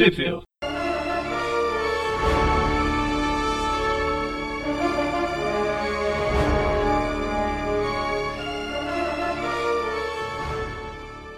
Sheffield. 0.00 0.44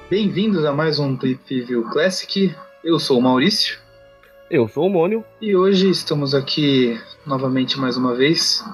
Bem-vindos 0.08 0.64
a 0.64 0.72
mais 0.72 1.00
um 1.00 1.16
Trip 1.16 1.62
View 1.62 1.82
Classic. 1.90 2.54
Eu 2.84 3.00
sou 3.00 3.18
o 3.18 3.20
Maurício 3.20 3.80
Eu 4.48 4.68
sou 4.68 4.86
o 4.86 4.90
Mônio. 4.90 5.24
e 5.40 5.56
hoje 5.56 5.90
estamos 5.90 6.32
aqui 6.32 6.96
novamente 7.26 7.76
mais 7.80 7.96
uma 7.96 8.14
vez 8.14 8.64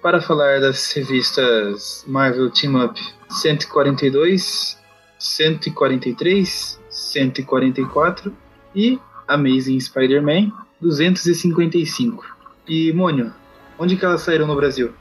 para 0.00 0.20
falar 0.20 0.60
das 0.60 0.92
revistas 0.92 2.04
Marvel 2.06 2.48
Team 2.48 2.80
Up 2.84 3.00
142, 3.28 4.78
143, 5.18 6.80
144 6.88 8.32
e 8.72 9.00
Amazing 9.32 9.78
Spider-Man 9.78 10.52
255. 10.80 12.24
E 12.68 12.92
Mônio, 12.92 13.32
onde 13.78 13.96
que 13.96 14.04
elas 14.04 14.20
saíram 14.22 14.46
no 14.46 14.54
Brasil? 14.54 14.92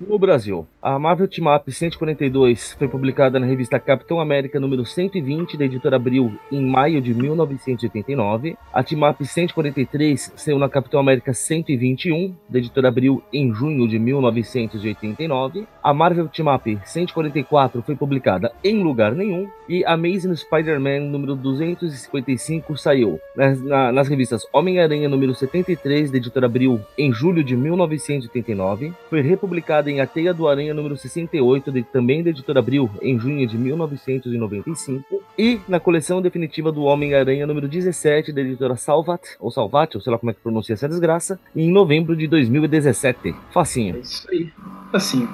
No 0.00 0.18
Brasil, 0.18 0.66
a 0.86 0.98
Marvel 0.98 1.26
Team 1.26 1.46
Up 1.56 1.72
142 1.72 2.74
foi 2.74 2.86
publicada 2.86 3.40
na 3.40 3.46
revista 3.46 3.78
Capitão 3.80 4.20
América 4.20 4.60
número 4.60 4.84
120 4.84 5.56
da 5.56 5.64
editora 5.64 5.96
Abril 5.96 6.36
em 6.52 6.60
maio 6.60 7.00
de 7.00 7.14
1989. 7.14 8.54
A 8.70 8.82
Team 8.84 9.08
Up 9.08 9.24
143 9.24 10.34
saiu 10.36 10.58
na 10.58 10.68
Capitão 10.68 11.00
América 11.00 11.32
121 11.32 12.34
da 12.50 12.58
editora 12.58 12.88
Abril 12.88 13.22
em 13.32 13.50
junho 13.54 13.88
de 13.88 13.98
1989. 13.98 15.66
A 15.82 15.94
Marvel 15.94 16.28
Team 16.28 16.54
Up 16.54 16.78
144 16.84 17.80
foi 17.80 17.96
publicada 17.96 18.52
em 18.62 18.82
lugar 18.82 19.12
nenhum 19.14 19.48
e 19.66 19.82
Amazing 19.86 20.36
Spider-Man 20.36 21.00
número 21.08 21.34
255 21.34 22.76
saiu 22.76 23.18
nas, 23.34 23.58
na- 23.62 23.90
nas 23.90 24.06
revistas 24.06 24.42
Homem-Aranha 24.52 25.08
número 25.08 25.34
73 25.34 26.10
da 26.10 26.18
editora 26.18 26.44
Abril 26.44 26.78
em 26.98 27.10
julho 27.10 27.42
de 27.42 27.56
1989. 27.56 28.92
Foi 29.08 29.22
republicada 29.22 29.90
em 29.90 30.02
A 30.02 30.06
Teia 30.06 30.34
do 30.34 30.46
Aranha 30.46 30.73
número 30.74 30.96
68, 30.96 31.72
de- 31.72 31.82
também 31.84 32.22
da 32.22 32.30
editora 32.30 32.58
Abril, 32.58 32.90
em 33.00 33.18
junho 33.18 33.46
de 33.46 33.56
1995. 33.56 35.22
E 35.38 35.60
na 35.68 35.80
coleção 35.80 36.20
definitiva 36.20 36.70
do 36.70 36.82
Homem-Aranha 36.82 37.46
número 37.46 37.68
17, 37.68 38.32
da 38.32 38.40
editora 38.40 38.76
Salvat, 38.76 39.22
ou 39.40 39.50
Salvat, 39.50 39.94
ou 39.96 40.00
sei 40.00 40.12
lá 40.12 40.18
como 40.18 40.30
é 40.30 40.34
que 40.34 40.40
pronuncia 40.40 40.74
essa 40.74 40.88
desgraça, 40.88 41.38
em 41.54 41.70
novembro 41.72 42.16
de 42.16 42.26
2017. 42.26 43.28
É 43.30 43.34
Facinho. 43.52 43.98
isso 43.98 44.26
aí. 44.30 44.52
Assim. 44.92 45.28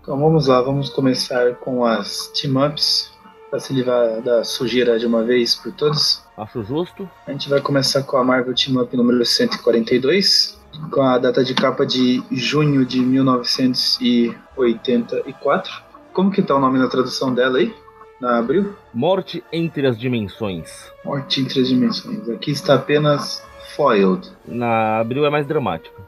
Então 0.00 0.18
vamos 0.18 0.46
lá, 0.48 0.60
vamos 0.60 0.88
começar 0.90 1.54
com 1.56 1.84
as 1.84 2.28
team-ups 2.40 3.12
para 3.50 3.60
se 3.60 3.72
livrar 3.72 4.20
da 4.22 4.42
sujeira 4.44 4.98
de 4.98 5.06
uma 5.06 5.22
vez 5.22 5.54
por 5.54 5.72
todas. 5.72 6.24
Acho 6.36 6.62
justo. 6.64 7.08
A 7.26 7.32
gente 7.32 7.48
vai 7.48 7.60
começar 7.60 8.02
com 8.02 8.16
a 8.16 8.24
Marvel 8.24 8.54
Team 8.54 8.80
Up 8.82 8.96
número 8.96 9.24
142, 9.24 10.58
com 10.90 11.02
a 11.02 11.18
data 11.18 11.44
de 11.44 11.54
capa 11.54 11.86
de 11.86 12.22
junho 12.30 12.84
de 12.84 13.00
1984. 13.00 15.82
Como 16.12 16.30
que 16.30 16.42
tá 16.42 16.54
o 16.54 16.60
nome 16.60 16.78
na 16.78 16.88
tradução 16.88 17.34
dela 17.34 17.56
aí? 17.58 17.74
Na 18.20 18.38
Abril? 18.38 18.74
Morte 18.92 19.42
entre 19.52 19.86
as 19.86 19.98
dimensões. 19.98 20.92
Morte 21.04 21.40
em 21.40 21.44
três 21.44 21.68
dimensões. 21.68 22.28
Aqui 22.28 22.50
está 22.52 22.74
apenas 22.74 23.42
Foiled. 23.74 24.30
Na 24.46 25.00
Abril 25.00 25.26
é 25.26 25.30
mais 25.30 25.46
dramático. 25.46 26.00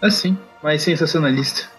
Assim, 0.00 0.36
mais 0.62 0.82
sensacionalista. 0.82 1.70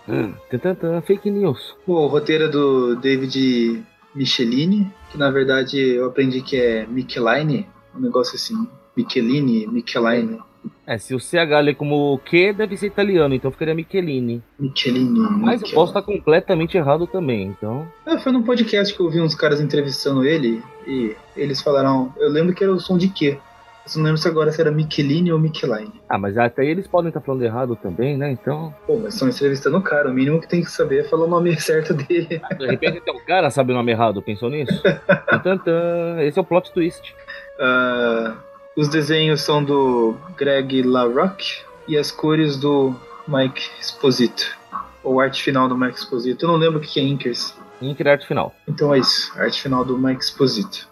Tantantã, 0.50 1.02
fake 1.02 1.30
news. 1.30 1.76
O 1.86 2.08
roteiro 2.08 2.46
é 2.46 2.48
do 2.48 2.96
David 2.96 3.84
Michelini, 4.16 4.90
que 5.10 5.18
na 5.18 5.30
verdade 5.32 5.78
eu 5.80 6.06
aprendi 6.06 6.42
que 6.42 6.56
é 6.56 6.86
Micheline, 6.86 7.68
um 7.96 8.00
negócio 8.00 8.36
assim. 8.36 8.68
Michelini, 8.96 9.66
Micheline, 9.68 10.40
É, 10.86 10.98
se 10.98 11.16
o 11.16 11.20
CH 11.20 11.62
lê 11.64 11.74
como 11.74 12.20
Q, 12.26 12.54
deve 12.54 12.76
ser 12.76 12.88
italiano, 12.88 13.34
então 13.34 13.52
ficaria 13.52 13.74
Michelini. 13.74 14.44
Michelini. 14.60 15.20
Mas 15.20 15.62
eu 15.62 15.70
posso 15.70 15.92
estar 15.92 16.02
completamente 16.02 16.78
errado 16.78 17.08
também, 17.08 17.48
então. 17.48 17.88
É, 18.06 18.18
foi 18.18 18.32
num 18.32 18.44
podcast 18.44 18.94
que 18.94 19.00
eu 19.00 19.10
vi 19.10 19.22
uns 19.22 19.36
caras 19.36 19.62
entrevistando 19.62 20.26
ele 20.26 20.62
e 20.86 21.16
eles 21.36 21.62
falaram. 21.62 22.14
Eu 22.18 22.30
lembro 22.30 22.54
que 22.54 22.64
era 22.64 22.74
o 22.74 22.80
som 22.80 22.98
de 22.98 23.08
quê? 23.08 23.38
Eu 23.86 23.98
não 23.98 24.06
lembro 24.06 24.18
se 24.18 24.28
agora 24.28 24.52
se 24.52 24.62
era 24.62 24.72
Michelini 24.72 25.32
ou 25.32 25.38
Micheline. 25.38 25.92
Ah, 26.08 26.18
mas 26.18 26.38
até 26.38 26.66
eles 26.66 26.88
podem 26.88 27.10
estar 27.10 27.20
falando 27.20 27.44
errado 27.44 27.76
também, 27.76 28.18
né? 28.18 28.32
Então. 28.32 28.74
Pô, 28.88 28.98
mas 28.98 29.14
estão 29.14 29.28
entrevistando 29.28 29.78
o 29.78 29.82
cara, 29.82 30.10
o 30.10 30.14
mínimo 30.14 30.40
que 30.40 30.48
tem 30.48 30.64
que 30.64 30.72
saber 30.72 31.02
é 31.02 31.04
falar 31.04 31.26
o 31.26 31.30
nome 31.30 31.56
certo 31.60 31.94
dele. 31.94 32.42
De 32.58 32.66
repente 32.66 33.00
até 33.00 33.12
o 33.12 33.26
cara 33.26 33.50
sabe 33.50 33.74
o 33.74 33.76
nome 33.76 33.92
errado, 33.92 34.22
pensou 34.22 34.50
nisso? 34.50 34.82
Tantantã, 35.28 36.18
esse 36.22 36.40
é 36.40 36.42
o 36.42 36.46
plot 36.46 36.72
twist. 36.72 37.14
Ah, 37.60 38.36
os 38.76 38.88
desenhos 38.88 39.42
são 39.42 39.64
do 39.64 40.16
Greg 40.38 40.82
LaRocque 40.82 41.62
e 41.88 41.98
as 41.98 42.12
cores 42.12 42.58
do 42.58 42.96
Mike 43.28 43.70
Esposito. 43.80 44.58
Ou 45.04 45.20
arte 45.20 45.44
final 45.44 45.68
do 45.68 45.78
Mike 45.78 45.98
Esposito. 45.98 46.46
Eu 46.46 46.50
não 46.50 46.56
lembro 46.56 46.80
o 46.80 46.82
que 46.82 47.00
é 47.00 47.04
Inkers. 47.04 47.56
Inker 47.82 48.08
arte 48.08 48.28
final. 48.28 48.54
Então 48.68 48.94
é 48.94 49.00
isso, 49.00 49.34
arte 49.38 49.62
final 49.62 49.84
do 49.84 49.98
Mike 49.98 50.24
Esposito. 50.24 50.88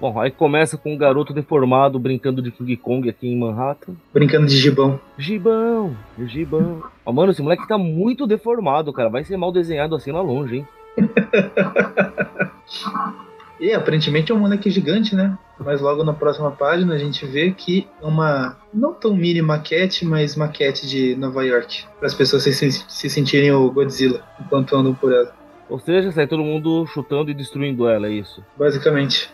Bom, 0.00 0.18
aí 0.18 0.30
começa 0.30 0.78
com 0.78 0.94
um 0.94 0.96
garoto 0.96 1.34
deformado 1.34 1.98
brincando 1.98 2.40
de 2.40 2.50
King 2.50 2.74
Kong 2.76 3.10
aqui 3.10 3.28
em 3.28 3.38
Manhattan. 3.38 3.92
Brincando 4.14 4.46
de 4.46 4.56
gibão. 4.56 4.98
Gibão, 5.18 5.94
gibão. 6.20 6.82
Ó, 7.04 7.12
mano, 7.12 7.32
esse 7.32 7.42
moleque 7.42 7.68
tá 7.68 7.76
muito 7.76 8.26
deformado, 8.26 8.94
cara. 8.94 9.10
Vai 9.10 9.24
ser 9.24 9.36
mal 9.36 9.52
desenhado 9.52 9.94
assim 9.94 10.10
lá 10.10 10.22
longe, 10.22 10.56
hein? 10.56 10.68
E 13.60 13.74
aparentemente 13.74 14.32
é 14.32 14.34
um 14.34 14.38
moleque 14.38 14.70
gigante, 14.70 15.14
né? 15.14 15.36
Mas 15.58 15.82
logo 15.82 16.02
na 16.02 16.14
próxima 16.14 16.50
página 16.50 16.94
a 16.94 16.98
gente 16.98 17.26
vê 17.26 17.50
que 17.50 17.86
é 18.02 18.06
uma 18.06 18.56
não 18.72 18.94
tão 18.94 19.14
mini 19.14 19.42
maquete, 19.42 20.06
mas 20.06 20.34
maquete 20.34 20.88
de 20.88 21.14
Nova 21.16 21.44
York. 21.44 21.84
Para 21.98 22.06
as 22.06 22.14
pessoas 22.14 22.42
se, 22.42 22.72
se 22.72 23.10
sentirem 23.10 23.52
o 23.52 23.70
Godzilla 23.70 24.24
enquanto 24.40 24.74
andam 24.74 24.94
por 24.94 25.12
ela. 25.12 25.34
Ou 25.68 25.78
seja, 25.78 26.10
sai 26.10 26.26
todo 26.26 26.42
mundo 26.42 26.84
chutando 26.86 27.30
e 27.30 27.34
destruindo 27.34 27.86
ela, 27.86 28.08
é 28.08 28.10
isso. 28.10 28.42
Basicamente. 28.58 29.30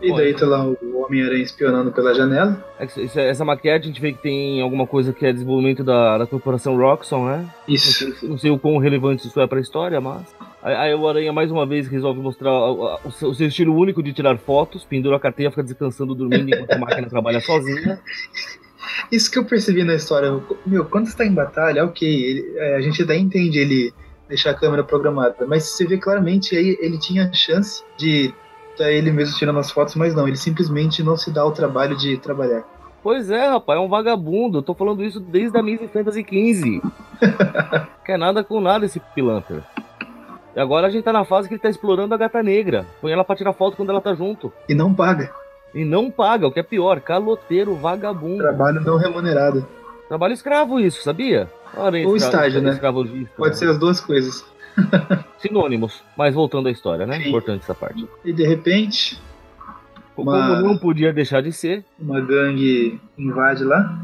E 0.00 0.12
daí 0.14 0.34
tá 0.34 0.46
lá 0.46 0.64
o 0.64 0.76
Homem-Aranha 1.04 1.42
espionando 1.42 1.90
pela 1.90 2.14
janela. 2.14 2.62
É 2.78 2.86
que 2.86 3.00
isso- 3.02 3.18
Essa 3.18 3.44
maquete 3.44 3.84
a 3.84 3.88
gente 3.88 4.00
vê 4.00 4.12
que 4.12 4.22
tem 4.22 4.60
alguma 4.60 4.86
coisa 4.86 5.12
que 5.12 5.24
é 5.26 5.32
desenvolvimento 5.32 5.82
da, 5.82 6.18
da 6.18 6.26
corporação 6.26 6.76
Roxxon, 6.76 7.26
né? 7.26 7.38
Não 7.66 7.74
Isso. 7.74 7.92
sei, 8.14 8.28
não 8.28 8.38
sei 8.38 8.50
o 8.50 8.58
quão 8.58 8.76
relevante 8.78 9.26
isso 9.26 9.40
é 9.40 9.46
pra 9.46 9.60
história, 9.60 10.00
mas. 10.00 10.22
Aí, 10.62 10.74
aí 10.74 10.94
o 10.94 11.08
Aranha 11.08 11.32
mais 11.32 11.50
uma 11.50 11.64
vez 11.66 11.88
resolve 11.88 12.20
mostrar 12.20 12.52
o, 12.52 12.98
o 13.04 13.10
seu- 13.10 13.30
o 13.30 13.34
seu 13.34 13.48
estilo 13.48 13.74
único 13.74 14.02
de 14.02 14.12
tirar 14.12 14.36
fotos, 14.38 14.84
pendura 14.84 15.16
a 15.16 15.20
carteira, 15.20 15.50
fica 15.50 15.62
descansando, 15.62 16.14
dormindo 16.14 16.50
enquanto 16.54 16.72
a 16.72 16.78
máquina 16.78 17.08
trabalha 17.08 17.40
sozinha. 17.40 17.98
Isso 19.10 19.30
que 19.30 19.38
eu 19.38 19.44
percebi 19.44 19.84
na 19.84 19.94
história. 19.94 20.38
Meu, 20.66 20.84
quando 20.84 21.06
está 21.06 21.24
em 21.24 21.32
batalha, 21.32 21.84
ok, 21.84 22.06
ele- 22.08 22.52
é, 22.56 22.76
a 22.76 22.80
gente 22.80 23.02
até 23.02 23.16
entende 23.16 23.58
ele 23.58 23.92
deixar 24.28 24.50
a 24.50 24.54
câmera 24.54 24.84
programada, 24.84 25.46
mas 25.46 25.64
você 25.64 25.86
vê 25.86 25.96
claramente 25.96 26.54
aí 26.54 26.76
ele 26.80 26.98
tinha 26.98 27.24
a 27.28 27.32
chance 27.32 27.82
de 27.96 28.32
tá 28.78 28.90
ele 28.90 29.10
mesmo 29.10 29.36
tirando 29.36 29.58
as 29.58 29.70
fotos, 29.70 29.94
mas 29.94 30.14
não, 30.14 30.26
ele 30.26 30.36
simplesmente 30.36 31.02
não 31.02 31.16
se 31.16 31.30
dá 31.30 31.44
o 31.44 31.50
trabalho 31.52 31.96
de 31.96 32.16
trabalhar. 32.16 32.64
Pois 33.02 33.30
é, 33.30 33.48
rapaz, 33.48 33.78
é 33.78 33.82
um 33.82 33.88
vagabundo. 33.88 34.58
Eu 34.58 34.62
tô 34.62 34.74
falando 34.74 35.04
isso 35.04 35.20
desde 35.20 35.56
a 35.56 35.60
Amazing 35.60 35.88
Fantasy 35.88 36.20
XV. 36.22 36.82
Quer 38.04 38.18
nada 38.18 38.42
com 38.42 38.60
nada 38.60 38.86
esse 38.86 39.00
pilantra. 39.14 39.62
E 40.56 40.60
agora 40.60 40.86
a 40.86 40.90
gente 40.90 41.04
tá 41.04 41.12
na 41.12 41.24
fase 41.24 41.46
que 41.48 41.54
ele 41.54 41.60
tá 41.60 41.68
explorando 41.68 42.14
a 42.14 42.18
gata 42.18 42.42
negra. 42.42 42.84
Põe 43.00 43.12
ela 43.12 43.24
pra 43.24 43.36
tirar 43.36 43.52
foto 43.52 43.76
quando 43.76 43.90
ela 43.90 44.00
tá 44.00 44.14
junto. 44.14 44.52
E 44.68 44.74
não 44.74 44.92
paga. 44.92 45.30
E 45.74 45.84
não 45.84 46.10
paga, 46.10 46.46
o 46.46 46.50
que 46.52 46.58
é 46.58 46.62
pior, 46.62 47.00
caloteiro, 47.00 47.74
vagabundo. 47.74 48.38
Trabalho 48.38 48.80
não 48.80 48.96
remunerado. 48.96 49.66
Trabalho 50.08 50.32
escravo 50.32 50.80
isso, 50.80 51.02
sabia? 51.02 51.48
Ou 52.06 52.16
escravo- 52.16 52.16
estágio, 52.16 52.62
né? 52.62 52.70
Pode 53.36 53.58
ser 53.58 53.68
as 53.68 53.78
duas 53.78 54.00
coisas. 54.00 54.44
Sinônimos. 55.38 56.02
Mas 56.16 56.34
voltando 56.34 56.68
à 56.68 56.70
história, 56.70 57.06
né? 57.06 57.20
Sim. 57.20 57.28
Importante 57.28 57.62
essa 57.62 57.74
parte. 57.74 58.06
E 58.24 58.32
de 58.32 58.46
repente, 58.46 59.20
Como 60.14 60.30
Uma- 60.30 60.60
não 60.60 60.76
podia 60.76 61.12
deixar 61.12 61.40
de 61.42 61.52
ser, 61.52 61.84
uma 61.98 62.20
gangue 62.20 63.00
invade 63.16 63.62
lá. 63.62 63.96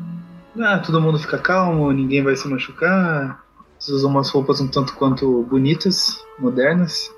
Ah, 0.61 0.79
todo 0.79 1.00
mundo 1.00 1.19
fica 1.19 1.37
calmo, 1.38 1.91
ninguém 1.91 2.23
vai 2.23 2.37
se 2.37 2.47
machucar. 2.49 3.43
Eles 3.75 3.88
usam 3.88 4.11
umas 4.11 4.31
roupas 4.31 4.61
um 4.61 4.69
tanto 4.69 4.94
quanto 4.94 5.43
bonitas, 5.50 6.25
modernas. 6.38 7.12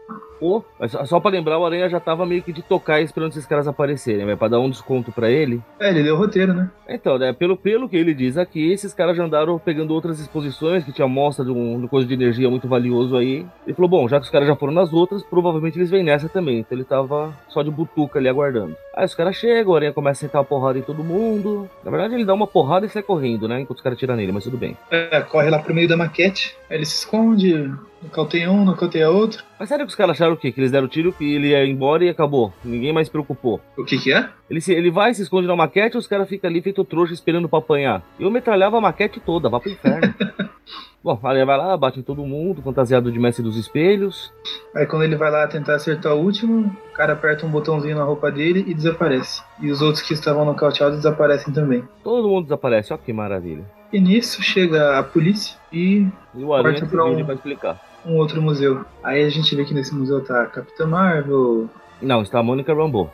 Mas 0.78 0.92
só- 1.08 1.20
pra 1.20 1.30
lembrar, 1.30 1.58
o 1.58 1.64
Aranha 1.66 1.88
já 1.88 1.98
tava 2.00 2.26
meio 2.26 2.42
que 2.42 2.52
de 2.52 2.62
tocar 2.62 3.00
esperando 3.00 3.30
esses 3.32 3.46
caras 3.46 3.66
aparecerem, 3.66 4.26
né? 4.26 4.36
Pra 4.36 4.48
dar 4.48 4.60
um 4.60 4.70
desconto 4.70 5.10
pra 5.12 5.30
ele. 5.30 5.60
É, 5.80 5.88
ele 5.90 6.02
leu 6.02 6.14
o 6.14 6.18
roteiro, 6.18 6.52
né? 6.54 6.70
Então, 6.88 7.18
né, 7.18 7.32
pelo, 7.32 7.56
pelo 7.56 7.88
que 7.88 7.96
ele 7.96 8.14
diz 8.14 8.36
aqui, 8.38 8.70
esses 8.72 8.94
caras 8.94 9.16
já 9.16 9.24
andaram 9.24 9.58
pegando 9.58 9.92
outras 9.92 10.20
exposições 10.20 10.84
que 10.84 10.92
tinha 10.92 11.08
mostra 11.08 11.44
de 11.44 11.50
um, 11.50 11.80
de 11.80 11.88
coisa 11.88 12.06
de 12.06 12.14
energia 12.14 12.48
muito 12.48 12.68
valioso 12.68 13.16
aí. 13.16 13.44
Ele 13.66 13.74
falou, 13.74 13.88
bom, 13.88 14.08
já 14.08 14.18
que 14.18 14.24
os 14.24 14.30
caras 14.30 14.46
já 14.46 14.54
foram 14.54 14.72
nas 14.72 14.92
outras, 14.92 15.22
provavelmente 15.24 15.78
eles 15.78 15.90
vêm 15.90 16.02
nessa 16.04 16.28
também. 16.28 16.58
Então 16.60 16.76
ele 16.76 16.84
tava 16.84 17.32
só 17.48 17.62
de 17.62 17.70
butuca 17.70 18.18
ali 18.18 18.28
aguardando. 18.28 18.76
Aí 18.94 19.04
os 19.04 19.14
caras 19.14 19.36
chegam, 19.36 19.72
o 19.72 19.76
Aranha 19.76 19.92
começa 19.92 20.24
a 20.24 20.28
sentar 20.28 20.40
a 20.42 20.44
porrada 20.44 20.78
em 20.78 20.82
todo 20.82 21.02
mundo. 21.04 21.68
Na 21.84 21.90
verdade, 21.90 22.14
ele 22.14 22.24
dá 22.24 22.32
uma 22.34 22.46
porrada 22.46 22.86
e 22.86 22.88
sai 22.88 23.02
correndo, 23.02 23.46
né? 23.48 23.60
Enquanto 23.60 23.78
os 23.78 23.82
caras 23.82 23.98
tiram 23.98 24.16
nele, 24.16 24.32
mas 24.32 24.44
tudo 24.44 24.56
bem. 24.56 24.76
É, 24.90 25.20
corre 25.20 25.50
lá 25.50 25.58
pro 25.58 25.74
meio 25.74 25.88
da 25.88 25.96
maquete, 25.96 26.56
aí 26.70 26.76
ele 26.78 26.86
se 26.86 26.96
esconde, 27.00 27.70
nocauteia 28.02 28.50
um, 28.50 28.64
nocauteia 28.64 29.10
outro. 29.10 29.44
Mas 29.58 29.68
sério 29.68 29.84
que 29.84 29.90
os 29.90 29.96
caras 29.96 30.12
acharam 30.16 30.25
o 30.34 30.36
quê? 30.36 30.50
Que 30.52 30.60
eles 30.60 30.70
deram 30.70 30.88
tiro, 30.88 31.12
que 31.12 31.34
ele 31.34 31.48
ia 31.48 31.64
embora 31.66 32.04
e 32.04 32.08
acabou. 32.08 32.52
Ninguém 32.64 32.92
mais 32.92 33.06
se 33.06 33.10
preocupou. 33.10 33.60
O 33.76 33.84
que 33.84 33.98
que 33.98 34.12
é? 34.12 34.28
Ele, 34.50 34.60
se, 34.60 34.72
ele 34.72 34.90
vai, 34.90 35.12
se 35.14 35.22
esconde 35.22 35.46
na 35.46 35.56
maquete, 35.56 35.96
os 35.96 36.06
caras 36.06 36.28
ficam 36.28 36.48
ali 36.50 36.60
feito 36.60 36.84
trouxa 36.84 37.12
esperando 37.14 37.48
pra 37.48 37.58
apanhar. 37.58 38.02
Eu 38.18 38.30
metralhava 38.30 38.78
a 38.78 38.80
maquete 38.80 39.20
toda, 39.20 39.48
vá 39.48 39.58
pro 39.60 39.70
inferno. 39.70 40.14
Bom, 41.02 41.20
aí 41.22 41.44
vai 41.44 41.56
lá, 41.56 41.76
bate 41.76 42.00
em 42.00 42.02
todo 42.02 42.26
mundo, 42.26 42.60
fantasiado 42.62 43.12
de 43.12 43.18
mestre 43.20 43.40
dos 43.44 43.56
espelhos. 43.56 44.32
Aí 44.74 44.86
quando 44.86 45.04
ele 45.04 45.14
vai 45.14 45.30
lá 45.30 45.46
tentar 45.46 45.76
acertar 45.76 46.12
o 46.14 46.18
último, 46.20 46.66
o 46.90 46.92
cara 46.94 47.12
aperta 47.12 47.46
um 47.46 47.48
botãozinho 47.48 47.96
na 47.96 48.02
roupa 48.02 48.28
dele 48.28 48.64
e 48.66 48.74
desaparece. 48.74 49.40
E 49.62 49.70
os 49.70 49.80
outros 49.80 50.02
que 50.02 50.14
estavam 50.14 50.44
nocauteados 50.44 50.96
desaparecem 50.96 51.54
também. 51.54 51.84
Todo 52.02 52.28
mundo 52.28 52.44
desaparece, 52.46 52.92
ó 52.92 52.96
que 52.96 53.12
maravilha. 53.12 53.64
E 53.92 54.00
nisso 54.00 54.42
chega 54.42 54.98
a 54.98 55.02
polícia 55.04 55.56
e 55.72 56.08
E 56.34 56.42
o 56.42 56.52
Aranha 56.52 56.84
pra 56.84 57.04
um- 57.04 57.32
explicar. 57.32 57.80
Um 58.06 58.16
outro 58.16 58.40
museu. 58.40 58.84
Aí 59.02 59.24
a 59.24 59.28
gente 59.28 59.54
vê 59.54 59.64
que 59.64 59.74
nesse 59.74 59.94
museu 59.94 60.24
tá 60.24 60.42
a 60.42 60.46
Capitã 60.46 60.86
Marvel. 60.86 61.68
Não, 62.00 62.22
está 62.22 62.38
a 62.38 62.42
Mônica 62.42 62.72
Rambeau. 62.72 63.12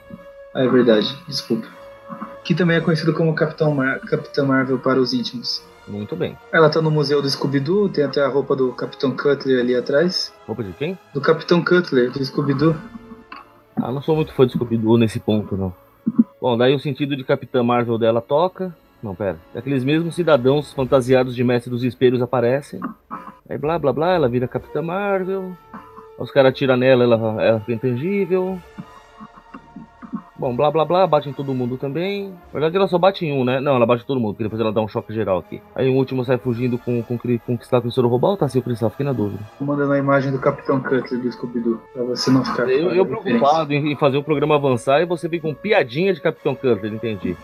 Ah, 0.55 0.63
é 0.63 0.69
verdade, 0.69 1.17
desculpa. 1.27 1.67
Que 2.45 2.55
também 2.55 2.77
é 2.77 2.81
conhecido 2.81 3.15
como 3.15 3.35
Capitão 3.35 3.75
Mar 3.75 4.01
Capitã 4.01 4.45
Marvel 4.45 4.79
para 4.79 5.01
os 5.01 5.15
íntimos. 5.15 5.65
Muito 5.89 6.15
bem. 6.15 6.37
Ela 6.53 6.71
tá 6.71 6.81
no 6.81 6.91
museu 6.91 7.21
do 7.21 7.29
Scooby-Doo, 7.29 7.89
tem 7.89 8.05
até 8.05 8.23
a 8.23 8.29
roupa 8.29 8.55
do 8.55 8.73
Capitão 8.73 9.17
Cutler 9.17 9.61
ali 9.61 9.75
atrás. 9.75 10.33
Roupa 10.47 10.63
de 10.63 10.73
quem? 10.73 10.99
Do 11.13 11.21
Capitão 11.21 11.65
Cutler, 11.65 12.11
do 12.11 12.25
Scooby-Doo. 12.25 12.77
Ah, 13.77 13.91
não 13.91 14.03
sou 14.03 14.15
muito 14.15 14.33
fã 14.33 14.47
de 14.47 14.53
Scooby-Doo 14.53 14.97
nesse 14.97 15.19
ponto, 15.19 15.57
não. 15.57 15.75
Bom, 16.41 16.57
daí 16.57 16.75
o 16.75 16.81
sentido 16.81 17.17
de 17.17 17.25
Capitã 17.25 17.63
Marvel 17.63 17.99
dela 17.99 18.21
toca. 18.21 18.75
Não, 19.03 19.15
pera. 19.15 19.37
Aqueles 19.55 19.85
mesmos 19.85 20.15
cidadãos 20.15 20.73
fantasiados 20.73 21.35
de 21.35 21.43
mestre 21.43 21.71
dos 21.71 21.83
espelhos 21.83 22.23
aparecem. 22.23 22.81
Aí 23.49 23.59
blá 23.59 23.79
blá 23.79 23.93
blá, 23.93 24.13
ela 24.13 24.29
vira 24.29 24.47
Capitã 24.47 24.81
Marvel. 24.81 25.53
Os 26.19 26.31
caras 26.31 26.51
atiram 26.51 26.77
nela, 26.77 27.05
ela, 27.05 27.43
ela 27.43 27.61
fica 27.61 27.73
intangível. 27.73 28.59
Bom, 30.43 30.57
blá 30.57 30.73
blá 30.73 30.85
blá, 30.85 31.07
bate 31.07 31.29
em 31.29 31.33
todo 31.33 31.55
mundo 31.55 31.77
também. 31.77 32.31
Na 32.31 32.53
verdade, 32.53 32.77
ela 32.77 32.89
só 32.89 32.99
bate 32.99 33.25
em 33.25 33.33
um, 33.33 33.45
né? 33.45 33.61
Não, 33.61 33.77
ela 33.77 33.87
bate 33.87 34.03
em 34.03 34.07
todo 34.07 34.19
mundo, 34.19 34.33
porque 34.33 34.43
depois 34.43 34.61
ela 34.61 34.73
dá 34.73 34.81
um 34.81 34.89
choque 34.89 35.15
geral 35.15 35.39
aqui. 35.39 35.63
Aí 35.73 35.89
o 35.89 35.95
último 35.95 36.25
sai 36.25 36.37
fugindo 36.37 36.79
com, 36.79 37.01
com, 37.01 37.17
com, 37.17 37.39
com 37.39 37.55
o 37.55 37.59
cristal 37.59 37.81
o 37.85 38.09
roubar 38.09 38.31
ou 38.31 38.37
tá 38.37 38.49
sem 38.49 38.61
o 38.61 38.65
cristal? 38.65 38.91
Fiquei 38.91 39.07
na 39.07 39.13
dúvida. 39.13 39.41
Mandando 39.61 39.93
a 39.93 39.99
imagem 39.99 40.33
do 40.33 40.41
Capitão 40.41 40.81
Cutler 40.81 41.21
do 41.21 41.31
Scooby-Doo. 41.31 41.81
Pra 41.93 42.03
você 42.03 42.29
não 42.31 42.45
ficar 42.45 42.69
Eu, 42.69 42.91
eu 42.91 43.07
preocupado 43.07 43.73
em, 43.73 43.93
em 43.93 43.97
fazer 43.97 44.17
o 44.17 44.25
programa 44.25 44.57
avançar 44.57 45.01
e 45.01 45.07
você 45.07 45.29
vem 45.29 45.39
com 45.39 45.55
piadinha 45.55 46.13
de 46.13 46.21
Capitão 46.21 46.57
Cutler, 46.57 46.93
entendi. 46.93 47.37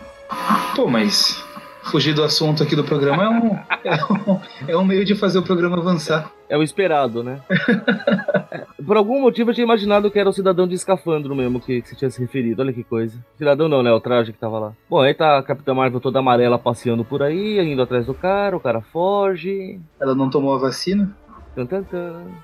Pô, 0.75 0.85
mas 0.85 1.41
fugir 1.89 2.13
do 2.13 2.23
assunto 2.23 2.63
aqui 2.63 2.75
do 2.75 2.83
programa 2.83 3.23
é 3.23 3.29
um, 3.29 3.55
é 3.83 4.05
um, 4.05 4.39
é 4.69 4.77
um 4.77 4.85
meio 4.85 5.03
de 5.03 5.15
fazer 5.15 5.39
o 5.39 5.43
programa 5.43 5.77
avançar. 5.77 6.31
É 6.47 6.57
o 6.57 6.63
esperado, 6.63 7.23
né? 7.23 7.41
Por 8.85 8.97
algum 8.97 9.21
motivo 9.21 9.51
eu 9.51 9.53
tinha 9.53 9.65
imaginado 9.65 10.09
que 10.09 10.17
era 10.17 10.29
o 10.29 10.33
cidadão 10.33 10.67
de 10.67 10.73
escafandro 10.73 11.35
mesmo 11.35 11.59
que, 11.59 11.81
que 11.81 11.89
você 11.89 11.95
tinha 11.95 12.09
se 12.09 12.19
referido. 12.19 12.61
Olha 12.61 12.73
que 12.73 12.83
coisa. 12.83 13.19
Cidadão 13.37 13.67
não, 13.67 13.83
né? 13.83 13.91
O 13.91 13.99
traje 13.99 14.33
que 14.33 14.39
tava 14.39 14.57
lá. 14.57 14.73
Bom, 14.89 15.01
aí 15.01 15.13
tá 15.13 15.37
a 15.37 15.43
Capitã 15.43 15.73
Marvel 15.73 15.99
toda 15.99 16.19
amarela 16.19 16.57
passeando 16.57 17.05
por 17.05 17.21
aí, 17.21 17.59
indo 17.59 17.81
atrás 17.81 18.05
do 18.05 18.13
cara, 18.13 18.57
o 18.57 18.59
cara 18.59 18.81
foge. 18.81 19.79
Ela 19.99 20.15
não 20.15 20.29
tomou 20.29 20.55
a 20.55 20.59
vacina? 20.59 21.15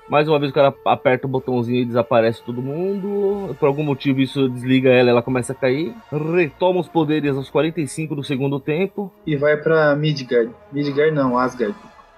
Mais 0.08 0.28
uma 0.28 0.38
vez 0.38 0.50
o 0.50 0.54
cara 0.54 0.74
aperta 0.84 1.26
o 1.26 1.30
botãozinho 1.30 1.82
e 1.82 1.84
desaparece 1.84 2.42
todo 2.44 2.60
mundo. 2.60 3.54
Por 3.58 3.66
algum 3.66 3.82
motivo 3.82 4.20
isso 4.20 4.48
desliga 4.48 4.90
ela, 4.90 5.10
ela 5.10 5.22
começa 5.22 5.52
a 5.52 5.56
cair. 5.56 5.94
Retoma 6.10 6.80
os 6.80 6.88
poderes 6.88 7.36
aos 7.36 7.48
45 7.48 8.14
do 8.14 8.24
segundo 8.24 8.60
tempo. 8.60 9.12
E 9.26 9.36
vai 9.36 9.56
pra 9.56 9.94
Midgard. 9.96 10.50
Midgard 10.72 11.14
não, 11.14 11.38
Asgard. 11.38 11.74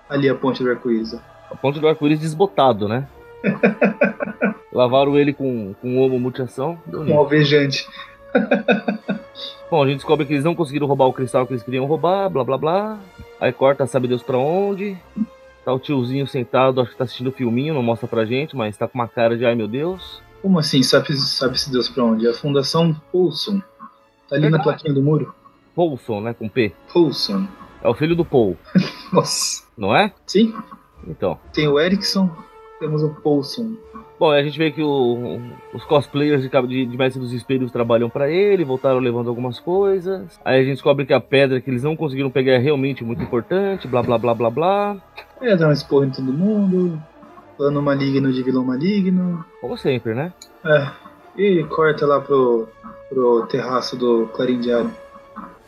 Ali 0.08 0.28
a 0.28 0.34
ponte 0.34 0.62
do 0.62 0.70
arco-íris. 0.70 1.14
A 1.50 1.56
ponte 1.56 1.78
do 1.78 1.88
arco-íris 1.88 2.20
desbotado, 2.20 2.88
né? 2.88 3.06
Lavaram 4.72 5.18
ele 5.18 5.32
com, 5.32 5.74
com 5.80 5.98
homo 5.98 6.18
mutilação. 6.18 6.78
Deu 6.86 7.00
Um 7.00 7.18
alvejante. 7.18 7.86
Bom, 9.70 9.82
a 9.82 9.86
gente 9.86 9.96
descobre 9.96 10.24
que 10.24 10.32
eles 10.32 10.44
não 10.44 10.54
conseguiram 10.54 10.86
roubar 10.86 11.06
o 11.06 11.12
cristal 11.12 11.46
que 11.46 11.52
eles 11.52 11.62
queriam 11.62 11.84
roubar, 11.84 12.28
blá 12.30 12.42
blá 12.42 12.56
blá. 12.56 12.98
Aí 13.38 13.52
corta, 13.52 13.86
sabe 13.86 14.08
Deus 14.08 14.22
pra 14.22 14.38
onde. 14.38 14.96
Tá 15.68 15.74
o 15.74 15.78
tiozinho 15.78 16.26
sentado, 16.26 16.80
acho 16.80 16.92
que 16.92 16.96
tá 16.96 17.04
assistindo 17.04 17.26
o 17.26 17.32
filminho, 17.32 17.74
não 17.74 17.82
mostra 17.82 18.08
pra 18.08 18.24
gente, 18.24 18.56
mas 18.56 18.74
tá 18.74 18.88
com 18.88 18.98
uma 18.98 19.06
cara 19.06 19.36
de 19.36 19.44
ai 19.44 19.54
meu 19.54 19.68
Deus. 19.68 20.22
Como 20.40 20.58
assim? 20.58 20.82
Sabe- 20.82 21.14
Sabe-se 21.14 21.70
Deus 21.70 21.90
pra 21.90 22.04
onde? 22.04 22.26
A 22.26 22.32
Fundação 22.32 22.94
Poulson. 23.12 23.60
Tá 24.30 24.36
ali 24.36 24.48
na 24.48 24.62
plaquinha 24.62 24.94
do 24.94 25.02
muro? 25.02 25.34
Paulson, 25.76 26.22
né? 26.22 26.32
Com 26.32 26.48
P. 26.48 26.72
Poulson. 26.90 27.46
É 27.82 27.86
o 27.88 27.92
filho 27.92 28.16
do 28.16 28.24
Paul, 28.24 28.56
Nossa. 29.12 29.62
não 29.76 29.94
é? 29.94 30.10
Sim, 30.26 30.54
Então. 31.06 31.38
tem 31.52 31.68
o 31.68 31.78
Erickson, 31.78 32.34
temos 32.78 33.02
o 33.02 33.10
Poulson. 33.10 33.72
Bom, 34.18 34.30
a 34.32 34.42
gente 34.42 34.58
vê 34.58 34.70
que 34.70 34.82
o- 34.82 35.40
os 35.72 35.84
cosplayers 35.84 36.42
de, 36.42 36.48
de, 36.48 36.86
de 36.86 36.96
Mestre 36.96 37.20
dos 37.20 37.32
Espelhos 37.32 37.70
trabalham 37.70 38.10
pra 38.10 38.28
ele, 38.28 38.64
voltaram 38.64 38.98
levando 38.98 39.28
algumas 39.28 39.60
coisas. 39.60 40.40
Aí 40.44 40.56
a 40.60 40.62
gente 40.64 40.72
descobre 40.74 41.06
que 41.06 41.12
a 41.12 41.20
pedra 41.20 41.60
que 41.60 41.70
eles 41.70 41.82
não 41.84 41.94
conseguiram 41.96 42.30
pegar 42.30 42.52
é 42.54 42.58
realmente 42.58 43.04
muito 43.04 43.22
importante, 43.22 43.86
blá 43.86 44.02
blá 44.02 44.18
blá 44.18 44.34
blá 44.34 44.50
blá. 44.50 44.96
É, 45.40 45.54
dá 45.56 45.68
um 45.68 45.72
esporro 45.72 46.04
em 46.04 46.10
todo 46.10 46.32
mundo. 46.32 47.00
Plano 47.56 47.80
maligno 47.82 48.32
de 48.32 48.42
vilão 48.42 48.64
maligno. 48.64 49.44
Como 49.60 49.76
sempre, 49.76 50.14
né? 50.14 50.32
É. 50.64 50.88
E 51.36 51.64
corta 51.64 52.04
lá 52.06 52.20
pro, 52.20 52.68
pro 53.08 53.46
terraço 53.46 53.96
do 53.96 54.26
Clarim 54.34 54.58
Diário. 54.60 54.90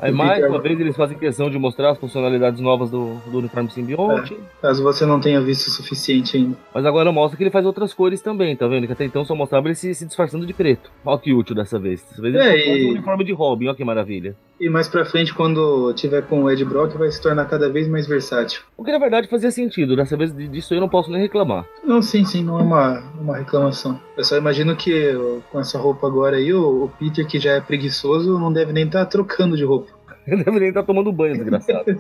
Aí 0.01 0.11
mais 0.13 0.45
uma 0.45 0.59
vez 0.61 0.81
eles 0.81 0.97
fazem 0.97 1.19
questão 1.19 1.51
de 1.51 1.59
mostrar 1.59 1.91
as 1.91 1.99
funcionalidades 1.99 2.61
novas 2.61 2.91
do, 2.91 3.15
do 3.31 3.39
uniforme 3.39 3.71
simbionte. 3.71 4.37
Caso 4.63 4.83
você 4.83 5.05
não 5.05 5.21
tenha 5.21 5.41
visto 5.41 5.67
o 5.69 5.71
suficiente 5.71 6.37
ainda. 6.37 6.57
Mas 6.75 6.87
agora 6.87 7.13
mostra 7.13 7.37
que 7.37 7.43
ele 7.43 7.51
faz 7.51 7.67
outras 7.67 7.93
cores 7.93 8.23
também, 8.23 8.57
tá 8.57 8.67
vendo? 8.67 8.87
Que 8.87 8.93
até 8.93 9.05
então 9.05 9.25
só 9.25 9.35
mostrava 9.35 9.69
ele 9.69 9.75
se, 9.75 9.95
se 9.95 10.07
disfarçando 10.07 10.47
de 10.47 10.53
preto. 10.55 10.91
Olha 11.05 11.19
que 11.19 11.33
útil 11.33 11.55
dessa 11.55 11.79
vez. 11.79 12.03
Dessa 12.03 12.23
vez 12.23 12.35
ele 12.35 12.43
É, 12.45 12.79
e- 12.79 12.87
o 12.87 12.91
uniforme 12.93 13.25
de 13.25 13.33
Robin, 13.33 13.67
olha 13.67 13.77
que 13.77 13.85
maravilha. 13.85 14.35
E 14.59 14.69
mais 14.69 14.89
pra 14.89 15.05
frente, 15.07 15.33
quando 15.35 15.93
tiver 15.95 16.23
com 16.23 16.45
o 16.45 16.51
Ed 16.51 16.63
Brock, 16.67 16.95
vai 16.97 17.11
se 17.11 17.21
tornar 17.21 17.47
cada 17.47 17.71
vez 17.71 17.89
mais 17.89 18.07
versátil. 18.07 18.61
O 18.77 18.85
que 18.85 18.93
na 18.93 18.99
verdade 18.99 19.27
fazia 19.27 19.51
sentido, 19.51 19.97
dessa 19.97 20.17
vez 20.19 20.35
disso 20.35 20.75
eu 20.75 20.81
não 20.81 20.89
posso 20.89 21.11
nem 21.11 21.21
reclamar. 21.21 21.65
Não, 21.83 22.03
sim, 22.03 22.25
sim, 22.27 22.45
não 22.45 22.59
é 22.59 22.63
uma, 22.63 23.03
uma 23.19 23.37
reclamação. 23.39 23.99
Eu 24.17 24.25
só 24.25 24.37
imagino 24.37 24.77
que 24.77 25.15
com 25.51 25.59
essa 25.61 25.79
roupa 25.79 26.07
agora 26.07 26.37
aí, 26.37 26.53
o, 26.53 26.85
o 26.85 26.89
Peter, 26.99 27.27
que 27.27 27.39
já 27.39 27.53
é 27.53 27.61
preguiçoso, 27.61 28.39
não 28.39 28.53
deve 28.53 28.71
nem 28.73 28.85
estar 28.85 29.07
trocando 29.07 29.57
de 29.57 29.65
roupa. 29.65 29.90
Ele 30.27 30.45
deve 30.45 30.61
nem 30.61 30.69
estar 30.69 30.83
tomando 30.83 31.11
banho, 31.13 31.35
desgraçado. 31.37 31.85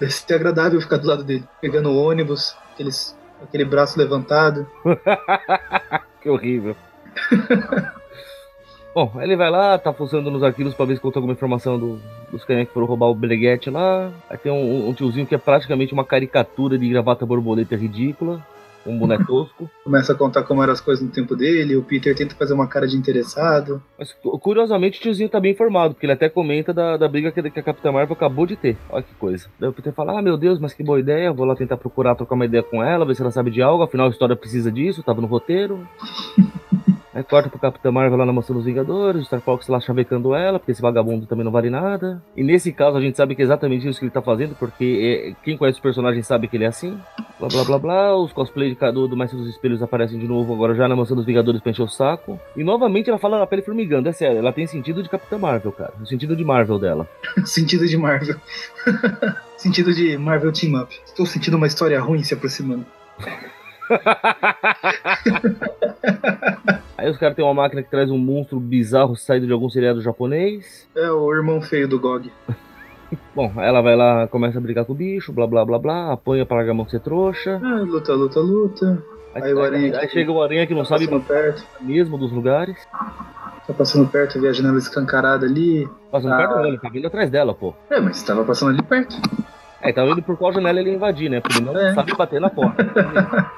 Deve 0.00 0.12
ser 0.12 0.34
agradável 0.34 0.80
ficar 0.80 0.96
do 0.96 1.06
lado 1.06 1.22
dele, 1.24 1.44
pegando 1.60 1.90
o 1.90 1.96
ônibus, 1.96 2.56
aqueles, 2.72 3.16
aquele 3.42 3.64
braço 3.64 3.98
levantado. 3.98 4.66
que 6.20 6.28
horrível. 6.30 6.74
Bom, 8.94 9.10
ele 9.20 9.36
vai 9.36 9.50
lá, 9.50 9.78
tá 9.78 9.92
fuçando 9.92 10.30
nos 10.30 10.42
arquivos 10.42 10.74
pra 10.74 10.84
ver 10.84 10.96
se 10.96 11.00
conta 11.00 11.18
alguma 11.18 11.32
informação 11.32 11.78
do- 11.78 11.98
dos 12.30 12.44
caras 12.44 12.66
que 12.68 12.74
foram 12.74 12.86
roubar 12.86 13.06
o 13.08 13.14
Breguete 13.14 13.70
lá. 13.70 14.10
Aí 14.28 14.36
tem 14.36 14.52
um, 14.52 14.88
um 14.88 14.92
tiozinho 14.92 15.26
que 15.26 15.34
é 15.34 15.38
praticamente 15.38 15.94
uma 15.94 16.04
caricatura 16.04 16.76
de 16.76 16.88
gravata 16.88 17.24
borboleta 17.24 17.74
ridícula. 17.74 18.44
Um 18.86 18.98
boneco 18.98 19.24
tosco. 19.24 19.70
Começa 19.84 20.12
a 20.12 20.16
contar 20.16 20.42
como 20.42 20.62
eram 20.62 20.72
as 20.72 20.80
coisas 20.80 21.04
no 21.04 21.10
tempo 21.10 21.36
dele, 21.36 21.76
o 21.76 21.82
Peter 21.82 22.14
tenta 22.16 22.34
fazer 22.34 22.52
uma 22.54 22.66
cara 22.66 22.86
de 22.86 22.96
interessado. 22.96 23.82
Mas 23.98 24.12
cu- 24.12 24.38
curiosamente 24.38 24.98
o 24.98 25.02
tiozinho 25.02 25.28
tá 25.28 25.38
bem 25.38 25.52
informado, 25.52 25.94
porque 25.94 26.06
ele 26.06 26.12
até 26.12 26.28
comenta 26.28 26.72
da, 26.72 26.96
da 26.96 27.08
briga 27.08 27.30
que, 27.30 27.50
que 27.50 27.60
a 27.60 27.62
Capitã 27.62 27.92
Marvel 27.92 28.14
acabou 28.14 28.46
de 28.46 28.56
ter. 28.56 28.76
Olha 28.90 29.02
que 29.02 29.14
coisa. 29.14 29.48
Daí 29.58 29.68
o 29.68 29.72
Peter 29.72 29.92
fala: 29.92 30.18
Ah, 30.18 30.22
meu 30.22 30.36
Deus, 30.36 30.58
mas 30.58 30.74
que 30.74 30.82
boa 30.82 30.98
ideia. 31.00 31.32
Vou 31.32 31.46
lá 31.46 31.54
tentar 31.54 31.76
procurar 31.76 32.14
trocar 32.14 32.34
uma 32.34 32.44
ideia 32.46 32.62
com 32.62 32.82
ela, 32.82 33.04
ver 33.04 33.14
se 33.14 33.22
ela 33.22 33.30
sabe 33.30 33.50
de 33.50 33.62
algo. 33.62 33.82
Afinal, 33.82 34.06
a 34.06 34.10
história 34.10 34.36
precisa 34.36 34.70
disso, 34.70 35.02
tava 35.02 35.20
no 35.20 35.26
roteiro. 35.26 35.86
Aí 37.14 37.22
corta 37.22 37.50
pro 37.50 37.58
Capitã 37.58 37.92
Marvel 37.92 38.16
lá 38.16 38.24
na 38.24 38.32
mansão 38.32 38.56
dos 38.56 38.64
Vingadores, 38.64 39.22
o 39.22 39.24
Star 39.24 39.40
Fox 39.40 39.68
lá 39.68 39.78
chavecando 39.80 40.34
ela, 40.34 40.58
porque 40.58 40.72
esse 40.72 40.80
vagabundo 40.80 41.26
também 41.26 41.44
não 41.44 41.52
vale 41.52 41.68
nada. 41.68 42.22
E 42.34 42.42
nesse 42.42 42.72
caso 42.72 42.96
a 42.96 43.00
gente 43.00 43.16
sabe 43.16 43.34
que 43.34 43.42
é 43.42 43.44
exatamente 43.44 43.86
isso 43.86 43.98
que 43.98 44.06
ele 44.06 44.12
tá 44.12 44.22
fazendo, 44.22 44.54
porque 44.54 45.34
é, 45.34 45.44
quem 45.44 45.58
conhece 45.58 45.78
o 45.78 45.82
personagem 45.82 46.22
sabe 46.22 46.48
que 46.48 46.56
ele 46.56 46.64
é 46.64 46.68
assim. 46.68 46.98
Blá 47.38 47.48
blá 47.48 47.64
blá 47.64 47.78
blá, 47.78 48.16
os 48.16 48.32
cosplays 48.32 48.70
de 48.70 48.76
Cadu 48.76 49.06
do 49.06 49.16
Mestre 49.16 49.38
dos 49.38 49.48
Espelhos 49.48 49.82
aparecem 49.82 50.18
de 50.18 50.26
novo 50.26 50.54
agora 50.54 50.74
já 50.74 50.88
na 50.88 50.96
mansão 50.96 51.16
dos 51.16 51.26
Vingadores 51.26 51.60
pra 51.60 51.70
encher 51.70 51.82
o 51.82 51.88
saco. 51.88 52.40
E 52.56 52.64
novamente 52.64 53.10
ela 53.10 53.18
fala 53.18 53.38
na 53.38 53.46
pele 53.46 53.62
formigando, 53.62 54.08
é 54.08 54.12
sério, 54.12 54.38
ela 54.38 54.52
tem 54.52 54.66
sentido 54.66 55.02
de 55.02 55.08
Capitã 55.08 55.38
Marvel, 55.38 55.72
cara. 55.72 55.92
O 56.00 56.06
sentido 56.06 56.34
de 56.34 56.44
Marvel 56.44 56.78
dela. 56.78 57.08
Sentido 57.44 57.86
de 57.86 57.96
Marvel. 57.96 58.36
Sentido 59.58 59.92
de 59.92 60.16
Marvel 60.16 60.52
Team 60.52 60.80
Up. 60.80 60.94
Estou 61.04 61.26
sentindo 61.26 61.56
uma 61.56 61.66
história 61.66 62.00
ruim 62.00 62.22
se 62.22 62.34
aproximando. 62.34 62.86
Aí 67.02 67.10
os 67.10 67.18
caras 67.18 67.34
têm 67.34 67.44
uma 67.44 67.52
máquina 67.52 67.82
que 67.82 67.90
traz 67.90 68.08
um 68.10 68.16
monstro 68.18 68.60
bizarro 68.60 69.16
saído 69.16 69.44
de 69.46 69.52
algum 69.52 69.68
seriado 69.68 70.00
japonês. 70.00 70.88
É 70.94 71.10
o 71.10 71.34
irmão 71.34 71.60
feio 71.60 71.88
do 71.88 71.98
Gog. 71.98 72.30
Bom, 73.34 73.52
aí 73.56 73.66
ela 73.68 73.82
vai 73.82 73.96
lá, 73.96 74.28
começa 74.28 74.58
a 74.58 74.60
brigar 74.60 74.84
com 74.84 74.92
o 74.92 74.94
bicho, 74.96 75.32
blá 75.32 75.46
blá 75.46 75.64
blá 75.64 75.78
blá, 75.80 76.12
apanha 76.12 76.46
pra 76.46 76.58
largar 76.58 76.70
a 76.70 76.74
mão 76.74 76.88
ser 76.88 77.00
trouxa. 77.00 77.60
Ah, 77.62 77.80
luta, 77.82 78.12
luta, 78.14 78.38
luta. 78.38 79.02
Aí, 79.34 79.42
Aí 79.42 79.54
o 79.54 79.62
Aranha 79.62 79.98
aí 79.98 80.06
que- 80.06 80.12
chega 80.12 80.30
o 80.30 80.40
Aranha 80.42 80.64
que 80.66 80.74
não 80.74 80.82
Tá 80.82 80.90
sabe 80.90 81.08
perto. 81.20 81.64
mesmo 81.80 82.16
dos 82.16 82.30
lugares. 82.30 82.76
Tá 83.66 83.74
passando 83.76 84.08
perto, 84.08 84.40
vê 84.40 84.48
a 84.48 84.52
janela 84.52 84.78
escancarada 84.78 85.44
ali. 85.44 85.88
Passando 86.10 86.34
Ah. 86.34 86.36
perto 86.36 86.54
dela, 86.54 86.68
ele 86.68 86.78
tá 86.78 86.88
vindo 86.88 87.06
atrás 87.08 87.30
dela, 87.30 87.52
pô. 87.52 87.74
É, 87.90 87.98
mas 88.00 88.22
tava 88.22 88.44
passando 88.44 88.70
ali 88.70 88.82
perto. 88.82 89.16
Aí 89.82 89.92
tá 89.92 90.04
vendo 90.04 90.22
por 90.22 90.36
qual 90.36 90.52
janela 90.52 90.78
ele 90.78 90.94
invadir, 90.94 91.28
né? 91.28 91.40
Porque 91.40 91.58
ele 91.58 91.66
não 91.66 91.76
É. 91.76 91.92
sabe 91.94 92.14
bater 92.16 92.40
na 92.40 92.48
porta. 92.48 92.76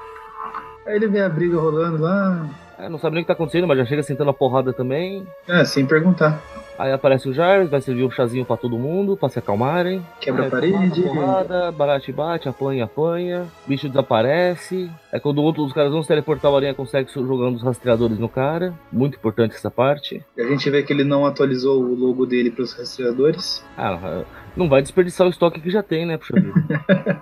Aí 0.87 0.95
ele 0.95 1.07
vê 1.07 1.21
a 1.21 1.29
briga 1.29 1.57
rolando 1.59 2.01
lá. 2.01 2.45
É, 2.77 2.89
não 2.89 2.97
sabe 2.99 3.15
nem 3.15 3.21
o 3.21 3.25
que 3.25 3.27
tá 3.27 3.33
acontecendo, 3.33 3.67
mas 3.67 3.77
já 3.77 3.85
chega 3.85 4.03
sentando 4.03 4.29
a 4.29 4.33
porrada 4.33 4.73
também. 4.73 5.25
É, 5.47 5.63
sem 5.63 5.85
perguntar. 5.85 6.41
Aí 6.77 6.91
aparece 6.91 7.29
o 7.29 7.33
Jarvis, 7.33 7.69
vai 7.69 7.79
servir 7.79 8.03
um 8.03 8.11
chazinho 8.11 8.43
pra 8.45 8.57
todo 8.57 8.77
mundo, 8.77 9.15
pra 9.15 9.29
se 9.29 9.39
acalmarem. 9.39 10.05
Quebra 10.19 10.41
Aí, 10.43 10.47
a 10.47 10.51
parede. 10.51 11.01
Porrada, 11.03 11.71
bate, 11.71 12.11
bate, 12.11 12.49
apanha, 12.49 12.83
apanha. 12.83 13.45
Bicho 13.65 13.87
desaparece. 13.87 14.91
É 15.09 15.17
quando 15.17 15.41
outro- 15.41 15.63
os 15.63 15.71
caras 15.71 15.91
vão 15.93 16.01
se 16.01 16.07
teleportar, 16.09 16.51
o 16.51 16.57
Aranha 16.57 16.73
consegue 16.73 17.09
jogando 17.13 17.55
os 17.55 17.63
rastreadores 17.63 18.19
no 18.19 18.27
cara. 18.27 18.73
Muito 18.91 19.15
importante 19.15 19.55
essa 19.55 19.71
parte. 19.71 20.21
E 20.35 20.41
a 20.41 20.47
gente 20.49 20.69
vê 20.69 20.83
que 20.83 20.91
ele 20.91 21.05
não 21.05 21.25
atualizou 21.25 21.81
o 21.81 21.95
logo 21.95 22.25
dele 22.25 22.51
pros 22.51 22.73
rastreadores. 22.73 23.63
Ah, 23.77 24.23
não 24.55 24.67
vai 24.67 24.81
desperdiçar 24.81 25.25
o 25.25 25.29
estoque 25.29 25.61
que 25.61 25.69
já 25.71 25.81
tem, 25.81 26.05
né, 26.05 26.17
puxa 26.17 26.33
vida. 26.35 27.21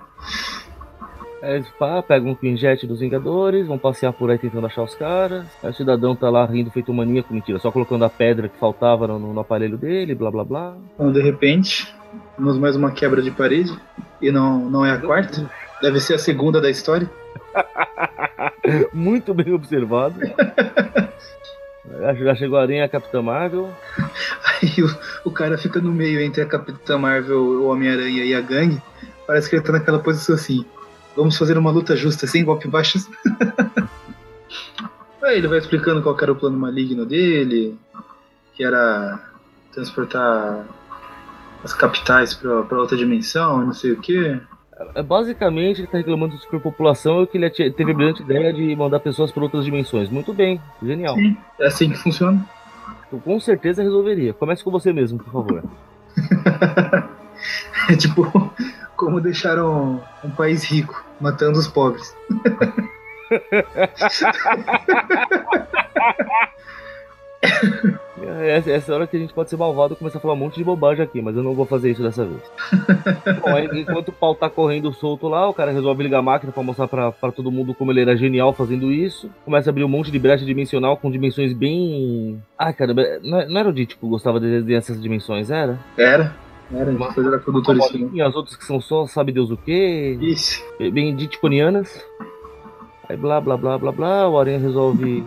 Aí 1.44 1.56
eles 1.56 1.68
pá, 1.78 2.02
pegam 2.02 2.30
um 2.30 2.34
pinjete 2.34 2.86
dos 2.86 3.00
Vingadores, 3.00 3.66
vão 3.66 3.76
passear 3.76 4.14
por 4.14 4.30
aí 4.30 4.38
tentando 4.38 4.66
achar 4.66 4.82
os 4.82 4.94
caras. 4.94 5.44
Aí 5.62 5.70
o 5.70 5.74
cidadão 5.74 6.16
tá 6.16 6.30
lá 6.30 6.46
rindo 6.46 6.70
feito 6.70 6.90
maníaco, 6.92 7.34
mentira, 7.34 7.58
só 7.58 7.70
colocando 7.70 8.02
a 8.02 8.08
pedra 8.08 8.48
que 8.48 8.58
faltava 8.58 9.06
no, 9.06 9.18
no 9.18 9.40
aparelho 9.40 9.76
dele, 9.76 10.14
blá 10.14 10.30
blá 10.30 10.42
blá. 10.42 10.74
Quando 10.96 11.12
de 11.12 11.20
repente, 11.22 11.94
temos 12.34 12.58
mais 12.58 12.76
uma 12.76 12.90
quebra 12.92 13.20
de 13.20 13.30
parede. 13.30 13.78
E 14.22 14.32
não, 14.32 14.70
não 14.70 14.86
é 14.86 14.92
a 14.92 14.98
quarta. 14.98 15.50
Deve 15.82 16.00
ser 16.00 16.14
a 16.14 16.18
segunda 16.18 16.62
da 16.62 16.70
história. 16.70 17.10
Muito 18.94 19.34
bem 19.34 19.52
observado. 19.52 20.18
Já- 22.18 22.34
chegou 22.34 22.58
a 22.58 22.62
Aranha 22.62 22.86
a 22.86 22.88
Capitã 22.88 23.20
Marvel. 23.20 23.70
Aí 23.98 24.82
o, 24.82 25.28
o 25.28 25.30
cara 25.30 25.58
fica 25.58 25.78
no 25.78 25.92
meio 25.92 26.20
entre 26.20 26.42
a 26.42 26.46
Capitã 26.46 26.96
Marvel, 26.96 27.38
o 27.38 27.68
Homem-Aranha 27.68 28.24
e 28.24 28.34
a 28.34 28.40
gangue. 28.40 28.80
Parece 29.26 29.48
que 29.50 29.56
ele 29.56 29.62
tá 29.62 29.72
naquela 29.72 29.98
posição 29.98 30.34
assim. 30.34 30.64
Vamos 31.16 31.36
fazer 31.36 31.56
uma 31.56 31.70
luta 31.70 31.96
justa, 31.96 32.26
sem 32.26 32.44
golpe 32.44 32.68
baixos. 32.68 33.08
Aí 35.22 35.38
ele 35.38 35.48
vai 35.48 35.58
explicando 35.58 36.02
qual 36.02 36.16
era 36.20 36.32
o 36.32 36.36
plano 36.36 36.58
maligno 36.58 37.06
dele, 37.06 37.78
que 38.54 38.62
era 38.62 39.18
transportar 39.72 40.66
as 41.62 41.72
capitais 41.72 42.34
pra 42.34 42.78
outra 42.78 42.96
dimensão, 42.96 43.64
não 43.64 43.72
sei 43.72 43.92
o 43.92 44.00
que. 44.00 44.38
É, 44.94 45.02
Basicamente, 45.02 45.80
ele 45.80 45.86
tá 45.86 45.96
reclamando 45.98 46.36
de 46.36 46.42
superpopulação 46.42 47.22
e 47.22 47.26
que 47.26 47.38
ele 47.38 47.50
teve 47.50 47.92
a 47.92 47.94
brilhante 47.94 48.22
ideia 48.22 48.52
de 48.52 48.76
mandar 48.76 49.00
pessoas 49.00 49.32
para 49.32 49.42
outras 49.42 49.64
dimensões. 49.64 50.10
Muito 50.10 50.34
bem, 50.34 50.60
genial. 50.82 51.14
Sim, 51.14 51.36
é 51.58 51.66
assim 51.66 51.90
que 51.90 51.96
funciona. 51.96 52.44
Eu 53.10 53.18
com 53.18 53.40
certeza 53.40 53.82
resolveria. 53.82 54.34
Comece 54.34 54.62
com 54.62 54.70
você 54.70 54.92
mesmo, 54.92 55.18
por 55.18 55.32
favor. 55.32 55.64
É 57.90 57.96
tipo, 57.96 58.50
como 58.96 59.20
deixaram 59.20 60.02
um 60.22 60.30
país 60.30 60.64
rico, 60.64 61.03
matando 61.20 61.58
os 61.58 61.68
pobres. 61.68 62.14
É, 68.22 68.56
Essa, 68.56 68.70
essa 68.70 68.94
hora 68.94 69.06
que 69.06 69.16
a 69.16 69.20
gente 69.20 69.34
pode 69.34 69.50
ser 69.50 69.56
malvado 69.56 69.92
e 69.92 69.96
começar 69.96 70.18
a 70.18 70.20
falar 70.20 70.32
um 70.34 70.38
monte 70.38 70.54
de 70.56 70.64
bobagem 70.64 71.04
aqui, 71.04 71.20
mas 71.20 71.36
eu 71.36 71.42
não 71.42 71.52
vou 71.54 71.66
fazer 71.66 71.90
isso 71.90 72.02
dessa 72.02 72.24
vez. 72.24 72.40
Bom, 73.42 73.54
aí, 73.54 73.68
enquanto 73.80 74.08
o 74.08 74.12
pau 74.12 74.34
tá 74.34 74.48
correndo 74.48 74.92
solto 74.94 75.28
lá, 75.28 75.46
o 75.48 75.52
cara 75.52 75.70
resolve 75.72 76.02
ligar 76.02 76.18
a 76.20 76.22
máquina 76.22 76.50
pra 76.52 76.62
mostrar 76.62 76.88
pra, 76.88 77.12
pra 77.12 77.30
todo 77.32 77.50
mundo 77.50 77.74
como 77.74 77.92
ele 77.92 78.00
era 78.00 78.16
genial 78.16 78.52
fazendo 78.54 78.90
isso. 78.90 79.30
Começa 79.44 79.68
a 79.68 79.72
abrir 79.72 79.84
um 79.84 79.88
monte 79.88 80.10
de 80.10 80.18
brecha 80.18 80.44
dimensional 80.44 80.96
com 80.96 81.10
dimensões 81.10 81.52
bem. 81.52 82.42
Ah, 82.58 82.72
cara, 82.72 82.94
não, 83.22 83.38
é- 83.40 83.46
não 83.48 83.58
era 83.60 83.68
o 83.68 83.72
Dítico 83.72 84.00
que 84.06 84.10
gostava 84.10 84.40
de- 84.40 84.62
dessas 84.62 85.00
dimensões, 85.00 85.50
era? 85.50 85.78
Era, 85.98 86.34
era, 86.76 86.90
Uma- 86.90 87.08
depois 87.08 87.26
era. 87.26 87.42
E 88.12 88.22
as 88.22 88.34
outras 88.34 88.56
que 88.56 88.64
são 88.64 88.80
só 88.80 89.06
sabe 89.06 89.32
Deus 89.32 89.50
o 89.50 89.56
quê? 89.56 90.16
Isso. 90.20 90.62
bem 90.92 91.14
diticonianas. 91.14 92.04
Aí 93.08 93.16
blá 93.16 93.40
blá 93.40 93.56
blá 93.56 93.78
blá 93.78 93.92
blá, 93.92 94.28
o 94.28 94.38
Aranha 94.38 94.58
resolve 94.58 95.24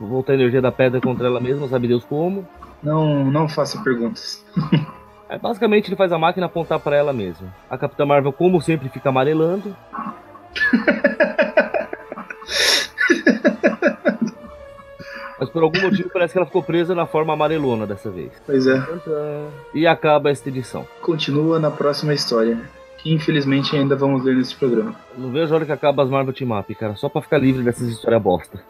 voltar 0.00 0.32
a 0.32 0.36
energia 0.36 0.62
da 0.62 0.70
pedra 0.70 1.00
contra 1.00 1.26
ela 1.26 1.40
mesma, 1.40 1.66
sabe 1.68 1.88
Deus 1.88 2.04
como. 2.04 2.46
Não, 2.82 3.24
não 3.24 3.48
faça 3.48 3.82
perguntas. 3.82 4.44
Aí, 5.28 5.38
basicamente 5.40 5.88
ele 5.88 5.96
faz 5.96 6.12
a 6.12 6.18
máquina 6.18 6.46
apontar 6.46 6.78
pra 6.78 6.94
ela 6.96 7.12
mesma. 7.12 7.52
A 7.68 7.76
Capitã 7.76 8.06
Marvel, 8.06 8.32
como 8.32 8.60
sempre, 8.60 8.88
fica 8.88 9.08
amarelando. 9.08 9.74
Mas 15.38 15.50
por 15.50 15.62
algum 15.62 15.80
motivo 15.80 16.08
parece 16.10 16.32
que 16.32 16.38
ela 16.38 16.46
ficou 16.46 16.62
presa 16.62 16.94
na 16.94 17.06
forma 17.06 17.32
amarelona 17.32 17.86
dessa 17.86 18.10
vez. 18.10 18.32
Pois 18.44 18.66
é. 18.66 18.82
E 19.74 19.86
acaba 19.86 20.30
esta 20.30 20.48
edição. 20.48 20.86
Continua 21.00 21.58
na 21.58 21.70
próxima 21.70 22.14
história, 22.14 22.58
que 22.98 23.12
infelizmente 23.12 23.76
ainda 23.76 23.94
vamos 23.94 24.24
ler 24.24 24.36
nesse 24.36 24.54
programa. 24.54 24.94
Não 25.16 25.30
vejo 25.30 25.52
a 25.52 25.56
hora 25.56 25.66
que 25.66 25.72
acaba 25.72 26.02
as 26.02 26.10
Marvel 26.10 26.32
Team 26.32 26.58
Up, 26.58 26.74
cara. 26.74 26.96
Só 26.96 27.08
pra 27.08 27.20
ficar 27.20 27.38
livre 27.38 27.62
dessas 27.62 27.88
histórias 27.88 28.22
bosta. 28.22 28.62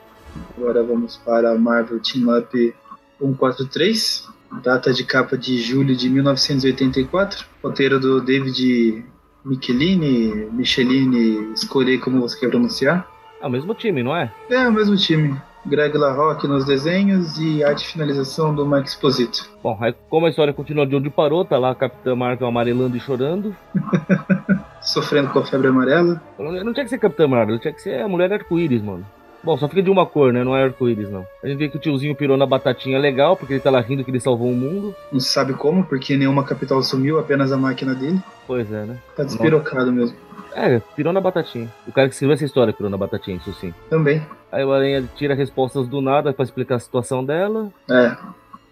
Agora 0.56 0.82
vamos 0.82 1.16
para 1.16 1.52
a 1.52 1.54
Marvel 1.58 2.00
Team 2.00 2.36
Up 2.36 2.74
143, 3.18 4.28
data 4.62 4.92
de 4.92 5.04
capa 5.04 5.38
de 5.38 5.58
julho 5.58 5.96
de 5.96 6.10
1984, 6.10 7.46
roteiro 7.62 7.98
do 7.98 8.20
David 8.20 9.04
Michelini, 9.44 10.48
Michelini, 10.52 11.52
escolher 11.54 11.98
como 11.98 12.20
você 12.20 12.38
quer 12.38 12.50
pronunciar. 12.50 13.08
É 13.40 13.46
o 13.46 13.50
mesmo 13.50 13.74
time, 13.74 14.02
não 14.02 14.16
é? 14.16 14.32
É 14.50 14.68
o 14.68 14.72
mesmo 14.72 14.96
time. 14.96 15.36
Greg 15.66 15.96
LaRocque 15.96 16.46
nos 16.46 16.64
desenhos 16.64 17.38
e 17.38 17.64
arte 17.64 17.84
e 17.84 17.92
finalização 17.92 18.54
do 18.54 18.64
Mike 18.64 18.88
Exposito. 18.88 19.50
Bom, 19.62 19.76
aí 19.80 19.94
como 20.08 20.26
a 20.26 20.30
história 20.30 20.52
continua 20.52 20.86
de 20.86 20.94
onde 20.94 21.10
parou, 21.10 21.44
tá 21.44 21.58
lá 21.58 21.72
a 21.72 21.74
Capitã 21.74 22.14
Marvel 22.14 22.46
amarelando 22.46 22.96
e 22.96 23.00
chorando. 23.00 23.54
Sofrendo 24.80 25.30
com 25.30 25.40
a 25.40 25.44
febre 25.44 25.68
amarela. 25.68 26.22
Não 26.38 26.72
tinha 26.72 26.84
que 26.84 26.90
ser 26.90 26.98
Capitã 26.98 27.26
Marvel, 27.26 27.58
tinha 27.58 27.74
que 27.74 27.82
ser 27.82 28.00
a 28.00 28.08
mulher 28.08 28.32
arco-íris, 28.32 28.80
mano. 28.80 29.04
Bom, 29.42 29.56
só 29.56 29.68
fica 29.68 29.82
de 29.82 29.90
uma 29.90 30.06
cor, 30.06 30.32
né? 30.32 30.42
Não 30.42 30.56
é 30.56 30.64
arco-íris, 30.64 31.08
não. 31.08 31.24
A 31.42 31.46
gente 31.46 31.58
vê 31.58 31.68
que 31.68 31.76
o 31.76 31.80
tiozinho 31.80 32.16
pirou 32.16 32.36
na 32.36 32.46
batatinha 32.46 32.98
legal, 32.98 33.36
porque 33.36 33.54
ele 33.54 33.60
tá 33.60 33.70
lá 33.70 33.80
rindo 33.80 34.04
que 34.04 34.10
ele 34.10 34.18
salvou 34.18 34.50
o 34.50 34.56
mundo. 34.56 34.94
Não 35.12 35.20
sabe 35.20 35.52
como, 35.54 35.84
porque 35.84 36.16
nenhuma 36.16 36.42
capital 36.42 36.82
sumiu, 36.82 37.18
apenas 37.18 37.52
a 37.52 37.56
máquina 37.56 37.94
dele. 37.94 38.20
Pois 38.46 38.70
é, 38.72 38.84
né? 38.84 38.98
Tá 39.16 39.22
despirocado 39.22 39.92
mesmo. 39.92 40.16
É, 40.52 40.80
pirou 40.96 41.12
na 41.12 41.20
batatinha. 41.20 41.72
O 41.86 41.92
cara 41.92 42.08
que 42.08 42.14
escreveu 42.14 42.34
essa 42.34 42.44
história 42.44 42.72
pirou 42.72 42.90
na 42.90 42.96
batatinha, 42.96 43.36
isso 43.36 43.52
sim. 43.54 43.74
Também. 43.90 44.26
Aí 44.56 44.64
o 44.64 44.72
Aranha 44.72 45.06
tira 45.14 45.34
respostas 45.34 45.86
do 45.86 46.00
nada 46.00 46.32
pra 46.32 46.42
explicar 46.42 46.76
a 46.76 46.78
situação 46.78 47.22
dela. 47.22 47.70
É. 47.90 48.16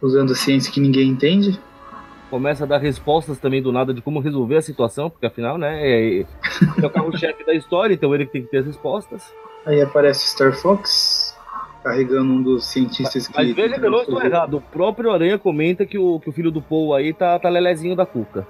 Usando 0.01 0.33
a 0.33 0.35
ciência 0.35 0.73
que 0.73 0.81
ninguém 0.81 1.11
entende. 1.11 1.61
Começa 2.31 2.65
a 2.65 2.67
dar 2.67 2.79
respostas 2.79 3.39
também 3.39 3.61
do 3.61 3.71
nada 3.71 3.93
de 3.93 4.01
como 4.01 4.19
resolver 4.19 4.57
a 4.57 4.63
situação, 4.63 5.11
porque 5.11 5.27
afinal, 5.27 5.59
né, 5.59 5.87
é, 5.87 6.21
é 6.23 6.87
o 6.87 6.89
carro-chefe 6.89 7.45
da 7.45 7.53
história, 7.53 7.93
então 7.93 8.15
ele 8.15 8.25
que 8.25 8.33
tem 8.33 8.43
que 8.43 8.49
ter 8.49 8.59
as 8.59 8.67
respostas. 8.67 9.31
Aí 9.67 9.83
aparece 9.83 10.27
Star 10.27 10.55
Fox, 10.55 11.37
carregando 11.83 12.33
um 12.33 12.43
dos 12.43 12.65
cientistas 12.65 13.29
que. 13.29 13.37
Mas 13.37 13.55
veja 13.55 13.79
que 13.79 13.85
eu 13.85 13.91
não 13.91 14.01
estou 14.01 14.23
errado. 14.23 14.57
O 14.57 14.63
próprio 14.63 15.11
Aranha 15.11 15.39
comenta 15.39 15.85
que 15.85 15.99
o, 15.99 16.19
que 16.19 16.31
o 16.31 16.33
filho 16.33 16.51
do 16.51 16.63
Paul 16.63 16.95
aí 16.95 17.13
tá, 17.13 17.39
tá 17.39 17.51
lelezinho 17.51 17.95
da 17.95 18.07
cuca. 18.07 18.47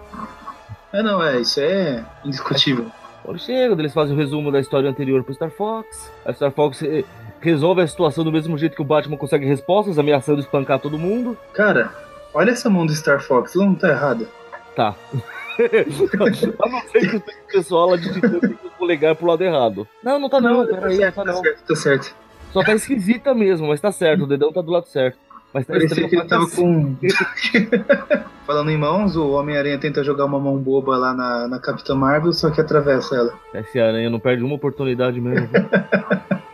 É, 0.93 1.03
não, 1.03 1.21
é, 1.21 1.41
isso 1.41 1.59
é 1.59 2.05
indiscutível. 2.25 2.87
Quando 3.25 3.39
chega, 3.39 3.75
eles 3.75 3.95
fazem 3.95 4.15
o 4.15 4.19
resumo 4.19 4.53
da 4.53 4.61
história 4.61 4.89
anterior 4.89 5.25
pro 5.25 5.33
Star 5.33 5.51
Fox. 5.51 6.13
A 6.27 6.33
Star 6.35 6.51
Fox 6.53 6.83
eh, 6.83 7.05
resolve 7.41 7.81
a 7.81 7.87
situação 7.87 8.23
do 8.23 8.31
mesmo 8.31 8.59
jeito 8.59 8.77
que 8.77 8.83
o 8.83 8.85
Batman 8.85 9.17
consegue 9.17 9.47
respostas, 9.47 9.99
ameaçando 9.99 10.41
espancar 10.41 10.79
todo 10.79 10.99
mundo. 10.99 11.37
Cara, 11.55 11.91
olha 12.35 12.51
essa 12.51 12.69
mão 12.69 12.85
do 12.85 12.95
Star 12.95 13.23
Fox, 13.23 13.57
ela 13.57 13.65
não 13.65 13.75
tá 13.75 13.89
errada. 13.89 14.29
Tá. 14.77 14.95
A 15.57 16.69
não 16.69 16.81
ser 16.91 17.11
que 17.11 17.17
o 17.17 17.23
pessoal 17.51 17.91
lá 17.91 17.97
digitando 17.97 18.41
que 18.41 18.71
polegar 18.77 19.15
pro 19.15 19.27
lado 19.27 19.43
errado. 19.43 19.89
Não, 20.03 20.19
não 20.19 20.29
tá 20.29 20.41
não, 20.41 20.67
tá 20.67 20.75
peraí, 20.75 20.91
não 20.91 20.97
certo, 20.97 21.15
tá 21.15 21.25
tá 21.25 21.33
não. 21.33 21.41
certo, 21.41 21.63
tá 21.67 21.77
certo. 21.77 22.15
Só 22.53 22.63
tá 22.63 22.75
esquisita 22.75 23.35
mesmo, 23.35 23.69
mas 23.69 23.81
tá 23.81 23.91
certo, 23.91 24.25
o 24.25 24.27
dedão 24.27 24.53
tá 24.53 24.61
do 24.61 24.71
lado 24.71 24.87
certo. 24.87 25.19
Mas 25.55 25.65
Parecia 25.65 26.09
que 26.09 26.17
ele 26.17 26.25
tava 26.25 26.49
com. 26.51 26.97
Falando 28.45 28.71
em 28.73 28.77
mãos, 28.77 29.17
o 29.17 29.31
Homem-Aranha 29.31 29.79
tenta 29.79 30.03
jogar 30.03 30.25
uma 30.25 30.39
mão 30.39 30.59
boba 30.59 30.99
lá 30.99 31.15
na, 31.15 31.47
na 31.47 31.59
Capitã 31.61 31.95
Marvel, 31.95 32.33
só 32.33 32.51
que 32.51 32.61
atravessa 32.61 33.15
ela. 33.15 33.33
Esse 33.55 33.79
aranha 33.79 34.11
não 34.11 34.19
perde 34.19 34.43
uma 34.43 34.57
oportunidade 34.57 35.21
mesmo. 35.21 35.49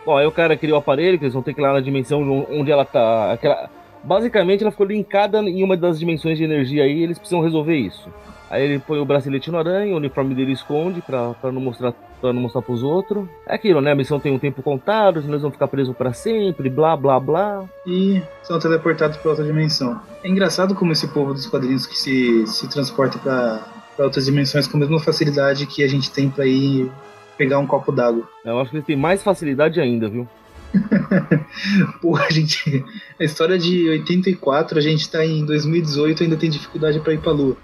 Bom, 0.05 0.15
aí 0.15 0.25
o 0.27 0.31
cara 0.31 0.55
cria 0.55 0.75
o 0.75 0.77
aparelho, 0.77 1.17
que 1.17 1.25
eles 1.25 1.33
vão 1.33 1.41
ter 1.41 1.53
que 1.53 1.59
ir 1.59 1.63
lá 1.63 1.73
na 1.73 1.81
dimensão 1.81 2.45
onde 2.49 2.71
ela 2.71 2.85
tá. 2.85 3.33
Aquela... 3.33 3.69
Basicamente, 4.03 4.61
ela 4.61 4.71
ficou 4.71 4.85
linkada 4.85 5.39
em 5.39 5.63
uma 5.63 5.75
das 5.75 5.99
dimensões 5.99 6.37
de 6.37 6.43
energia 6.43 6.83
aí, 6.83 6.99
e 6.99 7.03
eles 7.03 7.17
precisam 7.17 7.41
resolver 7.41 7.75
isso. 7.75 8.07
Aí 8.51 8.65
ele 8.65 8.79
põe 8.79 8.99
o 8.99 9.05
bracelete 9.05 9.49
no 9.49 9.57
aranha, 9.57 9.93
o 9.93 9.97
uniforme 9.97 10.35
dele 10.35 10.51
esconde 10.51 11.01
pra, 11.01 11.33
pra 11.35 11.53
não 11.53 11.61
mostrar 11.61 11.93
para 12.19 12.33
não 12.33 12.41
mostrar 12.41 12.61
pros 12.61 12.83
outros. 12.83 13.27
É 13.47 13.55
aquilo, 13.55 13.81
né? 13.81 13.93
A 13.93 13.95
missão 13.95 14.19
tem 14.19 14.31
um 14.31 14.37
tempo 14.37 14.61
contado, 14.61 15.21
senão 15.21 15.33
eles 15.33 15.41
vão 15.41 15.49
ficar 15.51 15.67
presos 15.69 15.95
pra 15.95 16.13
sempre, 16.13 16.69
blá 16.69 16.95
blá 16.95 17.19
blá. 17.19 17.63
E 17.87 18.21
são 18.43 18.59
teleportados 18.59 19.17
pra 19.17 19.31
outra 19.31 19.45
dimensão. 19.45 19.99
É 20.21 20.29
engraçado 20.29 20.75
como 20.75 20.91
esse 20.91 21.07
povo 21.07 21.33
dos 21.33 21.47
quadrinhos 21.47 21.87
que 21.87 21.97
se, 21.97 22.45
se 22.45 22.69
transporta 22.69 23.17
pra, 23.17 23.65
pra 23.95 24.05
outras 24.05 24.25
dimensões 24.25 24.67
com 24.67 24.77
a 24.77 24.81
mesma 24.81 24.99
facilidade 24.99 25.65
que 25.65 25.81
a 25.81 25.87
gente 25.87 26.11
tem 26.11 26.29
pra 26.29 26.45
ir 26.45 26.91
pegar 27.37 27.57
um 27.57 27.65
copo 27.65 27.91
d'água. 27.91 28.29
Eu 28.45 28.59
acho 28.59 28.69
que 28.69 28.75
eles 28.75 28.85
têm 28.85 28.97
mais 28.97 29.23
facilidade 29.23 29.79
ainda, 29.79 30.09
viu? 30.09 30.27
Porra, 32.01 32.29
gente. 32.29 32.85
A 33.19 33.23
história 33.23 33.57
de 33.57 33.89
84, 33.89 34.77
a 34.77 34.81
gente 34.81 35.09
tá 35.09 35.25
em 35.25 35.45
2018 35.45 36.23
ainda 36.23 36.37
tem 36.37 36.49
dificuldade 36.49 36.99
pra 36.99 37.13
ir 37.13 37.19
pra 37.19 37.31
lua. 37.31 37.57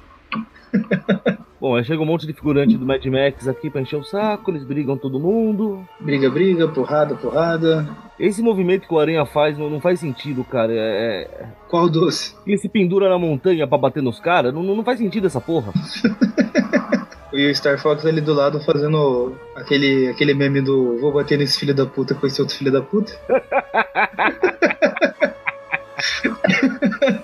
Bom, 1.60 1.76
aí 1.76 1.84
chega 1.84 2.02
um 2.02 2.06
monte 2.06 2.28
de 2.28 2.34
figurante 2.34 2.78
do 2.78 2.86
Mad 2.86 3.04
Max 3.08 3.48
aqui 3.48 3.70
pra 3.70 3.82
encher 3.82 3.96
o 3.96 4.04
saco, 4.04 4.52
eles 4.52 4.64
brigam 4.64 4.96
todo 4.96 5.20
mundo. 5.20 5.84
Briga, 6.00 6.30
briga, 6.30 6.68
porrada, 6.68 7.16
porrada. 7.16 7.88
Esse 8.20 8.44
movimento 8.44 8.88
que 8.88 8.94
o 8.94 9.00
Aranha 9.00 9.26
faz 9.26 9.58
não, 9.58 9.70
não 9.70 9.82
faz 9.82 10.00
sentido, 10.00 10.44
cara. 10.44 10.72
É, 10.72 11.24
é- 11.24 11.46
Qual 11.68 11.90
doce? 11.90 12.36
Ele 12.46 12.58
se 12.58 12.70
pendura 12.70 13.10
na 13.10 13.18
montanha 13.18 13.68
pra 13.68 13.78
bater 13.78 14.04
nos 14.04 14.20
caras. 14.20 14.54
Não, 14.54 14.62
não 14.62 14.84
faz 14.84 15.00
sentido 15.00 15.28
essa 15.28 15.42
porra. 15.42 15.74
E 17.34 17.52
o 17.52 17.56
Star 17.56 17.78
Fox 17.78 18.06
ali 18.06 18.22
do 18.22 18.34
lado 18.34 18.60
fazendo 18.62 19.36
aquele, 19.54 20.08
aquele 20.08 20.34
meme 20.34 20.62
do 20.62 20.98
vou 20.98 21.12
bater 21.12 21.38
nesse 21.38 21.60
filho 21.60 21.76
da 21.76 21.86
puta 21.86 22.16
com 22.16 22.26
esse 22.26 22.42
outro 22.42 22.56
filho 22.56 22.72
da 22.72 22.82
puta. 22.82 23.12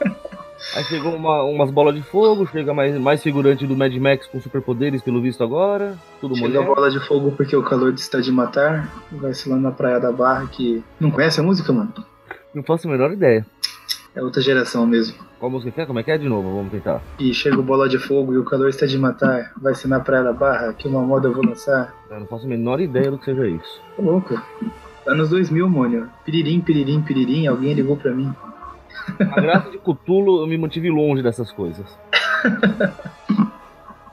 Aí 0.75 0.84
chegou 0.86 1.13
uma- 1.15 1.44
umas 1.44 1.70
bolas 1.70 1.94
de 1.94 2.01
fogo, 2.01 2.48
chega 2.48 2.74
mais, 2.74 2.98
mais 2.98 3.22
figurante 3.22 3.68
do 3.68 3.75
Mad 3.75 3.94
Max 3.98 4.25
com 4.27 4.42
superpoderes, 4.42 5.01
pelo 5.03 5.22
visto 5.22 5.44
agora. 5.44 5.96
Tudo 6.20 6.36
Chega 6.36 6.48
mulher. 6.48 6.65
bola 6.65 6.89
de 6.89 7.00
fogo 7.08 7.32
porque 7.32 7.56
o 7.56 7.62
calor 7.62 7.94
está 7.94 8.20
de 8.20 8.32
matar. 8.32 8.89
Vai 9.12 9.34
se 9.34 9.48
lá 9.50 9.56
na 9.56 9.72
Praia 9.72 10.00
da 10.00 10.12
Barra 10.12 10.48
que. 10.48 10.84
Não 11.00 11.12
conhece 11.12 11.39
a 11.39 11.44
música, 11.44 11.72
mano? 11.72 11.94
Não 12.56 12.63
faço 12.63 12.88
a 12.88 12.92
menor 12.92 13.12
ideia. 13.12 13.46
É 14.15 14.22
outra 14.22 14.42
geração 14.42 14.86
mesmo. 14.86 15.15
Qual 15.39 15.51
música 15.51 15.72
que 15.72 15.82
é? 15.82 15.86
Como 15.86 16.00
é 16.00 16.03
que 16.03 16.12
é 16.12 16.18
de 16.18 16.30
novo? 16.30 16.56
Vamos 16.56 16.72
tentar. 16.72 17.01
E 17.20 17.34
chega 17.34 17.60
o 17.60 17.63
bola 17.63 17.88
de 17.89 17.98
fogo 18.00 18.34
e 18.34 18.38
o 18.38 18.44
calor 18.44 18.70
está 18.70 18.86
de 18.86 18.98
matar. 18.98 19.51
Vai 19.62 19.75
ser 19.75 19.88
na 19.88 20.00
Praia 20.00 20.24
da 20.24 20.34
Barra 20.34 20.74
que 20.74 20.88
uma 20.88 21.01
moda 21.01 21.27
eu 21.27 21.34
vou 21.34 21.46
lançar. 21.46 21.94
Eu 22.10 22.20
não 22.20 22.27
faço 22.27 22.46
a 22.46 22.50
menor 22.50 22.80
ideia 22.80 23.12
do 23.12 23.18
que 23.20 23.25
seja 23.25 23.48
isso. 23.48 23.82
Tô 23.96 24.01
louco. 24.03 24.39
Anos 25.06 25.30
2000, 25.30 25.68
mônio. 25.70 26.08
Piririm, 26.25 26.62
piririm, 26.62 27.01
piririm. 27.01 27.48
Alguém 27.48 27.74
ligou 27.74 27.98
pra 27.98 28.12
mim. 28.12 28.32
A 29.19 29.41
graça 29.41 29.69
de 29.69 29.77
Cutulo 29.77 30.41
eu 30.41 30.48
me 30.48 30.57
mantive 30.57 30.89
longe 30.89 31.22
dessas 31.22 31.51
coisas. 31.51 31.86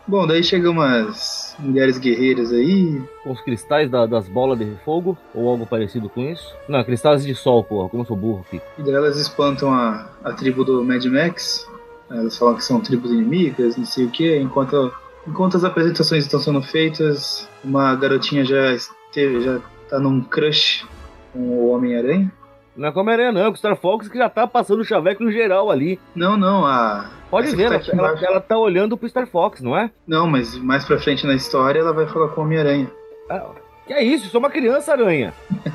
Bom, 0.06 0.26
daí 0.26 0.42
chegam 0.42 0.73
umas 0.73 1.54
mulheres 1.59 1.97
guerreiras 1.97 2.52
aí. 2.52 3.00
Com 3.23 3.30
os 3.30 3.40
cristais 3.42 3.88
da- 3.88 4.06
das 4.06 4.28
bolas 4.28 4.59
de 4.59 4.66
fogo, 4.85 5.16
ou 5.32 5.49
algo 5.49 5.64
parecido 5.66 6.09
com 6.09 6.23
isso. 6.23 6.52
Não, 6.68 6.82
cristais 6.82 7.25
de 7.25 7.32
sol, 7.35 7.62
porra, 7.62 7.88
como 7.88 8.02
eu 8.02 8.06
sou 8.06 8.16
burro 8.16 8.44
aqui. 8.47 8.61
E 8.78 8.82
daí 8.82 8.94
elas 8.94 9.16
espantam 9.16 9.73
a, 9.73 10.09
a 10.25 10.32
tribo 10.32 10.64
do 10.64 10.82
Mad 10.82 11.04
Max. 11.04 11.64
Elas 12.11 12.37
falam 12.37 12.56
que 12.56 12.64
são 12.64 12.80
tribos 12.80 13.12
inimigas, 13.12 13.76
não 13.76 13.85
sei 13.85 14.06
o 14.06 14.11
que. 14.11 14.37
Enquanto, 14.38 14.92
enquanto 15.28 15.56
as 15.56 15.62
apresentações 15.62 16.25
estão 16.25 16.40
sendo 16.40 16.61
feitas, 16.61 17.49
uma 17.62 17.94
garotinha 17.94 18.44
já, 18.44 18.73
esteve, 18.73 19.40
já 19.42 19.61
tá 19.88 20.00
num 20.00 20.20
crush 20.23 20.85
com 21.32 21.38
o 21.38 21.68
Homem-Aranha. 21.70 22.32
Não 22.77 22.89
é 22.89 22.93
como 22.93 23.11
Aranha, 23.11 23.33
não, 23.33 23.41
é 23.43 23.45
com 23.45 23.53
o 23.53 23.57
Star 23.57 23.77
Fox 23.77 24.09
que 24.09 24.17
já 24.17 24.29
tá 24.29 24.47
passando 24.47 24.81
o 24.81 24.85
chaveco 24.85 25.23
no 25.23 25.31
geral 25.33 25.71
ali. 25.71 25.99
Não, 26.15 26.37
não, 26.37 26.65
a. 26.65 27.11
Pode 27.31 27.49
essa 27.49 27.57
ver, 27.57 27.81
que 27.81 27.91
tá 27.91 27.97
ela, 27.97 28.09
ela, 28.11 28.21
ela 28.27 28.41
tá 28.41 28.57
olhando 28.59 28.97
pro 28.97 29.09
Star 29.09 29.27
Fox, 29.27 29.61
não 29.61 29.77
é? 29.77 29.91
Não, 30.07 30.27
mas 30.27 30.57
mais 30.57 30.85
pra 30.85 30.99
frente 30.99 31.27
na 31.27 31.35
história 31.35 31.79
ela 31.81 31.93
vai 31.93 32.07
falar 32.07 32.29
com 32.29 32.41
o 32.41 32.45
Homem-Aranha. 32.45 32.91
Ah, 33.29 33.47
Que 33.87 33.93
é 33.93 34.03
isso? 34.03 34.29
Sou 34.29 34.41
uma 34.41 34.50
criança, 34.50 34.93
aranha. 34.93 35.33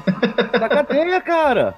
Sacateia, 0.58 1.20
cara. 1.22 1.75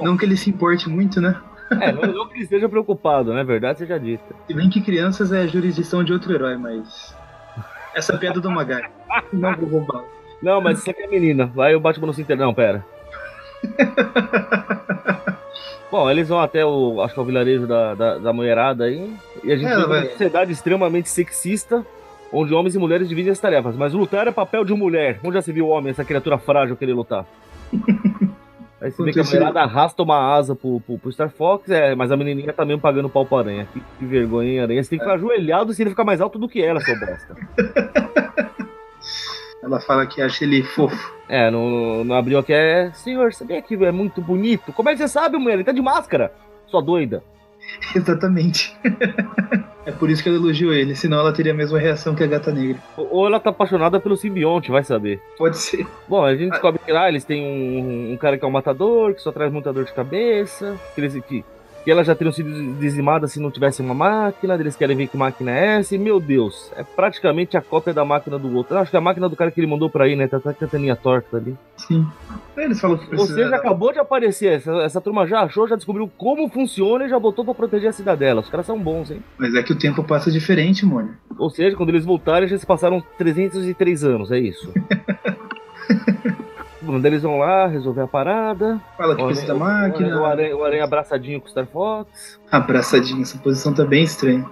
Não 0.00 0.16
que 0.16 0.24
ele 0.24 0.36
se 0.36 0.50
importe 0.50 0.88
muito, 0.88 1.20
né? 1.20 1.36
É, 1.80 1.92
não, 1.92 2.02
não 2.02 2.26
que 2.28 2.34
ele 2.34 2.44
esteja 2.44 2.68
preocupado, 2.68 3.32
né? 3.32 3.42
Verdade 3.44 3.78
seja 3.78 3.98
dita. 3.98 4.34
Se 4.46 4.54
bem 4.54 4.68
que 4.68 4.80
crianças 4.80 5.32
é 5.32 5.42
a 5.42 5.46
jurisdição 5.46 6.04
de 6.04 6.12
outro 6.12 6.32
herói, 6.32 6.56
mas. 6.56 7.14
Essa 7.94 8.16
piada 8.18 8.40
do 8.40 8.50
Magari. 8.50 8.88
Não 9.32 9.54
vou 9.56 9.68
roubar. 9.68 10.04
Não, 10.42 10.60
mas 10.60 10.78
isso 10.78 10.90
aqui 10.90 11.02
é 11.02 11.06
menina. 11.06 11.46
Vai 11.46 11.74
o 11.74 11.80
Batman 11.80 12.08
no 12.08 12.12
Cinter. 12.12 12.36
Não, 12.36 12.52
pera. 12.52 12.84
Bom, 15.90 16.10
eles 16.10 16.28
vão 16.28 16.40
até 16.40 16.64
o. 16.66 17.00
Acho 17.02 17.14
que 17.14 17.20
é 17.20 17.22
o 17.22 17.26
vilarejo 17.26 17.66
da, 17.68 17.94
da, 17.94 18.18
da 18.18 18.32
mulherada 18.32 18.84
aí. 18.84 19.14
E 19.44 19.52
a 19.52 19.56
gente 19.56 19.70
É, 19.70 19.76
vive 19.76 19.86
uma 19.86 20.02
sociedade 20.06 20.50
extremamente 20.50 21.08
sexista. 21.08 21.86
Onde 22.32 22.52
homens 22.52 22.74
e 22.74 22.78
mulheres 22.78 23.08
dividem 23.08 23.30
as 23.30 23.38
tarefas. 23.38 23.76
Mas 23.76 23.92
lutar 23.92 24.26
é 24.26 24.32
papel 24.32 24.64
de 24.64 24.74
mulher. 24.74 25.20
Onde 25.22 25.34
já 25.34 25.42
se 25.42 25.52
viu 25.52 25.66
o 25.66 25.68
homem, 25.68 25.92
essa 25.92 26.04
criatura 26.04 26.36
frágil 26.36 26.76
querer 26.76 26.94
lutar? 26.94 27.24
Aí 28.80 28.90
você 28.90 29.04
vê 29.04 29.12
que 29.12 29.20
a 29.20 29.24
mulherada 29.24 29.60
arrasta 29.60 30.02
uma 30.02 30.34
asa 30.34 30.54
pro, 30.54 30.80
pro, 30.80 30.98
pro 30.98 31.12
Star 31.12 31.30
Fox, 31.30 31.70
é, 31.70 31.94
mas 31.94 32.10
a 32.10 32.16
menininha 32.18 32.52
tá 32.52 32.64
mesmo 32.66 32.82
pagando 32.82 33.08
pau 33.08 33.24
pra 33.24 33.38
aranha. 33.38 33.66
Que, 33.72 33.80
que 33.98 34.04
vergonha, 34.04 34.50
hein, 34.50 34.60
aranha? 34.60 34.82
Você 34.82 34.90
tem 34.90 34.98
que 34.98 35.04
ficar 35.04 35.14
ajoelhado 35.14 35.72
se 35.72 35.82
ele 35.82 35.90
ficar 35.90 36.04
mais 36.04 36.20
alto 36.20 36.38
do 36.38 36.48
que 36.48 36.60
ela, 36.60 36.80
seu 36.80 36.94
bosta. 36.98 37.34
Ela 39.64 39.80
fala 39.80 40.06
que 40.06 40.20
acha 40.20 40.44
ele 40.44 40.62
fofo. 40.62 41.14
É, 41.26 41.50
no, 41.50 42.04
no 42.04 42.14
abril 42.14 42.38
aqui 42.38 42.52
é. 42.52 42.92
Senhor, 42.92 43.32
sabia 43.32 43.62
que 43.62 43.74
é 43.82 43.90
muito 43.90 44.20
bonito? 44.20 44.74
Como 44.74 44.90
é 44.90 44.92
que 44.92 44.98
você 44.98 45.08
sabe, 45.08 45.38
mulher? 45.38 45.54
Ele 45.54 45.64
tá 45.64 45.72
de 45.72 45.80
máscara. 45.80 46.30
Sua 46.66 46.82
doida. 46.82 47.24
Exatamente. 47.96 48.76
é 49.86 49.90
por 49.90 50.10
isso 50.10 50.22
que 50.22 50.28
ela 50.28 50.36
elogiou 50.36 50.74
ele, 50.74 50.94
senão 50.94 51.18
ela 51.18 51.32
teria 51.32 51.52
a 51.52 51.56
mesma 51.56 51.78
reação 51.78 52.14
que 52.14 52.22
a 52.22 52.26
gata 52.26 52.52
negra. 52.52 52.76
Ou 52.94 53.08
ou 53.10 53.26
ela 53.26 53.40
tá 53.40 53.48
apaixonada 53.48 53.98
pelo 53.98 54.18
simbionte, 54.18 54.70
vai 54.70 54.84
saber. 54.84 55.18
Pode 55.38 55.56
ser. 55.56 55.86
Bom, 56.06 56.22
a 56.22 56.36
gente 56.36 56.50
descobre 56.50 56.78
que 56.84 56.92
lá 56.92 57.08
eles 57.08 57.24
têm 57.24 57.42
um, 57.42 58.12
um 58.12 58.16
cara 58.18 58.36
que 58.36 58.44
é 58.44 58.48
um 58.48 58.50
matador, 58.50 59.14
que 59.14 59.22
só 59.22 59.32
traz 59.32 59.50
muita 59.50 59.72
dor 59.72 59.84
de 59.84 59.94
cabeça, 59.94 60.78
que, 60.94 61.00
eles, 61.00 61.24
que, 61.24 61.42
que 61.84 61.90
elas 61.90 62.06
já 62.06 62.14
teriam 62.14 62.32
sido 62.32 62.74
dizimadas 62.78 63.32
se 63.32 63.40
não 63.40 63.50
tivesse 63.50 63.82
uma 63.82 63.94
máquina, 63.94 64.54
eles 64.54 64.74
querem 64.74 64.96
ver 64.96 65.06
que 65.06 65.16
máquina 65.16 65.50
é 65.50 65.78
essa, 65.78 65.94
e 65.94 65.98
meu 65.98 66.18
Deus, 66.18 66.72
é 66.76 66.82
praticamente 66.82 67.56
a 67.56 67.62
cópia 67.62 67.92
da 67.92 68.04
máquina 68.04 68.38
do 68.38 68.54
outro. 68.56 68.74
Eu 68.74 68.80
acho 68.80 68.90
que 68.90 68.96
é 68.96 68.98
a 68.98 69.02
máquina 69.02 69.28
do 69.28 69.36
cara 69.36 69.50
que 69.50 69.60
ele 69.60 69.66
mandou 69.66 69.90
pra 69.90 70.04
aí, 70.04 70.16
né? 70.16 70.26
Tá 70.26 70.38
até 70.38 70.54
com 70.54 70.64
a 70.64 70.66
anteninha 70.66 70.96
torta 70.96 71.36
ali. 71.36 71.54
Sim. 71.76 72.06
Eles 72.56 72.80
falam 72.80 72.96
que 72.96 73.06
precisa. 73.06 73.34
Você 73.34 73.48
já 73.48 73.56
acabou 73.56 73.92
de 73.92 73.98
aparecer, 73.98 74.54
essa, 74.54 74.72
essa 74.82 75.00
turma 75.00 75.26
já 75.26 75.40
achou, 75.40 75.68
já 75.68 75.76
descobriu 75.76 76.10
como 76.16 76.48
funciona 76.48 77.04
e 77.04 77.08
já 77.08 77.18
botou 77.18 77.44
pra 77.44 77.54
proteger 77.54 77.90
a 77.90 77.92
cidadela. 77.92 78.40
Os 78.40 78.48
caras 78.48 78.64
são 78.64 78.78
bons, 78.78 79.10
hein? 79.10 79.22
Mas 79.36 79.54
é 79.54 79.62
que 79.62 79.72
o 79.72 79.78
tempo 79.78 80.02
passa 80.02 80.30
diferente, 80.30 80.86
mano. 80.86 81.10
Ou 81.38 81.50
seja, 81.50 81.76
quando 81.76 81.90
eles 81.90 82.04
voltarem, 82.04 82.48
já 82.48 82.56
se 82.56 82.66
passaram 82.66 83.02
303 83.18 84.04
anos, 84.04 84.32
é 84.32 84.38
isso. 84.38 84.72
Daí 87.00 87.12
eles 87.12 87.22
vão 87.22 87.38
lá 87.38 87.66
resolver 87.66 88.02
a 88.02 88.06
parada. 88.06 88.80
Fala 88.96 89.14
que 89.16 89.22
O 89.22 89.26
precisa 89.26 89.46
da 89.48 89.54
máquina. 89.58 90.20
O 90.20 90.24
aranha, 90.24 90.56
o 90.56 90.64
aranha 90.64 90.84
abraçadinho 90.84 91.40
com 91.40 91.46
o 91.46 91.50
Star 91.50 91.66
Fox. 91.66 92.38
Abraçadinho, 92.50 93.22
essa 93.22 93.38
posição 93.38 93.72
tá 93.74 93.84
bem 93.84 94.04
estranha. 94.04 94.44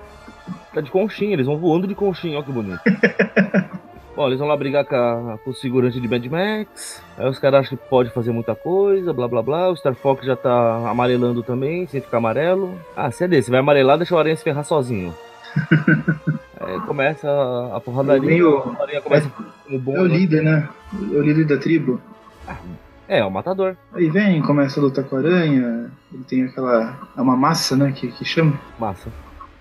Tá 0.75 0.81
de 0.81 0.91
conchinha, 0.91 1.33
eles 1.35 1.47
vão 1.47 1.57
voando 1.59 1.87
de 1.87 1.95
conchinha, 1.95 2.39
ó 2.39 2.43
que 2.43 2.51
bonito. 2.53 2.81
Bom, 4.15 4.27
eles 4.27 4.39
vão 4.39 4.47
lá 4.49 4.57
brigar 4.57 4.85
com, 4.85 4.95
a, 4.95 5.39
com 5.43 5.51
o 5.51 5.55
figurante 5.55 5.99
de 5.99 6.07
Mad 6.07 6.25
Max. 6.27 7.03
Aí 7.17 7.27
os 7.29 7.39
caras 7.39 7.61
acham 7.67 7.79
que 7.79 7.89
pode 7.89 8.11
fazer 8.11 8.31
muita 8.31 8.55
coisa, 8.55 9.11
blá 9.13 9.27
blá 9.27 9.41
blá. 9.43 9.71
O 9.71 9.77
Star 9.77 9.95
Fox 9.95 10.25
já 10.27 10.37
tá 10.37 10.89
amarelando 10.91 11.43
também, 11.43 11.87
sem 11.87 12.01
ficar 12.03 12.19
amarelo. 12.19 12.75
Ah, 12.95 13.11
se 13.11 13.25
é 13.25 13.29
desse, 13.29 13.51
vai 13.51 13.61
amarelar, 13.61 13.97
deixa 13.97 14.15
o 14.15 14.19
aranha 14.19 14.37
se 14.37 14.45
ferrar 14.45 14.65
sozinho. 14.65 15.15
Aí 16.61 16.79
começa 16.87 17.29
a, 17.75 17.81
porradaria. 17.81 18.23
Meio- 18.29 18.59
O 18.59 18.83
aranha 18.83 19.01
começa 19.01 19.31
como 19.65 19.79
bom. 19.79 19.97
É 19.97 20.01
o 20.01 20.09
né? 20.09 20.17
líder, 20.17 20.43
né? 20.43 20.69
É 20.93 21.17
o 21.17 21.23
líder 21.23 21.47
da 21.47 21.57
tribo. 21.57 22.01
É, 23.09 23.19
é 23.19 23.25
o 23.25 23.31
matador. 23.31 23.77
Aí 23.93 24.09
vem, 24.11 24.41
começa 24.43 24.81
a 24.81 24.83
lutar 24.83 25.05
com 25.05 25.17
a 25.17 25.19
aranha. 25.19 25.91
Ele 26.13 26.25
tem 26.25 26.45
aquela. 26.45 26.97
É 27.17 27.21
uma 27.21 27.37
massa, 27.37 27.77
né? 27.77 27.93
Que, 27.93 28.09
que 28.09 28.25
chama. 28.25 28.59
Massa. 28.79 29.11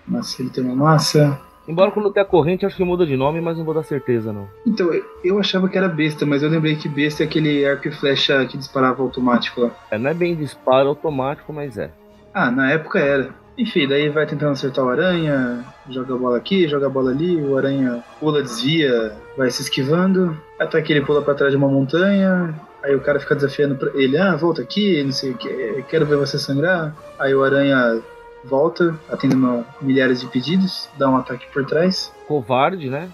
Massa, 0.08 0.42
ele 0.42 0.50
tem 0.50 0.64
uma 0.64 0.76
massa. 0.76 1.40
Embora 1.68 1.92
quando 1.92 2.12
tem 2.12 2.22
a 2.24 2.26
corrente, 2.26 2.66
acho 2.66 2.76
que 2.76 2.84
muda 2.84 3.06
de 3.06 3.16
nome, 3.16 3.40
mas 3.40 3.58
não 3.58 3.64
vou 3.64 3.74
dar 3.74 3.84
certeza, 3.84 4.34
não. 4.34 4.48
Então, 4.66 4.92
eu- 4.92 5.06
eu 5.24 5.40
achava 5.40 5.70
que 5.70 5.78
era 5.78 5.88
besta, 5.88 6.26
mas 6.26 6.42
eu 6.42 6.50
lembrei 6.50 6.76
que 6.76 6.90
besta 6.90 7.24
é 7.24 7.26
aquele 7.26 7.64
arco 7.66 7.88
e 7.88 7.92
flecha 7.92 8.44
que 8.48 8.58
disparava 8.58 9.04
automático 9.04 9.62
lá. 9.62 9.72
É, 9.92 9.98
não 9.98 10.10
é 10.10 10.14
bem 10.14 10.36
disparo 10.36 10.90
automático, 10.90 11.54
mas 11.54 11.78
é. 11.78 11.92
Ah, 12.34 12.50
na 12.50 12.72
época 12.72 13.00
era. 13.00 13.30
Enfim, 13.58 13.88
daí 13.88 14.10
vai 14.10 14.26
tentando 14.26 14.54
acertar 14.54 14.84
o 14.84 14.90
aranha, 14.90 15.64
joga 15.90 16.16
a 16.16 16.18
bola 16.18 16.38
aqui, 16.38 16.68
joga 16.68 16.88
a 16.88 16.90
bola 16.90 17.12
ali, 17.12 17.40
o 17.42 17.56
aranha 17.56 18.04
pula, 18.20 18.42
desvia, 18.42 19.14
vai 19.38 19.52
se 19.52 19.62
esquivando, 19.62 20.36
até 20.60 20.82
que 20.82 20.92
ele 20.92 21.06
pula 21.06 21.22
pra 21.22 21.36
trás 21.36 21.52
de 21.52 21.58
uma 21.58 21.68
montanha, 21.68 22.56
aí 22.84 22.96
o 22.96 23.02
cara 23.02 23.20
fica 23.20 23.36
desafiando 23.36 23.76
pra 23.76 23.92
ele, 23.94 24.18
ah, 24.18 24.36
volta 24.36 24.62
aqui, 24.62 25.04
não 25.04 25.12
sei 25.12 25.32
o 25.32 25.38
que, 25.38 25.84
quero 25.90 26.06
ver 26.06 26.18
você 26.18 26.38
sangrar. 26.38 26.96
Aí 27.20 27.34
o 27.34 27.44
aranha 27.44 28.02
volta, 28.44 28.98
atendendo 29.10 29.66
milhares 29.82 30.22
de 30.22 30.28
pedidos, 30.28 30.90
dá 30.98 31.10
um 31.10 31.18
ataque 31.18 31.46
por 31.54 31.66
trás. 31.66 32.12
Covarde, 32.28 32.90
né? 32.90 33.10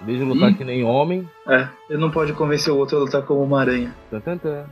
De 0.00 0.18
lutar 0.24 0.50
Ih. 0.50 0.54
que 0.54 0.64
nem 0.64 0.84
homem. 0.84 1.28
É, 1.46 1.68
ele 1.88 2.00
não 2.00 2.10
pode 2.10 2.32
convencer 2.32 2.72
o 2.72 2.76
outro 2.76 2.96
a 2.96 3.00
lutar 3.00 3.22
como 3.22 3.42
uma 3.42 3.60
aranha. 3.60 3.94
Tan, 4.10 4.20
tan, 4.20 4.36
tan. 4.38 4.64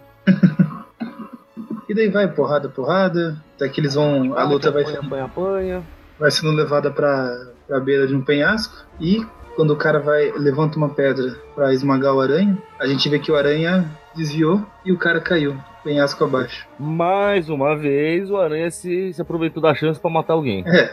E 1.88 1.95
daí 1.95 2.09
vai 2.09 2.29
porrada, 2.29 2.69
porrada, 2.69 3.37
até 3.57 3.69
que 3.69 3.81
eles 3.81 3.95
vão. 3.95 4.37
A 4.38 4.45
luta 4.45 4.71
vai 4.71 4.85
sendo, 4.85 5.07
apanha, 5.07 5.25
apanha. 5.25 5.83
vai 6.19 6.31
sendo 6.31 6.53
levada 6.53 6.88
pra, 6.88 7.37
pra 7.66 7.81
beira 7.81 8.07
de 8.07 8.14
um 8.14 8.23
penhasco. 8.23 8.87
E 9.01 9.27
quando 9.57 9.73
o 9.73 9.77
cara 9.77 9.99
vai 9.99 10.31
levanta 10.37 10.77
uma 10.77 10.88
pedra 10.88 11.35
pra 11.55 11.75
esmagar 11.75 12.14
o 12.14 12.21
aranha, 12.21 12.57
a 12.79 12.87
gente 12.87 13.09
vê 13.09 13.19
que 13.19 13.33
o 13.33 13.37
aranha 13.37 13.90
desviou 14.14 14.64
e 14.85 14.92
o 14.92 14.99
cara 14.99 15.20
caiu, 15.20 15.57
penhasco 15.85 16.25
abaixo. 16.25 16.66
Mais 16.79 17.49
uma 17.49 17.77
vez, 17.77 18.31
o 18.31 18.37
Aranha 18.37 18.70
se, 18.70 19.12
se 19.12 19.20
aproveitou 19.23 19.62
da 19.62 19.75
chance 19.75 19.99
pra 20.01 20.11
matar 20.11 20.35
alguém. 20.35 20.64
É, 20.66 20.92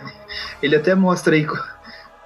ele 0.61 0.75
até 0.75 0.93
mostra 0.95 1.35
aí 1.35 1.45
qu- 1.45 1.57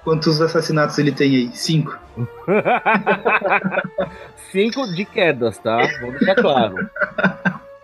quantos 0.04 0.40
assassinatos 0.40 0.98
ele 0.98 1.12
tem 1.12 1.34
aí. 1.34 1.50
Cinco. 1.52 1.98
Cinco 4.50 4.86
de 4.94 5.04
quedas, 5.04 5.58
tá? 5.58 5.78
Vamos 6.00 6.18
deixar 6.18 6.34
claro. 6.36 6.74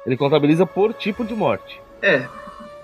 Ele 0.07 0.17
contabiliza 0.17 0.67
por 0.67 0.93
tipo 0.95 1.25
de 1.25 1.35
morte. 1.35 1.81
É. 2.03 2.25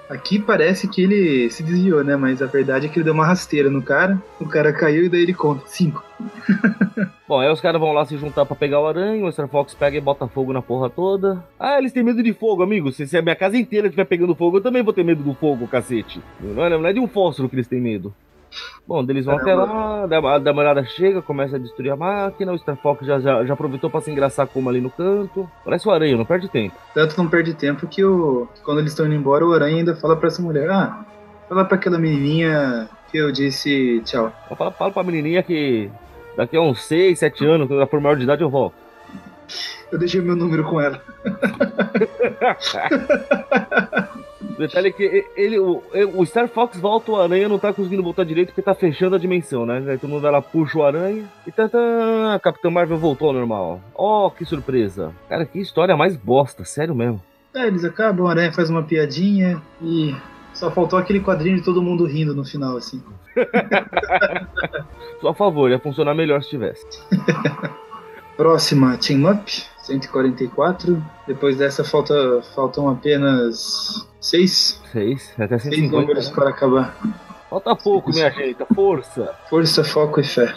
Aqui 0.08 0.38
parece 0.38 0.86
que 0.86 1.02
ele 1.02 1.50
se 1.50 1.62
desviou, 1.62 2.04
né? 2.04 2.16
Mas 2.16 2.42
a 2.42 2.46
verdade 2.46 2.86
é 2.86 2.88
que 2.88 2.98
ele 2.98 3.04
deu 3.04 3.14
uma 3.14 3.26
rasteira 3.26 3.70
no 3.70 3.82
cara. 3.82 4.20
O 4.38 4.46
cara 4.46 4.72
caiu 4.72 5.04
e 5.04 5.08
daí 5.08 5.22
ele 5.22 5.34
conta. 5.34 5.62
Cinco. 5.66 6.04
Bom, 7.26 7.40
aí 7.40 7.50
os 7.50 7.60
caras 7.60 7.80
vão 7.80 7.92
lá 7.92 8.04
se 8.04 8.16
juntar 8.18 8.44
pra 8.44 8.54
pegar 8.54 8.80
o 8.80 8.86
aranha, 8.86 9.24
o 9.24 9.32
Star 9.32 9.48
Fox 9.48 9.74
pega 9.74 9.96
e 9.96 10.00
bota 10.00 10.28
fogo 10.28 10.52
na 10.52 10.60
porra 10.60 10.90
toda. 10.90 11.42
Ah, 11.58 11.78
eles 11.78 11.92
têm 11.92 12.02
medo 12.02 12.22
de 12.22 12.34
fogo, 12.34 12.62
amigo. 12.62 12.92
Se, 12.92 13.06
se 13.06 13.16
a 13.16 13.22
minha 13.22 13.34
casa 13.34 13.56
inteira 13.56 13.86
estiver 13.86 14.04
pegando 14.04 14.34
fogo, 14.34 14.58
eu 14.58 14.62
também 14.62 14.82
vou 14.82 14.92
ter 14.92 15.04
medo 15.04 15.22
do 15.22 15.34
fogo, 15.34 15.66
cacete. 15.66 16.20
Não 16.40 16.64
é, 16.64 16.70
não 16.70 16.86
é 16.86 16.92
de 16.92 17.00
um 17.00 17.08
fósforo 17.08 17.48
que 17.48 17.56
eles 17.56 17.68
têm 17.68 17.80
medo. 17.80 18.14
Bom, 18.86 19.04
eles 19.08 19.24
vão 19.24 19.36
até 19.36 19.54
lá, 19.54 20.04
a 20.04 20.38
Damarada 20.38 20.84
chega, 20.84 21.22
começa 21.22 21.56
a 21.56 21.58
destruir 21.58 21.90
a 21.90 21.96
máquina, 21.96 22.52
o 22.52 22.58
Star 22.58 22.76
Fox 22.76 23.06
já, 23.06 23.18
já, 23.18 23.44
já 23.44 23.54
aproveitou 23.54 23.88
pra 23.88 24.00
se 24.00 24.10
engraçar 24.10 24.46
com 24.46 24.60
uma 24.60 24.70
ali 24.70 24.80
no 24.80 24.90
canto. 24.90 25.48
Parece 25.64 25.88
o 25.88 25.90
Aranha, 25.90 26.16
não 26.16 26.24
perde 26.24 26.48
tempo. 26.48 26.76
Tanto 26.92 27.16
não 27.16 27.28
perde 27.28 27.54
tempo 27.54 27.86
que 27.86 28.04
o, 28.04 28.46
quando 28.62 28.80
eles 28.80 28.92
estão 28.92 29.06
indo 29.06 29.14
embora, 29.14 29.46
o 29.46 29.52
Aranha 29.52 29.78
ainda 29.78 29.96
fala 29.96 30.16
pra 30.16 30.28
essa 30.28 30.42
mulher, 30.42 30.70
ah, 30.70 31.04
fala 31.48 31.64
pra 31.64 31.76
aquela 31.76 31.98
menininha 31.98 32.88
que 33.10 33.18
eu 33.18 33.32
disse 33.32 34.02
tchau. 34.04 34.32
Fala, 34.56 34.72
fala 34.72 34.92
pra 34.92 35.02
menininha 35.02 35.42
que 35.42 35.90
daqui 36.36 36.56
a 36.56 36.60
uns 36.60 36.84
6, 36.84 37.18
7 37.18 37.46
anos, 37.46 37.66
quando 37.66 37.78
ela 37.78 37.86
for 37.86 38.00
maior 38.00 38.16
de 38.16 38.24
idade, 38.24 38.42
eu 38.42 38.50
volto. 38.50 38.74
Eu 39.90 39.98
deixei 39.98 40.20
meu 40.20 40.34
número 40.34 40.64
com 40.64 40.80
ela. 40.80 41.00
O 44.50 44.58
detalhe 44.58 44.88
é 44.88 44.92
que 44.92 45.24
ele, 45.36 45.58
o, 45.58 45.82
o 46.14 46.24
Star 46.26 46.48
Fox 46.48 46.78
volta 46.78 47.10
o 47.10 47.20
aranha 47.20 47.48
não 47.48 47.58
tá 47.58 47.72
conseguindo 47.72 48.02
voltar 48.02 48.24
direito 48.24 48.48
porque 48.48 48.62
tá 48.62 48.74
fechando 48.74 49.16
a 49.16 49.18
dimensão, 49.18 49.66
né? 49.66 49.82
Aí 49.88 49.98
todo 49.98 50.10
mundo 50.10 50.22
vai 50.22 50.30
lá, 50.30 50.40
puxa 50.40 50.78
o 50.78 50.84
aranha 50.84 51.24
e 51.46 51.52
tá, 51.52 51.68
tá, 51.68 52.34
a 52.34 52.38
Capitã 52.38 52.70
Marvel 52.70 52.98
voltou 52.98 53.28
ao 53.28 53.34
normal. 53.34 53.80
Ó, 53.94 54.26
oh, 54.26 54.30
que 54.30 54.44
surpresa. 54.44 55.12
Cara, 55.28 55.44
que 55.44 55.58
história 55.58 55.96
mais 55.96 56.16
bosta, 56.16 56.64
sério 56.64 56.94
mesmo. 56.94 57.20
É, 57.54 57.66
eles 57.66 57.84
acabam, 57.84 58.26
o 58.26 58.28
aranha 58.28 58.52
faz 58.52 58.68
uma 58.70 58.82
piadinha 58.82 59.62
e 59.80 60.14
só 60.52 60.70
faltou 60.70 60.98
aquele 60.98 61.20
quadrinho 61.20 61.56
de 61.56 61.64
todo 61.64 61.82
mundo 61.82 62.04
rindo 62.06 62.34
no 62.34 62.44
final, 62.44 62.76
assim. 62.76 63.02
Só 65.20 65.30
a 65.30 65.34
favor, 65.34 65.70
ia 65.70 65.78
funcionar 65.80 66.14
melhor 66.14 66.42
se 66.42 66.50
tivesse. 66.50 66.84
Próxima, 68.36 68.96
Team 68.96 69.30
Up, 69.30 69.64
144. 69.84 71.02
Depois 71.26 71.56
dessa 71.56 71.84
falta, 71.84 72.42
faltam 72.54 72.88
apenas 72.88 74.06
seis. 74.20 74.80
Seis, 74.90 75.32
até 75.38 75.58
150. 75.58 75.76
Seis 75.76 75.90
números 75.90 76.28
né? 76.28 76.34
para 76.34 76.50
acabar. 76.50 76.96
Falta 77.50 77.76
pouco, 77.76 78.10
minha 78.10 78.30
gente, 78.30 78.64
força. 78.74 79.34
Força, 79.48 79.84
foco 79.84 80.20
e 80.20 80.24
fé. 80.24 80.54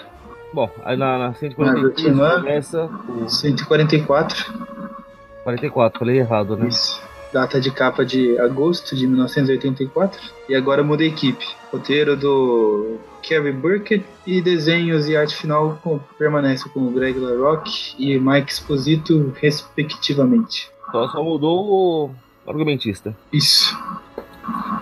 Bom, 0.53 0.69
aí 0.83 0.97
na, 0.97 1.17
na 1.17 1.35
Marvel 1.57 1.93
143 1.93 1.95
Team 1.95 2.25
Up, 2.25 2.41
começa 2.41 2.85
o 2.85 3.29
144. 3.29 4.67
44, 5.43 5.99
falei 5.99 6.19
errado, 6.19 6.57
né? 6.57 6.67
Isso. 6.67 7.06
Data 7.37 7.61
de 7.61 7.69
capa 7.69 8.03
de 8.03 8.35
agosto 8.39 8.95
de 8.95 9.05
1984. 9.05 10.19
E 10.49 10.55
agora 10.55 10.83
muda 10.83 11.03
a 11.03 11.05
equipe. 11.05 11.45
Roteiro 11.71 12.17
do 12.17 12.97
Kerry 13.21 13.51
Burkett 13.51 14.03
e 14.25 14.41
desenhos 14.41 15.07
e 15.07 15.15
arte 15.15 15.35
final 15.35 15.79
com- 15.83 15.99
permanece 16.17 16.67
com 16.69 16.79
o 16.79 16.89
Greg 16.89 17.19
LaRocque 17.19 17.93
e 17.99 18.17
Mike 18.19 18.51
Esposito, 18.51 19.31
respectivamente. 19.39 20.67
Só, 20.91 21.07
só 21.09 21.23
mudou 21.23 21.63
o 21.69 22.09
argumentista. 22.47 23.15
Isso. 23.31 23.77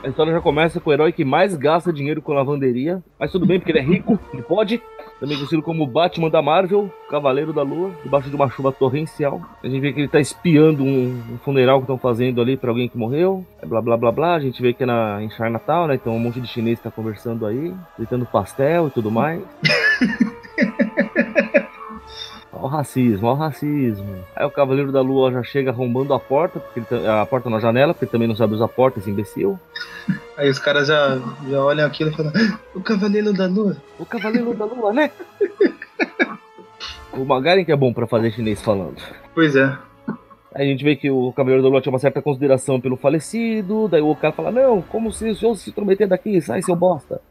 A 0.01 0.07
história 0.07 0.31
já 0.31 0.39
começa 0.39 0.79
com 0.79 0.89
o 0.89 0.93
herói 0.93 1.11
que 1.11 1.25
mais 1.25 1.55
gasta 1.55 1.91
dinheiro 1.91 2.21
com 2.21 2.31
lavanderia, 2.31 3.03
mas 3.19 3.31
tudo 3.33 3.45
bem 3.45 3.59
porque 3.59 3.73
ele 3.73 3.79
é 3.79 3.83
rico, 3.83 4.17
ele 4.31 4.43
pode. 4.43 4.81
Também 5.19 5.37
conhecido 5.37 5.61
como 5.61 5.87
Batman 5.87 6.29
da 6.29 6.41
Marvel, 6.41 6.91
Cavaleiro 7.09 7.53
da 7.53 7.61
Lua, 7.61 7.91
debaixo 8.03 8.29
de 8.29 8.35
uma 8.35 8.49
chuva 8.49 8.71
torrencial. 8.71 9.41
A 9.63 9.67
gente 9.67 9.79
vê 9.79 9.93
que 9.93 10.01
ele 10.01 10.07
tá 10.07 10.19
espiando 10.19 10.83
um, 10.83 11.23
um 11.31 11.37
funeral 11.37 11.77
que 11.77 11.83
estão 11.83 11.97
fazendo 11.97 12.41
ali 12.41 12.57
pra 12.57 12.69
alguém 12.69 12.89
que 12.89 12.97
morreu. 12.97 13.45
É 13.61 13.65
blá 13.65 13.81
blá 13.81 13.95
blá 13.95 14.11
blá. 14.11 14.35
A 14.35 14.39
gente 14.39 14.61
vê 14.61 14.73
que 14.73 14.83
é 14.83 14.85
na, 14.85 15.23
em 15.23 15.29
Chinatown, 15.29 15.87
né? 15.87 15.95
Então 15.95 16.15
um 16.15 16.19
monte 16.19 16.41
de 16.41 16.47
chinês 16.47 16.79
tá 16.79 16.91
conversando 16.91 17.45
aí, 17.45 17.73
gritando 17.97 18.25
pastel 18.25 18.87
e 18.87 18.91
tudo 18.91 19.09
mais. 19.09 19.41
Ó 22.65 22.67
o 22.67 22.71
racismo, 22.71 23.27
ó 23.27 23.33
o 23.33 23.35
racismo. 23.35 24.15
Aí 24.35 24.43
o 24.43 24.49
Cavaleiro 24.49 24.91
da 24.91 24.99
Lua 24.99 25.31
já 25.31 25.43
chega 25.43 25.69
arrombando 25.69 26.15
a 26.15 26.19
porta, 26.19 26.59
porque 26.59 26.79
ele 26.79 26.87
tá- 26.87 27.21
a 27.21 27.25
porta 27.25 27.47
na 27.47 27.59
janela, 27.59 27.93
porque 27.93 28.05
ele 28.05 28.11
também 28.11 28.27
não 28.27 28.35
sabe 28.35 28.55
usar 28.55 28.65
a 28.65 28.67
porta, 28.67 28.97
esse 28.97 29.11
imbecil. 29.11 29.59
Aí 30.35 30.49
os 30.49 30.57
caras 30.57 30.87
já, 30.87 31.19
já 31.47 31.63
olham 31.63 31.85
aquilo 31.85 32.09
e 32.09 32.13
falam: 32.15 32.31
"Ah, 32.35 32.57
O 32.73 32.81
Cavaleiro 32.81 33.31
da 33.33 33.45
Lua. 33.45 33.77
O 33.99 34.05
Cavaleiro 34.05 34.51
da 34.55 34.65
Lua, 34.65 34.91
né? 34.93 35.11
o 37.13 37.23
Magaren 37.23 37.63
que 37.63 37.71
é 37.71 37.75
bom 37.75 37.93
pra 37.93 38.07
fazer 38.07 38.31
chinês 38.31 38.59
falando. 38.63 38.95
Pois 39.35 39.55
é. 39.55 39.77
Aí 40.55 40.65
a 40.67 40.71
gente 40.71 40.83
vê 40.83 40.95
que 40.95 41.11
o 41.11 41.31
Cavaleiro 41.33 41.61
da 41.61 41.69
Lua 41.69 41.81
tinha 41.81 41.93
uma 41.93 41.99
certa 41.99 42.19
consideração 42.19 42.81
pelo 42.81 42.97
falecido, 42.97 43.87
daí 43.87 44.01
o 44.01 44.15
cara 44.15 44.33
fala, 44.33 44.51
não, 44.51 44.81
como 44.81 45.11
se 45.11 45.29
o 45.29 45.35
senhor 45.35 45.55
se 45.55 45.69
intrometer 45.69 46.07
daqui, 46.07 46.41
sai 46.41 46.63
seu 46.63 46.75
bosta. 46.75 47.21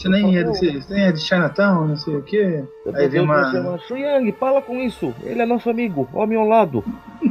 Você 0.00 0.08
nem 0.08 0.38
é, 0.38 0.44
desse, 0.44 0.80
você 0.80 0.94
nem 0.94 1.04
é 1.04 1.12
de 1.12 1.20
Chinatown, 1.20 1.88
não 1.88 1.96
sei 1.96 2.16
o 2.16 2.22
quê. 2.22 2.64
Aí 2.94 3.06
vem 3.06 3.20
uma. 3.20 3.52
Chama, 3.52 3.78
Shuyang, 3.80 4.32
fala 4.32 4.62
com 4.62 4.80
isso, 4.80 5.14
ele 5.22 5.42
é 5.42 5.44
nosso 5.44 5.68
amigo, 5.68 6.08
homem 6.14 6.38
ao 6.38 6.48
lado. 6.48 6.82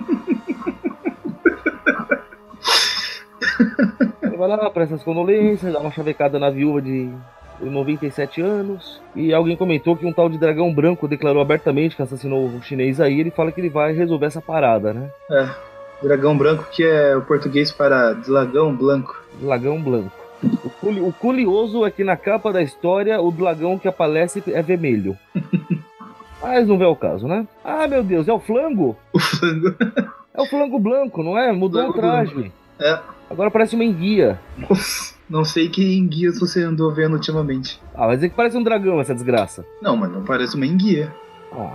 Ele 4.22 4.38
vai 4.38 4.48
lá, 4.48 4.70
presta 4.70 4.96
as 4.96 5.04
condolências, 5.04 5.74
dá 5.74 5.80
uma 5.80 5.92
chavecada 5.92 6.40
na 6.40 6.50
viúva 6.50 6.82
de 6.82 7.12
97 7.60 8.40
anos. 8.42 9.02
E 9.16 9.34
alguém 9.34 9.58
comentou 9.58 9.98
que 9.98 10.06
um 10.06 10.14
tal 10.14 10.30
de 10.30 10.38
dragão 10.38 10.74
branco 10.74 11.08
declarou 11.08 11.42
abertamente 11.42 11.96
que 11.96 12.02
assassinou 12.02 12.48
o 12.48 12.62
chinês 12.62 13.02
aí. 13.02 13.20
Ele 13.20 13.32
fala 13.32 13.52
que 13.52 13.60
ele 13.60 13.70
vai 13.70 13.92
resolver 13.94 14.28
essa 14.28 14.42
parada, 14.42 14.94
né? 14.94 15.10
É. 15.32 15.50
Dragão 16.04 16.38
branco, 16.38 16.68
que 16.72 16.84
é 16.84 17.18
o 17.18 17.22
português 17.22 17.72
para 17.72 18.14
dragão 18.14 18.74
branco. 18.74 19.22
Dragão 19.42 19.82
branco. 19.82 20.12
O, 20.82 21.12
curioso 21.12 21.86
é 21.86 21.92
que 21.92 22.04
na 22.04 22.16
capa 22.16 22.54
da 22.54 22.62
história 22.62 23.20
o 23.22 23.32
dragão 23.32 23.78
que 23.78 23.88
aparece 23.88 24.42
é 24.48 24.62
vermelho. 24.62 25.18
Mas 26.42 26.66
não 26.68 26.78
vê 26.78 26.86
o 26.86 26.96
caso, 26.96 27.28
né? 27.28 27.46
Ah, 27.64 27.86
meu 27.88 28.02
Deus, 28.04 28.28
é 28.28 28.34
o 28.34 28.40
flango? 28.40 28.96
O 29.14 29.20
flango. 29.20 29.76
É 30.32 30.42
o 30.42 30.46
flango 30.46 30.80
branco, 30.80 31.22
não 31.22 31.38
é? 31.38 31.52
Mudou 31.52 31.90
o 31.90 31.94
traje. 31.94 32.50
É. 32.80 32.98
Agora 33.30 33.52
parece 33.52 33.76
uma 33.76 33.84
enguia. 33.84 34.40
Nossa, 34.58 35.14
não 35.30 35.44
sei 35.44 35.68
que 35.68 35.98
enguias 35.98 36.40
você 36.40 36.64
andou 36.64 36.94
vendo 36.94 37.14
ultimamente. 37.14 37.82
Ah, 37.94 38.06
vai 38.08 38.16
dizer 38.16 38.30
que 38.30 38.36
parece 38.36 38.56
um 38.56 38.64
dragão 38.64 39.02
essa 39.02 39.14
desgraça. 39.14 39.66
Não, 39.82 39.98
mas 39.98 40.10
não 40.10 40.24
parece 40.24 40.56
uma 40.56 40.66
enguia. 40.66 41.14
Ah, 41.52 41.74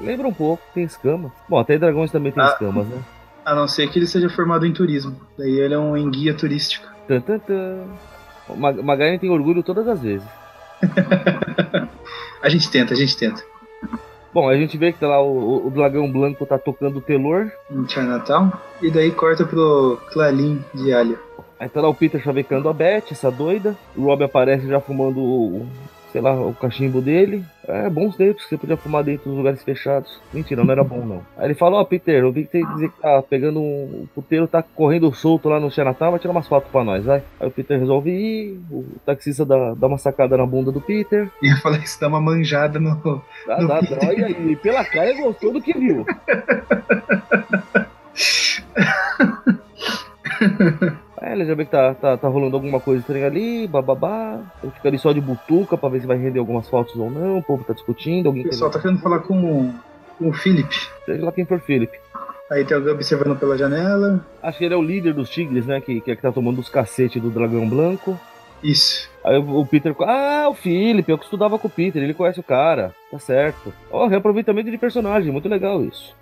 lembra 0.00 0.26
um 0.28 0.32
pouco, 0.32 0.62
tem 0.72 0.84
escama. 0.84 1.30
Bom, 1.46 1.58
até 1.58 1.76
dragões 1.76 2.10
também 2.10 2.32
tem 2.32 2.42
Ah. 2.42 2.46
escamas, 2.46 2.86
né? 2.86 3.02
A 3.44 3.54
não 3.54 3.68
ser 3.68 3.90
que 3.90 3.98
ele 3.98 4.06
seja 4.06 4.30
formado 4.30 4.64
em 4.64 4.72
turismo. 4.72 5.14
Daí 5.36 5.58
ele 5.58 5.74
é 5.74 5.78
um 5.78 5.94
enguia 5.94 6.32
turístico. 6.32 6.86
Tan, 7.06 7.20
tan, 7.20 7.38
tan. 7.40 7.82
O 8.48 8.56
Mag- 8.56 8.82
Magaren 8.82 9.18
tem 9.18 9.30
orgulho 9.30 9.62
todas 9.62 9.86
as 9.88 10.00
vezes. 10.00 10.26
A 12.42 12.48
gente 12.48 12.70
tenta, 12.70 12.94
a 12.94 12.96
gente 12.96 13.16
tenta. 13.16 13.42
Bom, 14.32 14.48
a 14.48 14.56
gente 14.56 14.76
vê 14.76 14.92
que 14.92 15.00
tá 15.00 15.08
lá 15.08 15.20
o, 15.22 15.66
o- 15.66 15.70
dragão 15.70 16.10
branco 16.12 16.44
tá 16.46 16.58
tocando 16.58 16.98
o 16.98 17.00
telor. 17.00 17.50
Em 17.70 17.88
Chinatown. 17.88 18.52
E 18.82 18.90
daí 18.90 19.10
corta 19.10 19.44
pro 19.44 19.98
Clalim 20.12 20.62
de 20.74 20.92
alho. 20.92 21.18
Aí 21.58 21.68
tá 21.68 21.80
lá 21.80 21.88
o 21.88 21.94
Peter 21.94 22.22
chavecando 22.22 22.68
a 22.68 22.72
Beth, 22.72 23.04
essa 23.10 23.30
doida. 23.30 23.74
O 23.96 24.04
Rob 24.04 24.22
aparece 24.22 24.66
já 24.68 24.78
fumando 24.78 25.18
o, 25.20 25.66
sei 26.12 26.20
lá, 26.20 26.32
o 26.32 26.54
cachimbo 26.54 27.00
dele. 27.00 27.44
É, 27.68 27.90
bons 27.90 28.16
tempos 28.16 28.44
que 28.44 28.50
você 28.50 28.56
podia 28.56 28.76
fumar 28.76 29.02
dentro 29.02 29.28
dos 29.28 29.36
lugares 29.36 29.62
fechados. 29.62 30.20
Mentira, 30.32 30.62
não 30.64 30.70
era 30.72 30.84
bom 30.84 31.04
não. 31.04 31.22
Aí 31.36 31.46
ele 31.46 31.54
fala, 31.54 31.76
ó 31.80 31.84
Peter, 31.84 32.20
eu 32.22 32.30
vi 32.32 32.44
que 32.44 32.52
você 32.52 32.64
dizer 32.74 32.88
que 32.90 33.00
tá 33.00 33.20
pegando 33.22 33.58
um... 33.60 34.04
O 34.04 34.08
puteiro 34.14 34.46
tá 34.46 34.62
correndo 34.62 35.12
solto 35.12 35.48
lá 35.48 35.58
no 35.58 35.70
Chinatown, 35.70 36.12
vai 36.12 36.20
tirar 36.20 36.30
umas 36.32 36.46
fotos 36.46 36.70
pra 36.70 36.84
nós, 36.84 37.04
vai. 37.04 37.22
Aí 37.40 37.48
o 37.48 37.50
Peter 37.50 37.78
resolve 37.78 38.10
ir, 38.10 38.60
o 38.70 38.84
taxista 39.04 39.44
dá, 39.44 39.74
dá 39.74 39.86
uma 39.88 39.98
sacada 39.98 40.36
na 40.36 40.46
bunda 40.46 40.70
do 40.70 40.80
Peter. 40.80 41.28
Ia 41.42 41.56
falar 41.56 41.78
isso, 41.78 42.00
dá 42.00 42.06
uma 42.08 42.20
manjada 42.20 42.78
no. 42.78 42.94
Dá, 43.46 43.60
No 43.60 43.68
dá, 43.68 43.80
Peter. 43.80 43.98
dá, 43.98 44.06
olha 44.08 44.26
aí, 44.26 44.56
pela 44.56 44.84
cara 44.84 45.12
gostou 45.14 45.52
do 45.52 45.60
que 45.60 45.76
viu. 45.76 46.06
É, 51.20 51.32
ele 51.32 51.44
já 51.46 51.54
vê 51.54 51.64
que 51.64 51.70
tá, 51.70 51.94
tá, 51.94 52.16
tá 52.16 52.28
rolando 52.28 52.56
alguma 52.56 52.80
coisa 52.80 53.00
estranha 53.00 53.26
ali, 53.26 53.66
bababá. 53.66 54.38
Ele 54.62 54.72
fica 54.72 54.88
ali 54.88 54.98
só 54.98 55.12
de 55.12 55.20
butuca 55.20 55.76
pra 55.76 55.88
ver 55.88 56.00
se 56.00 56.06
vai 56.06 56.16
render 56.16 56.38
algumas 56.38 56.68
fotos 56.68 56.94
ou 56.96 57.10
não. 57.10 57.38
O 57.38 57.42
povo 57.42 57.64
tá 57.64 57.72
discutindo, 57.72 58.26
alguém 58.26 58.44
O 58.44 58.50
pessoal 58.50 58.70
tá 58.70 58.78
querendo 58.78 59.00
falar 59.00 59.20
com, 59.20 59.72
com 60.18 60.28
o 60.28 60.32
Philip. 60.32 60.74
Seja 61.04 61.24
lá 61.24 61.32
quem 61.32 61.44
for 61.44 61.60
Philip. 61.60 61.98
Aí 62.50 62.64
tem 62.64 62.76
alguém 62.76 62.92
observando 62.92 63.38
pela 63.38 63.58
janela. 63.58 64.24
Acho 64.42 64.58
que 64.58 64.64
ele 64.64 64.74
é 64.74 64.76
o 64.76 64.82
líder 64.82 65.14
dos 65.14 65.28
tigres, 65.28 65.66
né? 65.66 65.80
Que, 65.80 66.00
que 66.00 66.10
é 66.10 66.16
que 66.16 66.22
tá 66.22 66.30
tomando 66.30 66.60
os 66.60 66.68
cacetes 66.68 67.20
do 67.20 67.30
dragão 67.30 67.68
branco. 67.68 68.18
Isso. 68.62 69.10
Aí 69.24 69.36
o 69.36 69.66
Peter. 69.66 69.94
Ah, 70.00 70.48
o 70.48 70.54
Philip, 70.54 71.08
eu 71.10 71.18
que 71.18 71.24
estudava 71.24 71.58
com 71.58 71.66
o 71.66 71.70
Peter, 71.70 72.02
ele 72.02 72.14
conhece 72.14 72.40
o 72.40 72.44
cara. 72.44 72.94
Tá 73.10 73.18
certo. 73.18 73.72
Ó, 73.90 74.06
reaproveitamento 74.06 74.70
de 74.70 74.78
personagem, 74.78 75.32
muito 75.32 75.48
legal 75.48 75.82
isso. 75.82 76.14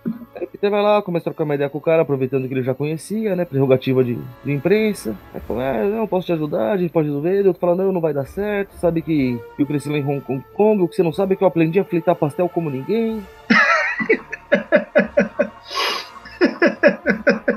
O 0.65 0.67
Peter 0.67 0.71
vai 0.71 0.83
lá, 0.83 1.03
começa 1.03 1.29
a 1.29 1.31
trocar 1.31 1.45
uma 1.45 1.57
ideia 1.57 1.69
com 1.69 1.77
o 1.77 1.81
cara, 1.81 2.01
aproveitando 2.01 2.49
que 2.49 2.55
ele 2.55 2.63
já 2.63 2.75
conhecia, 2.75 3.37
né? 3.37 3.45
Prerrogativa 3.45 4.03
de, 4.03 4.17
de 4.43 4.51
imprensa. 4.51 5.15
Aí 5.35 5.41
fala, 5.41 5.63
ah, 5.63 5.85
não, 5.85 6.07
posso 6.07 6.25
te 6.25 6.33
ajudar, 6.33 6.73
a 6.73 6.77
gente 6.79 6.91
pode 6.91 7.09
resolver. 7.09 7.45
Eu 7.45 7.53
falo, 7.53 7.75
não, 7.75 7.93
não 7.93 8.01
vai 8.01 8.15
dar 8.15 8.25
certo. 8.25 8.73
Sabe 8.79 9.03
que, 9.03 9.39
eu 9.59 9.67
cresci 9.67 9.91
lá 9.91 9.99
em 9.99 10.03
Hong 10.03 10.23
Kong, 10.23 10.43
Kong, 10.55 10.83
o 10.83 10.89
que 10.89 10.97
você 10.97 11.03
não 11.03 11.13
sabe 11.13 11.35
é 11.35 11.37
que 11.37 11.45
eu 11.45 11.49
aprendi 11.49 11.79
a 11.79 11.85
fritar 11.85 12.17
pastel 12.17 12.49
como 12.49 12.71
ninguém. 12.71 13.23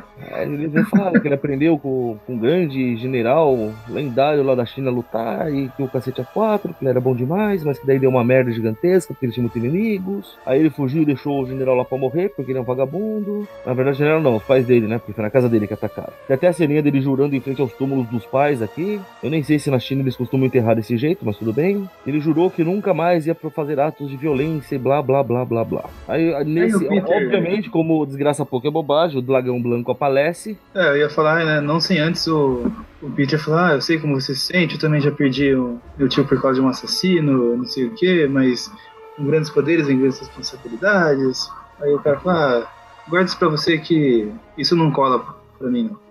Ele 0.54 0.84
fala 0.86 1.20
que 1.20 1.28
ele 1.28 1.36
aprendeu 1.36 1.78
com, 1.78 2.18
com 2.26 2.34
um 2.34 2.38
grande 2.38 2.96
general 2.98 3.72
lendário 3.88 4.44
lá 4.44 4.56
da 4.56 4.66
China 4.66 4.90
a 4.90 4.94
lutar 4.94 5.54
e 5.54 5.70
que 5.70 5.84
o 5.84 5.88
cacete 5.88 6.22
a 6.22 6.26
quatro, 6.26 6.74
que 6.74 6.84
ele 6.84 6.90
era 6.90 7.02
bom 7.02 7.16
demais, 7.16 7.64
mas 7.64 7.80
que 7.80 7.86
daí 7.86 8.00
deu 8.00 8.10
uma 8.10 8.24
merda 8.24 8.52
gigantesca 8.52 9.14
porque 9.14 9.26
ele 9.26 9.34
tinha 9.34 9.44
muitos 9.44 9.62
inimigos. 9.62 10.38
Aí 10.46 10.60
ele 10.60 10.70
fugiu 10.70 11.02
e 11.02 11.06
deixou 11.06 11.42
o 11.42 11.48
general 11.48 11.76
lá 11.76 11.86
pra 11.86 11.98
morrer 11.98 12.30
porque 12.30 12.52
ele 12.52 12.60
é 12.60 12.62
um 12.62 12.66
vagabundo. 12.66 13.48
Na 13.66 13.74
verdade, 13.74 13.96
o 13.96 14.00
general 14.00 14.22
não, 14.22 14.38
os 14.38 14.44
pais 14.44 14.66
dele, 14.66 14.88
né? 14.88 14.98
Porque 14.98 15.14
foi 15.14 15.24
na 15.24 15.30
casa 15.30 15.50
dele 15.50 15.68
que 15.68 15.74
atacaram. 15.74 16.14
Tem 16.28 16.36
até 16.36 16.48
a 16.48 16.54
ceninha 16.54 16.82
dele 16.82 17.02
jurando 17.02 17.36
em 17.36 17.40
frente 17.40 17.62
aos 17.62 17.74
túmulos 17.74 18.08
dos 18.08 18.26
pais 18.26 18.62
aqui. 18.62 19.00
Eu 19.22 19.30
nem 19.30 19.44
sei 19.44 19.60
se 19.60 19.70
na 19.70 19.80
China 19.80 20.02
eles 20.02 20.16
costumam 20.16 20.48
enterrar 20.48 20.76
desse 20.76 20.98
jeito, 20.98 21.26
mas 21.26 21.38
tudo 21.38 21.54
bem. 21.54 21.88
Ele 22.06 22.20
jurou 22.20 22.50
que 22.50 22.64
nunca 22.64 22.94
mais 22.94 23.26
ia 23.28 23.36
fazer 23.36 23.80
atos 23.80 24.10
de 24.10 24.18
violência 24.18 24.76
e 24.76 24.78
blá 24.78 25.02
blá 25.02 25.24
blá 25.24 25.46
blá 25.46 25.64
blá. 25.64 25.86
Aí, 26.08 26.44
nesse, 26.46 26.80
Peter, 26.88 27.18
obviamente, 27.18 27.70
como 27.70 28.06
desgraça 28.06 28.46
pouco 28.46 28.68
é 28.68 28.72
bobagem, 28.72 29.18
o 29.18 29.22
dragão 29.22 29.62
branco 29.62 29.92
aparece. 29.92 30.37
É, 30.76 30.90
eu 30.90 30.98
ia 30.98 31.10
falar, 31.10 31.46
né? 31.46 31.62
Não 31.62 31.80
sem 31.80 32.00
antes 32.00 32.28
o, 32.28 32.72
o 33.02 33.10
Peter 33.12 33.40
falar, 33.40 33.70
ah, 33.70 33.74
eu 33.76 33.82
sei 33.82 34.00
como 34.00 34.20
você 34.20 34.36
se 34.36 34.42
sente, 34.42 34.76
eu 34.76 34.80
também 34.80 35.02
já 35.02 35.12
perdi 35.12 35.56
o 35.56 35.80
meu 35.98 36.08
tio 36.08 36.26
por 36.26 36.42
causa 36.42 36.60
de 36.60 36.66
um 36.66 36.70
assassino, 36.70 37.58
não 37.58 37.66
sei 37.66 37.86
o 37.86 37.96
que, 37.96 38.28
mas 38.28 38.72
com 39.16 39.26
grandes 39.26 39.50
poderes 39.50 39.88
vem 39.88 40.00
grandes 40.00 40.20
responsabilidades. 40.20 41.50
Aí 41.82 41.94
o 41.94 42.00
cara 42.00 42.20
fala, 42.20 42.60
ah, 42.60 43.10
guarda 43.10 43.28
isso 43.28 43.40
pra 43.40 43.50
você 43.50 43.78
que 43.78 44.32
isso 44.58 44.76
não 44.76 44.92
cola 44.92 45.26
pra 45.58 45.70
mim, 45.70 45.90
não. 45.90 46.08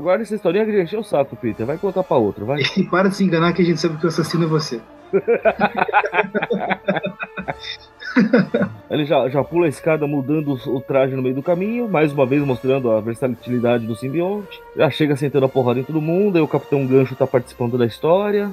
Guarda 0.00 0.22
essa 0.22 0.34
historinha 0.34 0.64
que 0.64 0.82
encheu 0.82 1.00
o 1.00 1.04
saco, 1.04 1.36
Peter. 1.36 1.64
Vai 1.64 1.78
contar 1.78 2.02
pra 2.02 2.16
outro, 2.16 2.44
vai. 2.44 2.60
E 2.76 2.84
para 2.84 3.08
de 3.08 3.16
se 3.16 3.24
enganar 3.24 3.52
que 3.52 3.62
a 3.62 3.64
gente 3.64 3.80
sabe 3.80 3.96
que 3.98 4.04
o 4.04 4.08
assassino 4.08 4.44
é 4.44 4.48
você. 4.48 4.80
Ele 8.90 9.04
já, 9.04 9.28
já 9.28 9.42
pula 9.44 9.66
a 9.66 9.68
escada 9.68 10.06
mudando 10.06 10.52
o 10.52 10.80
traje 10.80 11.14
no 11.14 11.22
meio 11.22 11.34
do 11.34 11.42
caminho, 11.42 11.88
mais 11.88 12.12
uma 12.12 12.26
vez 12.26 12.42
mostrando 12.42 12.90
a 12.90 13.00
versatilidade 13.00 13.86
do 13.86 13.94
simbionte. 13.94 14.60
Já 14.76 14.90
chega 14.90 15.16
sentando 15.16 15.46
a 15.46 15.48
porrada 15.48 15.80
em 15.80 15.84
todo 15.84 16.00
mundo, 16.00 16.36
aí 16.36 16.42
o 16.42 16.48
Capitão 16.48 16.86
Gancho 16.86 17.14
tá 17.14 17.26
participando 17.26 17.78
da 17.78 17.86
história. 17.86 18.50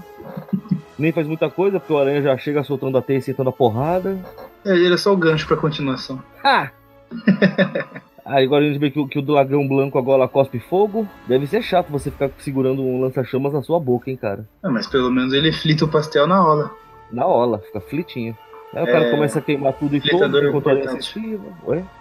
Nem 0.97 1.11
faz 1.11 1.27
muita 1.27 1.49
coisa, 1.49 1.79
porque 1.79 1.93
o 1.93 1.97
Aranha 1.97 2.21
já 2.21 2.37
chega 2.37 2.63
soltando 2.63 2.97
a 2.97 3.01
teia 3.01 3.17
e 3.17 3.21
sentando 3.21 3.49
a 3.49 3.53
porrada. 3.53 4.17
É, 4.65 4.71
ele 4.71 4.93
é 4.93 4.97
só 4.97 5.13
o 5.13 5.17
gancho 5.17 5.47
pra 5.47 5.57
continuação. 5.57 6.21
Ah! 6.43 6.69
Aí 8.27 8.43
agora 8.43 8.65
a 8.65 8.67
gente 8.67 8.79
vê 8.79 8.91
que, 8.91 8.99
o, 8.99 9.07
que 9.07 9.17
o 9.17 9.21
dragão 9.21 9.65
branco 9.65 9.97
agora 9.97 10.27
cospe 10.27 10.59
fogo. 10.59 11.07
Deve 11.27 11.47
ser 11.47 11.61
chato 11.61 11.89
você 11.89 12.11
ficar 12.11 12.29
segurando 12.39 12.83
um 12.83 12.99
lança-chamas 12.99 13.53
na 13.53 13.63
sua 13.63 13.79
boca, 13.79 14.11
hein, 14.11 14.17
cara. 14.17 14.45
É, 14.63 14.67
mas 14.67 14.85
pelo 14.85 15.09
menos 15.09 15.31
ele 15.31 15.51
flita 15.53 15.85
o 15.85 15.87
pastel 15.87 16.27
na 16.27 16.45
ola. 16.45 16.71
Na 17.09 17.25
ola, 17.25 17.59
fica 17.59 17.79
flitinho. 17.79 18.37
Aí 18.73 18.83
o 18.83 18.85
cara 18.85 19.05
é, 19.05 19.11
começa 19.11 19.39
a 19.39 19.41
queimar 19.41 19.73
tudo 19.73 19.95
e 19.95 20.01
fogo 20.01 20.25
enquanto 20.25 20.69
a 20.69 20.73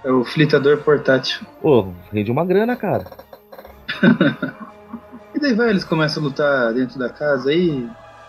É 0.05 0.11
o 0.11 0.25
flitador 0.25 0.79
portátil. 0.79 1.47
Pô, 1.63 1.89
rende 2.13 2.31
uma 2.31 2.45
grana, 2.45 2.77
cara. 2.77 3.05
e 5.35 5.39
daí 5.39 5.55
vai, 5.55 5.71
eles 5.71 5.85
começam 5.85 6.23
a 6.23 6.27
lutar 6.27 6.75
dentro 6.75 6.99
da 6.99 7.09
casa 7.09 7.51
aí, 7.51 7.89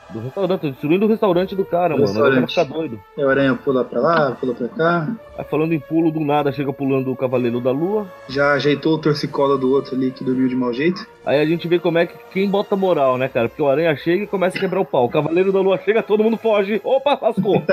do 0.09 0.19
restaurante, 0.19 0.69
destruindo 0.71 1.05
o 1.05 1.09
restaurante 1.09 1.55
do 1.55 1.65
cara, 1.65 1.95
do 1.95 2.01
mano. 2.01 2.19
O 2.19 2.23
cara 2.23 2.47
fica 2.47 2.65
doido. 2.65 2.99
E 3.17 3.23
o 3.23 3.29
aranha 3.29 3.55
pula 3.55 3.83
pra 3.83 3.99
lá, 3.99 4.31
pula 4.31 4.53
pra 4.53 4.67
cá. 4.69 5.15
Aí 5.37 5.45
falando 5.45 5.73
em 5.73 5.79
pulo, 5.79 6.11
do 6.11 6.19
nada 6.19 6.51
chega 6.51 6.71
pulando 6.71 7.11
o 7.11 7.15
Cavaleiro 7.15 7.59
da 7.59 7.71
Lua. 7.71 8.07
Já 8.27 8.53
ajeitou 8.53 8.95
o 8.95 8.97
torcicola 8.97 9.57
do 9.57 9.71
outro 9.71 9.95
ali 9.95 10.11
que 10.11 10.23
dormiu 10.23 10.47
de 10.47 10.55
mau 10.55 10.73
jeito. 10.73 11.05
Aí 11.25 11.39
a 11.39 11.45
gente 11.45 11.67
vê 11.67 11.79
como 11.79 11.97
é 11.97 12.05
que 12.05 12.15
quem 12.31 12.49
bota 12.49 12.75
moral, 12.75 13.17
né, 13.17 13.27
cara? 13.27 13.49
Porque 13.49 13.61
o 13.61 13.67
aranha 13.67 13.95
chega 13.95 14.23
e 14.23 14.27
começa 14.27 14.57
a 14.57 14.61
quebrar 14.61 14.79
o 14.79 14.85
pau. 14.85 15.05
O 15.05 15.09
Cavaleiro 15.09 15.51
da 15.51 15.59
Lua 15.59 15.77
chega, 15.77 16.01
todo 16.01 16.23
mundo 16.23 16.37
foge. 16.37 16.81
Opa, 16.83 17.17
lascou. 17.21 17.61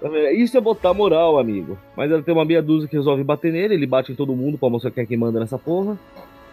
Tá 0.00 0.08
Isso 0.32 0.56
é 0.56 0.60
botar 0.60 0.94
moral, 0.94 1.38
amigo. 1.38 1.76
Mas 1.94 2.10
ela 2.10 2.22
tem 2.22 2.32
uma 2.32 2.44
meia 2.44 2.62
dúzia 2.62 2.88
que 2.88 2.96
resolve 2.96 3.22
bater 3.22 3.52
nele, 3.52 3.74
ele 3.74 3.86
bate 3.86 4.10
em 4.10 4.14
todo 4.14 4.34
mundo 4.34 4.56
pra 4.56 4.70
mostrar 4.70 4.90
quem 4.90 5.04
é 5.04 5.06
que 5.06 5.16
manda 5.16 5.38
nessa 5.38 5.58
porra. 5.58 5.98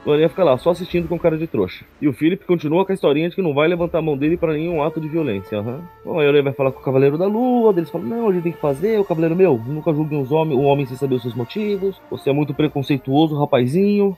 O 0.07 0.11
Aranha 0.13 0.29
fica 0.29 0.41
lá, 0.41 0.57
só 0.57 0.69
assistindo 0.69 1.05
com 1.09 1.19
cara 1.19 1.37
de 1.37 1.45
trouxa. 1.47 1.83
E 2.01 2.07
o 2.07 2.13
Philip 2.13 2.45
continua 2.45 2.85
com 2.85 2.93
a 2.93 2.95
historinha 2.95 3.27
de 3.27 3.35
que 3.35 3.41
não 3.41 3.53
vai 3.53 3.67
levantar 3.67 3.97
a 3.97 4.01
mão 4.01 4.17
dele 4.17 4.37
para 4.37 4.53
nenhum 4.53 4.81
ato 4.81 5.01
de 5.01 5.09
violência. 5.09 5.59
Uhum. 5.59 5.81
Bom, 6.05 6.19
aí 6.21 6.25
o 6.25 6.29
Aranha 6.29 6.43
vai 6.43 6.53
falar 6.53 6.71
com 6.71 6.79
o 6.79 6.83
Cavaleiro 6.83 7.17
da 7.17 7.25
Lua, 7.25 7.73
eles 7.75 7.89
falam, 7.89 8.07
não, 8.07 8.29
a 8.29 8.31
gente 8.31 8.43
tem 8.43 8.51
que 8.53 8.61
fazer, 8.61 8.97
o 8.97 9.03
Cavaleiro 9.03 9.35
meu, 9.35 9.61
nunca 9.67 9.91
julgue 9.91 10.15
os 10.15 10.31
homens, 10.31 10.57
um 10.57 10.63
homem 10.63 10.85
sem 10.85 10.95
saber 10.95 11.15
os 11.15 11.23
seus 11.23 11.35
motivos, 11.35 12.01
você 12.09 12.29
é 12.29 12.33
muito 12.33 12.53
preconceituoso, 12.53 13.37
rapazinho. 13.37 14.15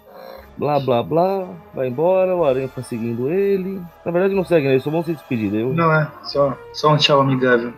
Blá 0.56 0.80
blá 0.80 1.02
blá, 1.02 1.47
vai 1.73 1.88
embora, 1.88 2.36
o 2.36 2.45
Aranha 2.45 2.67
tá 2.67 2.84
seguindo 2.84 3.28
ele. 3.32 3.82
Na 4.06 4.12
verdade 4.12 4.36
não 4.36 4.43
segue, 4.43 4.67
né? 4.67 4.73
Eles 4.73 4.84
só 4.84 4.91
vão 4.91 5.02
se 5.02 5.13
despedir. 5.13 5.52
Eu... 5.56 5.73
Não 5.73 5.91
é, 5.91 6.08
só, 6.21 6.56
só 6.71 6.93
um 6.93 6.97
tchau 6.97 7.21
amigável. 7.21 7.73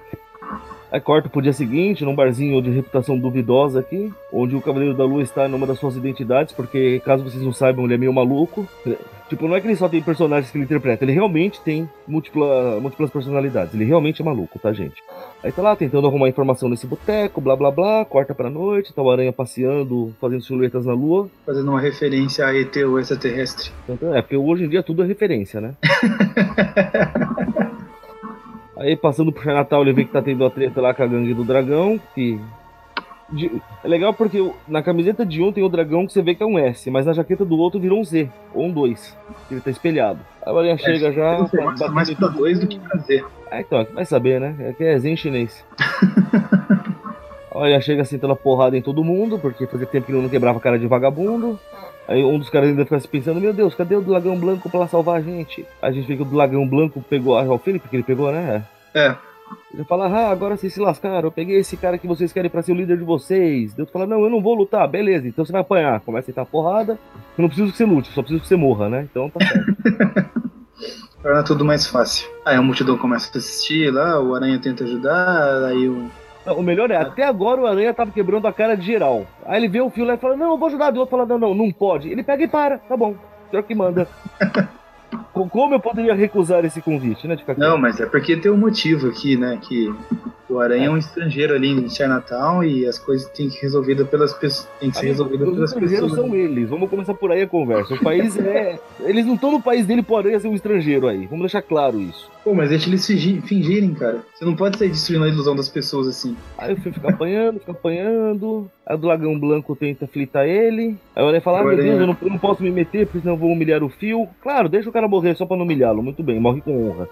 Aí 0.92 1.00
corta 1.00 1.30
pro 1.30 1.42
dia 1.42 1.54
seguinte, 1.54 2.04
num 2.04 2.14
barzinho 2.14 2.62
de 2.62 2.70
reputação 2.70 3.18
duvidosa 3.18 3.80
aqui, 3.80 4.12
onde 4.32 4.58
o 4.58 4.62
Cavaleiro 4.62 4.94
da 4.94 5.06
Lua 5.06 5.24
está 5.24 5.48
numa 5.48 5.66
das 5.66 5.80
suas 5.80 5.96
identidades, 5.96 6.54
porque 6.54 7.02
caso 7.06 7.24
vocês 7.24 7.42
não 7.42 7.54
saibam, 7.54 7.86
ele 7.86 7.94
é 7.94 7.98
meio 7.98 8.12
maluco. 8.12 8.68
Tipo, 9.30 9.48
não 9.48 9.56
é 9.56 9.62
que 9.62 9.68
ele 9.68 9.78
só 9.78 9.88
tem 9.88 10.02
personagens 10.02 10.52
que 10.52 10.58
ele 10.58 10.66
interpreta, 10.66 11.06
ele 11.06 11.14
realmente 11.14 11.62
tem 11.62 11.90
múltipla, 12.06 12.78
múltiplas 12.82 13.10
personalidades. 13.10 13.74
Ele 13.74 13.86
realmente 13.86 14.22
é 14.22 14.26
maluco, 14.26 14.60
tá, 14.60 14.74
gente? 14.74 15.02
Aí 15.42 15.54
tá 15.54 15.62
lá 15.62 15.74
tentando 15.78 16.06
arrumar 16.06 16.28
informação 16.28 16.68
nesse 16.68 16.86
boteco, 16.86 17.40
blá 17.40 17.56
blá 17.56 17.72
blá, 17.72 18.04
corta 18.04 18.36
pra 18.36 18.50
noite, 18.50 18.94
tá 18.94 19.02
o 19.02 19.10
aranha 19.10 19.32
passeando, 19.32 20.14
fazendo 20.20 20.44
silhuetas 20.44 20.86
na 20.86 20.94
lua. 20.94 21.30
Fazendo 21.46 21.70
uma 21.70 21.80
referência 21.80 22.46
a 22.46 22.54
ET 22.54 22.76
ou 22.76 23.00
extraterrestre. 23.00 23.72
É, 24.14 24.22
porque 24.22 24.36
hoje 24.36 24.66
em 24.66 24.70
dia 24.70 24.84
tudo 24.84 25.04
é 25.04 25.08
referência, 25.08 25.62
né? 25.62 25.74
Aí 28.82 28.96
passando 28.96 29.32
pro 29.32 29.54
Natal 29.54 29.84
ele 29.84 29.94
vê 29.94 30.06
que 30.06 30.12
tá 30.12 30.24
tendo 30.24 30.44
a 30.44 30.50
treta 30.50 30.82
lá 30.82 30.92
com 30.92 31.04
a 31.04 31.08
gangue 31.08 31.36
do 31.36 31.44
dragão, 31.44 32.00
que. 32.16 32.40
É 33.84 33.88
legal 33.88 34.14
porque 34.14 34.52
na 34.68 34.84
camiseta 34.84 35.26
de 35.26 35.42
um 35.42 35.54
tem 35.54 35.64
o 35.64 35.70
dragão 35.70 36.06
que 36.06 36.12
você 36.12 36.22
vê 36.22 36.36
que 36.36 36.44
é 36.44 36.46
um 36.46 36.60
S, 36.60 36.90
mas 36.92 37.06
na 37.06 37.14
jaqueta 37.14 37.46
do 37.46 37.58
outro 37.58 37.80
virou 37.80 38.02
um 38.02 38.04
Z, 38.04 38.30
ou 38.54 38.66
um 38.66 38.72
2. 38.72 39.18
Ele 39.50 39.62
tá 39.62 39.70
espelhado. 39.70 40.20
Aí 40.42 40.52
a 40.52 40.54
Marinha 40.54 40.74
é, 40.74 40.78
chega 40.78 41.14
já. 41.14 41.46
Tá 41.78 41.88
mais 41.90 42.14
pra 42.14 42.28
2 42.28 42.60
do 42.60 42.68
que 42.68 42.78
pra 42.80 42.98
Z. 42.98 43.24
Ah, 43.50 43.62
então, 43.62 43.88
vai 43.94 44.04
saber, 44.04 44.42
né? 44.42 44.56
É 44.60 44.74
que 44.74 44.84
é 44.84 44.98
Z 44.98 45.10
em 45.10 45.16
chinês. 45.16 45.64
Olha, 47.54 47.80
chega 47.80 48.04
sentando 48.04 48.34
a 48.34 48.36
porrada 48.36 48.76
em 48.76 48.82
todo 48.82 49.04
mundo, 49.04 49.38
porque 49.40 49.68
fazia 49.68 49.86
tempo 49.86 50.08
que 50.08 50.12
ele 50.12 50.22
não 50.22 50.30
quebrava 50.30 50.58
a 50.58 50.62
cara 50.62 50.80
de 50.80 50.88
vagabundo. 50.88 51.60
Aí 52.08 52.24
um 52.24 52.38
dos 52.38 52.50
caras 52.50 52.70
ainda 52.70 52.84
fica 52.84 53.00
se 53.00 53.08
pensando, 53.08 53.40
meu 53.40 53.54
Deus, 53.54 53.76
cadê 53.76 53.96
o 53.96 54.02
dragão 54.02 54.38
branco 54.38 54.70
pra 54.70 54.88
salvar 54.88 55.18
a 55.18 55.22
gente? 55.22 55.66
A 55.82 55.92
gente 55.92 56.08
vê 56.08 56.16
que 56.16 56.24
o 56.24 56.26
dragão 56.26 56.68
branco 56.68 57.04
pegou, 57.10 57.38
ah, 57.38 57.44
é 57.44 57.50
o 57.50 57.58
Felipe 57.58 57.88
que 57.88 57.96
ele 57.96 58.04
pegou, 58.04 58.32
né? 58.32 58.66
É. 58.94 59.16
Ele 59.74 59.84
fala, 59.84 60.08
ah, 60.08 60.30
agora 60.30 60.58
vocês 60.58 60.74
se 60.74 60.80
lascaram, 60.80 61.28
eu 61.28 61.32
peguei 61.32 61.58
esse 61.58 61.78
cara 61.78 61.98
que 61.98 62.08
vocês 62.08 62.32
querem 62.34 62.50
pra 62.50 62.62
ser 62.62 62.72
o 62.72 62.76
líder 62.76 62.98
de 62.98 63.04
vocês. 63.04 63.74
Deus 63.74 63.90
fala, 63.90 64.06
não, 64.06 64.24
eu 64.24 64.30
não 64.30 64.42
vou 64.42 64.54
lutar, 64.54 64.88
beleza, 64.88 65.28
então 65.28 65.46
você 65.46 65.52
vai 65.52 65.62
apanhar. 65.62 66.00
Começa 66.02 66.30
a 66.30 66.32
entrar 66.32 66.46
porrada, 66.46 66.94
eu 67.38 67.42
não 67.42 67.48
preciso 67.48 67.72
que 67.72 67.78
você 67.78 67.86
lute, 67.86 68.12
só 68.12 68.22
preciso 68.22 68.42
que 68.42 68.48
você 68.48 68.56
morra, 68.56 68.90
né? 68.90 69.08
Então 69.10 69.30
tá 69.30 69.40
certo. 69.46 70.42
Torna 71.22 71.44
tudo 71.44 71.64
mais 71.64 71.86
fácil. 71.86 72.28
Aí 72.44 72.56
a 72.56 72.62
multidão 72.62 72.98
começa 72.98 73.30
a 73.34 73.38
assistir 73.38 73.94
lá, 73.94 74.20
o 74.20 74.34
Aranha 74.34 74.60
tenta 74.60 74.84
ajudar, 74.84 75.66
aí 75.66 75.88
o 75.88 76.10
o 76.48 76.62
melhor 76.62 76.90
é, 76.90 76.96
até 76.96 77.24
agora 77.24 77.62
o 77.62 77.68
Aranha 77.68 77.94
tava 77.94 78.12
quebrando 78.12 78.48
a 78.48 78.54
cara 78.54 78.76
de 78.76 78.86
geral. 78.86 79.26
Aí 79.46 79.60
ele 79.60 79.68
vê 79.68 79.82
o 79.82 79.90
fio 79.90 80.06
lá 80.06 80.16
e 80.16 80.18
fala, 80.18 80.36
não, 80.36 80.52
eu 80.52 80.58
vou 80.58 80.68
ajudar. 80.68 80.94
E 80.94 80.98
o 80.98 81.02
outro 81.02 81.18
fala, 81.18 81.26
não, 81.26 81.38
não, 81.38 81.54
não 81.54 81.72
pode. 81.72 82.10
Ele 82.10 82.24
pega 82.24 82.44
e 82.44 82.48
para, 82.48 82.80
tá 82.80 82.98
bom. 82.98 83.16
Senhor 83.50 83.64
que 83.64 83.76
manda. 83.76 84.08
Como 85.34 85.74
eu 85.74 85.80
poderia 85.80 86.14
recusar 86.14 86.64
esse 86.66 86.82
convite, 86.82 87.28
né? 87.28 87.38
não, 87.58 87.78
mas 87.78 88.00
é 88.00 88.06
porque 88.06 88.38
tem 88.38 88.52
um 88.52 88.58
motivo 88.58 89.08
aqui, 89.08 89.38
né? 89.38 89.58
Que 89.62 89.94
o 90.52 90.60
Aranha 90.60 90.88
é, 90.88 90.90
um 90.90 90.98
estrangeiro 90.98 91.54
ali 91.56 91.70
em 91.70 91.90
Chinatown 91.90 92.64
e 92.64 92.86
as 92.86 93.00
coisas 93.00 93.30
têm 93.30 93.48
que 93.48 93.56
ser 93.56 93.62
resolvidas 93.62 94.08
pelas 94.10 94.34
pessoas. 94.34 94.70
Tem 94.80 94.92
que 94.92 94.98
ser 94.98 95.08
resolvidas 95.08 95.50
pelas 95.50 95.74
pessoas. 95.74 96.12
são 96.14 96.36
eles. 96.36 96.70
Vamos 96.70 96.90
começar 96.90 97.14
por 97.14 97.32
aí 97.32 97.44
a 97.44 97.48
conversa. 97.48 97.94
O 97.94 98.04
país 98.04 98.38
é. 98.38 98.78
Eles 99.00 99.26
não 99.26 99.36
estão 99.36 99.52
no 99.52 99.62
país 99.62 99.86
dele 99.86 100.04
por 100.04 100.18
Aranha 100.18 100.40
ser 100.40 100.50
um 100.50 100.56
estrangeiro 100.56 101.08
aí. 101.08 101.26
Vamos 101.26 101.44
deixar 101.44 101.62
claro 101.62 102.00
isso. 102.00 102.30
Pô, 102.44 102.54
mas 102.54 102.70
deixa 102.70 102.90
eles 102.90 103.06
fingirem, 103.06 103.94
cara. 103.94 104.20
Você 104.34 104.44
não 104.44 104.56
pode 104.56 104.78
sair 104.78 104.90
destruindo 104.90 105.24
a 105.24 105.30
ilusão 105.30 105.56
das 105.56 105.70
pessoas 105.70 106.08
assim. 106.08 106.36
Aí 106.58 106.74
o 106.74 106.78
filho 106.78 106.94
fica 106.94 107.10
apanhando, 107.10 107.60
fica 107.60 107.72
apanhando. 107.72 108.70
Aí 108.92 108.96
o 108.96 109.00
dragão 109.00 109.40
branco 109.40 109.74
tenta 109.74 110.06
flitar 110.06 110.46
ele. 110.46 110.98
Aí 111.16 111.24
o 111.24 111.28
Aranha 111.28 111.42
fala: 111.42 111.62
ah, 111.62 111.64
meu 111.64 111.78
Deus, 111.78 112.02
eu 112.02 112.08
não, 112.08 112.18
eu 112.22 112.30
não 112.30 112.38
posso 112.38 112.62
me 112.62 112.70
meter, 112.70 113.06
porque 113.06 113.20
senão 113.20 113.36
eu 113.36 113.40
vou 113.40 113.50
humilhar 113.50 113.82
o 113.82 113.88
fio. 113.88 114.28
Claro, 114.44 114.68
deixa 114.68 114.90
o 114.90 114.92
cara 114.92 115.08
morrer 115.08 115.34
só 115.34 115.46
pra 115.46 115.56
não 115.56 115.64
humilhá-lo. 115.64 116.04
Muito 116.04 116.22
bem, 116.22 116.42
morre 116.42 116.60
com 116.60 116.90
honra. 116.90 117.08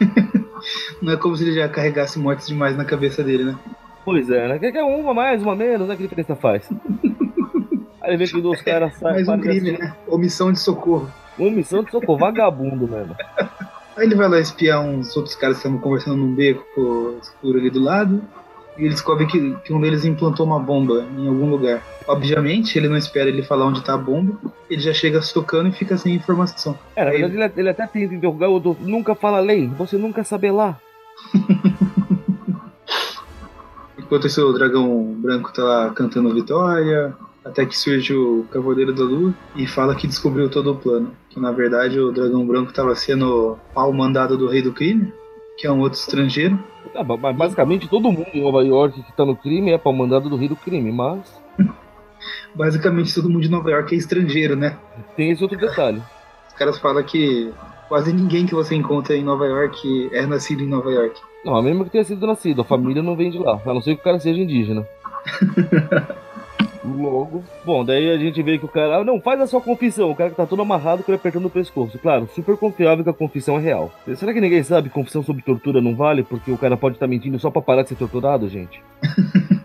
Não 1.02 1.12
é 1.12 1.16
como 1.16 1.36
se 1.36 1.44
ele 1.44 1.52
já 1.52 1.68
carregasse 1.68 2.18
mortes 2.18 2.46
demais 2.46 2.76
na 2.76 2.84
cabeça 2.84 3.22
dele, 3.22 3.44
né? 3.44 3.58
Pois 4.04 4.30
é, 4.30 4.48
né? 4.48 4.58
Que 4.58 4.78
é 4.78 4.82
uma 4.82 5.12
mais, 5.12 5.42
uma 5.42 5.54
menos, 5.54 5.86
né? 5.86 5.94
Que 5.94 6.02
diferença 6.02 6.34
faz? 6.34 6.68
Aí 8.00 8.16
vê 8.16 8.26
que 8.26 8.36
os 8.36 8.62
caras 8.62 8.96
saem. 8.96 9.24
Mais 9.24 9.28
um 9.28 9.40
crime, 9.40 9.70
assim. 9.70 9.82
né? 9.82 9.94
Omissão 10.08 10.52
de 10.52 10.58
socorro. 10.58 11.10
Omissão 11.38 11.82
de 11.84 11.90
socorro, 11.90 12.18
vagabundo 12.18 12.88
mesmo. 12.88 13.14
Aí 13.96 14.06
ele 14.06 14.14
vai 14.14 14.28
lá 14.28 14.40
espiar 14.40 14.80
uns 14.80 15.16
outros 15.16 15.34
caras 15.36 15.56
que 15.56 15.60
estavam 15.60 15.78
conversando 15.78 16.16
num 16.16 16.34
beco 16.34 17.18
escuro 17.22 17.58
ali 17.58 17.70
do 17.70 17.80
lado. 17.80 18.22
E 18.76 18.82
ele 18.82 18.90
descobre 18.90 19.26
que, 19.26 19.54
que 19.64 19.72
um 19.72 19.80
deles 19.80 20.04
implantou 20.04 20.44
uma 20.44 20.58
bomba 20.58 21.06
em 21.16 21.28
algum 21.28 21.48
lugar. 21.48 21.82
Obviamente, 22.06 22.76
ele 22.76 22.88
não 22.88 22.96
espera 22.96 23.28
ele 23.28 23.42
falar 23.42 23.66
onde 23.66 23.82
tá 23.82 23.94
a 23.94 23.98
bomba, 23.98 24.36
ele 24.68 24.80
já 24.80 24.92
chega 24.92 25.22
socando 25.22 25.68
e 25.68 25.72
fica 25.72 25.96
sem 25.96 26.14
informação. 26.14 26.78
É, 26.96 27.04
na 27.04 27.10
verdade, 27.10 27.34
ele, 27.34 27.52
ele 27.56 27.68
até 27.68 27.86
tenta 27.86 28.14
interrogar 28.14 28.50
o 28.50 28.76
nunca 28.80 29.14
fala 29.14 29.40
lei, 29.40 29.68
você 29.68 29.96
nunca 29.96 30.24
sabe 30.24 30.50
lá. 30.50 30.78
Enquanto 33.98 34.26
esse 34.26 34.52
dragão 34.52 35.14
branco 35.18 35.52
tá 35.52 35.62
lá 35.62 35.90
cantando 35.90 36.34
vitória, 36.34 37.14
Até 37.44 37.66
que 37.66 37.76
surge 37.76 38.14
o 38.14 38.44
Cavaleiro 38.50 38.92
da 38.92 39.04
Lua 39.04 39.34
e 39.54 39.66
fala 39.66 39.94
que 39.94 40.06
descobriu 40.06 40.48
todo 40.48 40.72
o 40.72 40.76
plano. 40.76 41.10
Que 41.28 41.38
na 41.38 41.52
verdade 41.52 42.00
o 42.00 42.10
Dragão 42.10 42.46
Branco 42.46 42.70
estava 42.70 42.94
sendo 42.94 43.58
ao 43.74 43.92
mandado 43.92 44.36
do 44.38 44.46
Rei 44.46 44.62
do 44.62 44.72
Crime, 44.72 45.12
que 45.58 45.66
é 45.66 45.72
um 45.72 45.80
outro 45.80 45.98
estrangeiro. 45.98 46.58
Ah, 46.94 47.32
basicamente 47.32 47.88
todo 47.88 48.12
mundo 48.12 48.26
em 48.32 48.42
Nova 48.42 48.62
York 48.64 49.02
que 49.02 49.12
tá 49.12 49.24
no 49.24 49.36
crime 49.36 49.72
é 49.72 49.78
para 49.78 49.90
o 49.90 49.96
mandado 49.96 50.28
do 50.28 50.36
Rei 50.36 50.48
do 50.48 50.56
Crime, 50.56 50.92
mas. 50.92 51.42
basicamente 52.54 53.14
todo 53.14 53.28
mundo 53.28 53.42
de 53.42 53.50
Nova 53.50 53.70
York 53.70 53.94
é 53.94 53.98
estrangeiro, 53.98 54.56
né? 54.56 54.76
Tem 55.16 55.30
esse 55.30 55.42
outro 55.42 55.58
detalhe. 55.58 56.02
Os 56.48 56.54
caras 56.54 56.78
falam 56.78 57.02
que 57.02 57.52
quase 57.88 58.12
ninguém 58.12 58.46
que 58.46 58.54
você 58.54 58.74
encontra 58.74 59.16
em 59.16 59.24
Nova 59.24 59.44
York 59.46 60.10
é 60.12 60.24
nascido 60.26 60.62
em 60.62 60.68
Nova 60.68 60.90
York. 60.90 61.20
Não, 61.44 61.60
mesmo 61.60 61.84
que 61.84 61.90
tenha 61.90 62.04
sido 62.04 62.26
nascido, 62.26 62.62
a 62.62 62.64
família 62.64 63.02
não 63.02 63.16
vem 63.16 63.30
de 63.30 63.38
lá, 63.38 63.60
a 63.64 63.74
não 63.74 63.82
ser 63.82 63.96
que 63.96 64.00
o 64.00 64.04
cara 64.04 64.18
seja 64.18 64.40
indígena. 64.40 64.86
Logo. 66.84 67.42
Bom, 67.64 67.84
daí 67.84 68.10
a 68.10 68.18
gente 68.18 68.42
vê 68.42 68.58
que 68.58 68.64
o 68.64 68.68
cara. 68.68 68.98
Ah, 68.98 69.04
não, 69.04 69.20
faz 69.20 69.40
a 69.40 69.46
sua 69.46 69.60
confissão. 69.60 70.10
O 70.10 70.16
cara 70.16 70.30
que 70.30 70.36
tá 70.36 70.46
todo 70.46 70.60
amarrado 70.60 71.02
com 71.02 71.10
ele 71.10 71.16
apertando 71.16 71.46
o 71.46 71.50
pescoço. 71.50 71.98
Claro, 71.98 72.28
super 72.34 72.56
confiável 72.56 73.02
que 73.02 73.10
a 73.10 73.14
confissão 73.14 73.56
é 73.56 73.60
real. 73.60 73.90
Será 74.16 74.34
que 74.34 74.40
ninguém 74.40 74.62
sabe 74.62 74.88
que 74.88 74.94
confissão 74.94 75.22
sobre 75.22 75.42
tortura 75.42 75.80
não 75.80 75.96
vale? 75.96 76.22
Porque 76.22 76.50
o 76.50 76.58
cara 76.58 76.76
pode 76.76 76.96
estar 76.96 77.06
tá 77.06 77.10
mentindo 77.10 77.38
só 77.38 77.50
pra 77.50 77.62
parar 77.62 77.82
de 77.82 77.88
ser 77.90 77.96
torturado, 77.96 78.48
gente? 78.48 78.82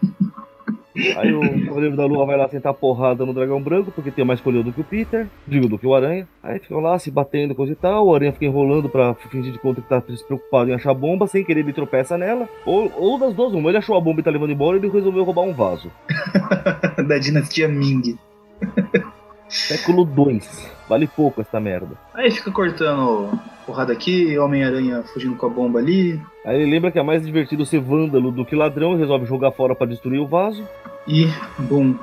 Aí 1.17 1.33
o 1.33 1.65
Cavaleiro 1.65 1.95
da 1.95 2.05
Lua 2.05 2.25
vai 2.25 2.38
lá 2.38 2.47
sentar 2.49 2.73
porrada 2.73 3.25
no 3.25 3.33
dragão 3.33 3.62
branco, 3.62 3.91
porque 3.91 4.12
tem 4.12 4.25
mais 4.25 4.41
colheu 4.41 4.63
do 4.63 4.71
que 4.71 4.81
o 4.81 4.83
Peter, 4.83 5.27
digo, 5.47 5.67
do 5.67 5.77
que 5.77 5.88
o 5.88 5.95
Aranha. 5.95 6.27
Aí 6.43 6.59
ficam 6.59 6.79
lá 6.79 6.97
se 6.97 7.09
batendo, 7.12 7.55
coisa 7.55 7.73
e 7.73 7.75
tal. 7.75 8.07
O 8.07 8.15
Aranha 8.15 8.33
fica 8.33 8.45
enrolando 8.45 8.89
pra 8.89 9.13
fingir 9.13 9.51
de 9.51 9.59
conta 9.59 9.81
que 9.81 9.89
tá 9.89 10.01
preocupado 10.01 10.69
em 10.69 10.73
achar 10.73 10.93
bomba, 10.93 11.27
sem 11.27 11.43
querer 11.43 11.59
ele 11.59 11.73
tropeça 11.73 12.17
nela. 12.17 12.47
Ou, 12.65 12.91
ou 12.97 13.19
das 13.19 13.33
duas, 13.33 13.53
uma. 13.53 13.69
Ele 13.69 13.77
achou 13.77 13.95
a 13.95 14.01
bomba 14.01 14.21
e 14.21 14.23
tá 14.23 14.31
levando 14.31 14.51
embora 14.51 14.77
e 14.77 14.79
ele 14.79 14.89
resolveu 14.89 15.23
roubar 15.23 15.43
um 15.43 15.53
vaso. 15.53 15.91
da 17.07 17.17
dinastia 17.17 17.67
Ming. 17.67 18.17
Século 19.49 20.05
2. 20.05 20.71
Vale 20.88 21.07
pouco 21.07 21.41
essa 21.41 21.59
merda. 21.59 21.95
Aí 22.13 22.31
fica 22.31 22.51
cortando 22.51 23.31
porrada 23.65 23.91
aqui, 23.91 24.38
Homem-Aranha 24.38 25.03
fugindo 25.03 25.35
com 25.35 25.45
a 25.45 25.49
bomba 25.49 25.79
ali. 25.79 26.19
Aí 26.45 26.62
ele 26.62 26.71
lembra 26.71 26.91
que 26.91 26.99
é 26.99 27.03
mais 27.03 27.25
divertido 27.25 27.65
ser 27.65 27.79
vândalo 27.79 28.31
do 28.31 28.45
que 28.45 28.55
ladrão 28.55 28.93
e 28.93 28.97
resolve 28.97 29.25
jogar 29.25 29.51
fora 29.51 29.75
para 29.75 29.88
destruir 29.88 30.19
o 30.19 30.27
vaso. 30.27 30.63
E, 31.07 31.27
bom. 31.57 31.95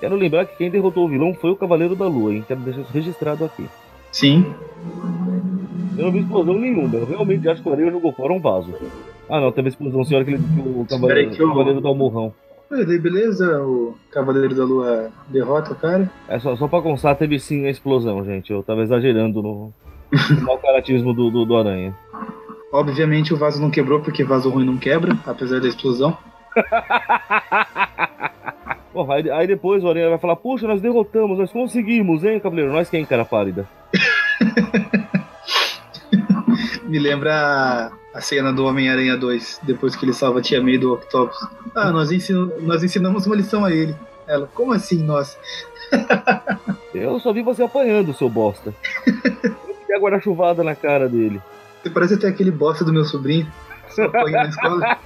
Quero 0.00 0.14
lembrar 0.14 0.46
que 0.46 0.56
quem 0.56 0.70
derrotou 0.70 1.04
o 1.04 1.08
vilão 1.08 1.34
foi 1.34 1.50
o 1.50 1.56
Cavaleiro 1.56 1.96
da 1.96 2.06
Lua, 2.06 2.32
hein? 2.32 2.44
Quero 2.46 2.60
deixar 2.60 2.82
isso 2.82 2.92
registrado 2.92 3.44
aqui. 3.44 3.66
Sim. 4.12 4.44
Eu 5.96 6.04
não 6.04 6.12
vi 6.12 6.20
explosão 6.20 6.54
nenhuma. 6.54 6.94
Eu 6.96 7.06
realmente 7.06 7.48
acho 7.48 7.62
que 7.62 7.68
o 7.68 7.72
Aranha 7.72 7.90
jogou 7.90 8.12
fora 8.12 8.32
um 8.32 8.40
vaso. 8.40 8.74
Ah, 9.28 9.40
não, 9.40 9.50
teve 9.50 9.68
explosão. 9.68 10.04
Senhora 10.04 10.24
que 10.24 10.32
ele 10.32 10.42
o 10.58 10.86
Cavaleiro, 10.88 11.30
que 11.30 11.42
o 11.42 11.48
Cavaleiro 11.48 11.80
dá 11.80 11.90
o 11.90 11.94
morrão. 11.94 12.32
Beleza, 12.68 13.62
o 13.62 13.94
Cavaleiro 14.10 14.54
da 14.54 14.64
Lua 14.64 15.10
derrota 15.28 15.72
o 15.72 15.76
cara. 15.76 16.10
É 16.28 16.38
só, 16.38 16.56
só 16.56 16.66
pra 16.66 16.82
constar, 16.82 17.16
teve 17.16 17.38
sim 17.38 17.66
a 17.66 17.70
explosão, 17.70 18.24
gente. 18.24 18.52
Eu 18.52 18.62
tava 18.62 18.82
exagerando 18.82 19.42
no, 19.42 19.72
no 20.10 20.58
caratismo 20.62 21.14
do, 21.14 21.30
do, 21.30 21.44
do 21.44 21.56
Aranha. 21.56 21.94
Obviamente 22.72 23.32
o 23.32 23.36
vaso 23.36 23.62
não 23.62 23.70
quebrou 23.70 24.00
porque 24.00 24.24
vaso 24.24 24.50
ruim 24.50 24.66
não 24.66 24.76
quebra, 24.76 25.16
apesar 25.24 25.60
da 25.60 25.68
explosão. 25.68 26.18
Porra, 28.92 29.16
aí, 29.16 29.30
aí, 29.30 29.46
depois 29.46 29.84
o 29.84 29.88
Aranha 29.88 30.08
vai 30.08 30.18
falar, 30.18 30.36
puxa, 30.36 30.66
nós 30.66 30.80
derrotamos, 30.80 31.38
nós 31.38 31.52
conseguimos, 31.52 32.24
hein, 32.24 32.40
Cavaleiro? 32.40 32.72
Nós 32.72 32.90
quem, 32.90 33.04
cara 33.04 33.24
pálida? 33.24 33.68
Me 36.86 36.98
lembra 36.98 37.90
a 38.14 38.20
cena 38.20 38.52
do 38.52 38.64
Homem-Aranha 38.64 39.16
2, 39.16 39.60
depois 39.64 39.96
que 39.96 40.04
ele 40.04 40.12
salva 40.12 40.38
a 40.38 40.42
Tia 40.42 40.62
May 40.62 40.78
do 40.78 40.94
Octopus. 40.94 41.36
Ah, 41.74 41.90
nós, 41.90 42.12
ensin 42.12 42.50
nós 42.60 42.82
ensinamos 42.82 43.26
uma 43.26 43.36
lição 43.36 43.64
a 43.64 43.72
ele. 43.72 43.94
Ela, 44.26 44.48
como 44.54 44.72
assim, 44.72 45.02
nós? 45.02 45.38
Eu 46.94 47.20
só 47.20 47.32
vi 47.32 47.42
você 47.42 47.62
apanhando, 47.62 48.14
seu 48.14 48.28
bosta. 48.28 48.74
Eu 49.88 49.96
a 49.96 50.00
guarda-chuvada 50.00 50.62
na 50.62 50.74
cara 50.74 51.08
dele. 51.08 51.40
Você 51.82 51.90
parece 51.90 52.14
até 52.14 52.28
aquele 52.28 52.50
bosta 52.50 52.84
do 52.84 52.92
meu 52.92 53.04
sobrinho. 53.04 53.46
Só 53.88 54.04
apanha 54.04 54.42
na 54.42 54.48
escola. 54.48 54.98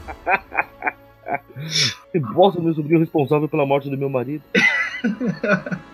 Que 2.13 2.19
bosta 2.33 2.61
do 2.61 2.65
meu 2.65 2.75
sobrinho 2.75 3.01
responsável 3.01 3.49
pela 3.49 3.67
morte 3.67 3.91
do 3.91 3.99
meu 3.99 4.09
marido. 4.09 4.43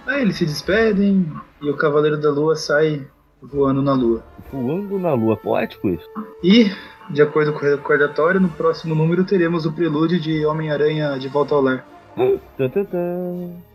Aí 0.06 0.22
eles 0.22 0.36
se 0.36 0.46
despedem 0.46 1.30
e 1.60 1.70
o 1.70 1.76
Cavaleiro 1.76 2.20
da 2.20 2.30
Lua 2.30 2.56
sai 2.56 3.06
voando 3.42 3.82
na 3.82 3.92
Lua. 3.94 4.24
Voando 4.52 4.98
na 4.98 5.12
Lua, 5.14 5.36
poético 5.36 5.88
isso. 5.88 6.08
E, 6.42 6.70
de 7.10 7.22
acordo 7.22 7.52
com 7.52 7.60
o 7.60 7.68
recordatório, 7.68 8.40
no 8.40 8.48
próximo 8.48 8.94
número 8.94 9.24
teremos 9.24 9.66
o 9.66 9.72
prelúdio 9.72 10.20
de 10.20 10.44
Homem-Aranha 10.44 11.18
de 11.18 11.28
Volta 11.28 11.54
ao 11.54 11.62
Lar. 11.62 11.86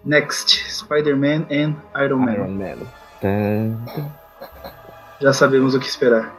Next, 0.03 0.69
Spider-Man 0.69 1.45
and 1.51 1.75
Iron 2.03 2.17
Man. 2.17 2.33
Iron 2.33 2.77
Man. 3.21 3.77
Já 5.21 5.31
sabemos 5.33 5.75
o 5.75 5.79
que 5.79 5.87
esperar. 5.87 6.33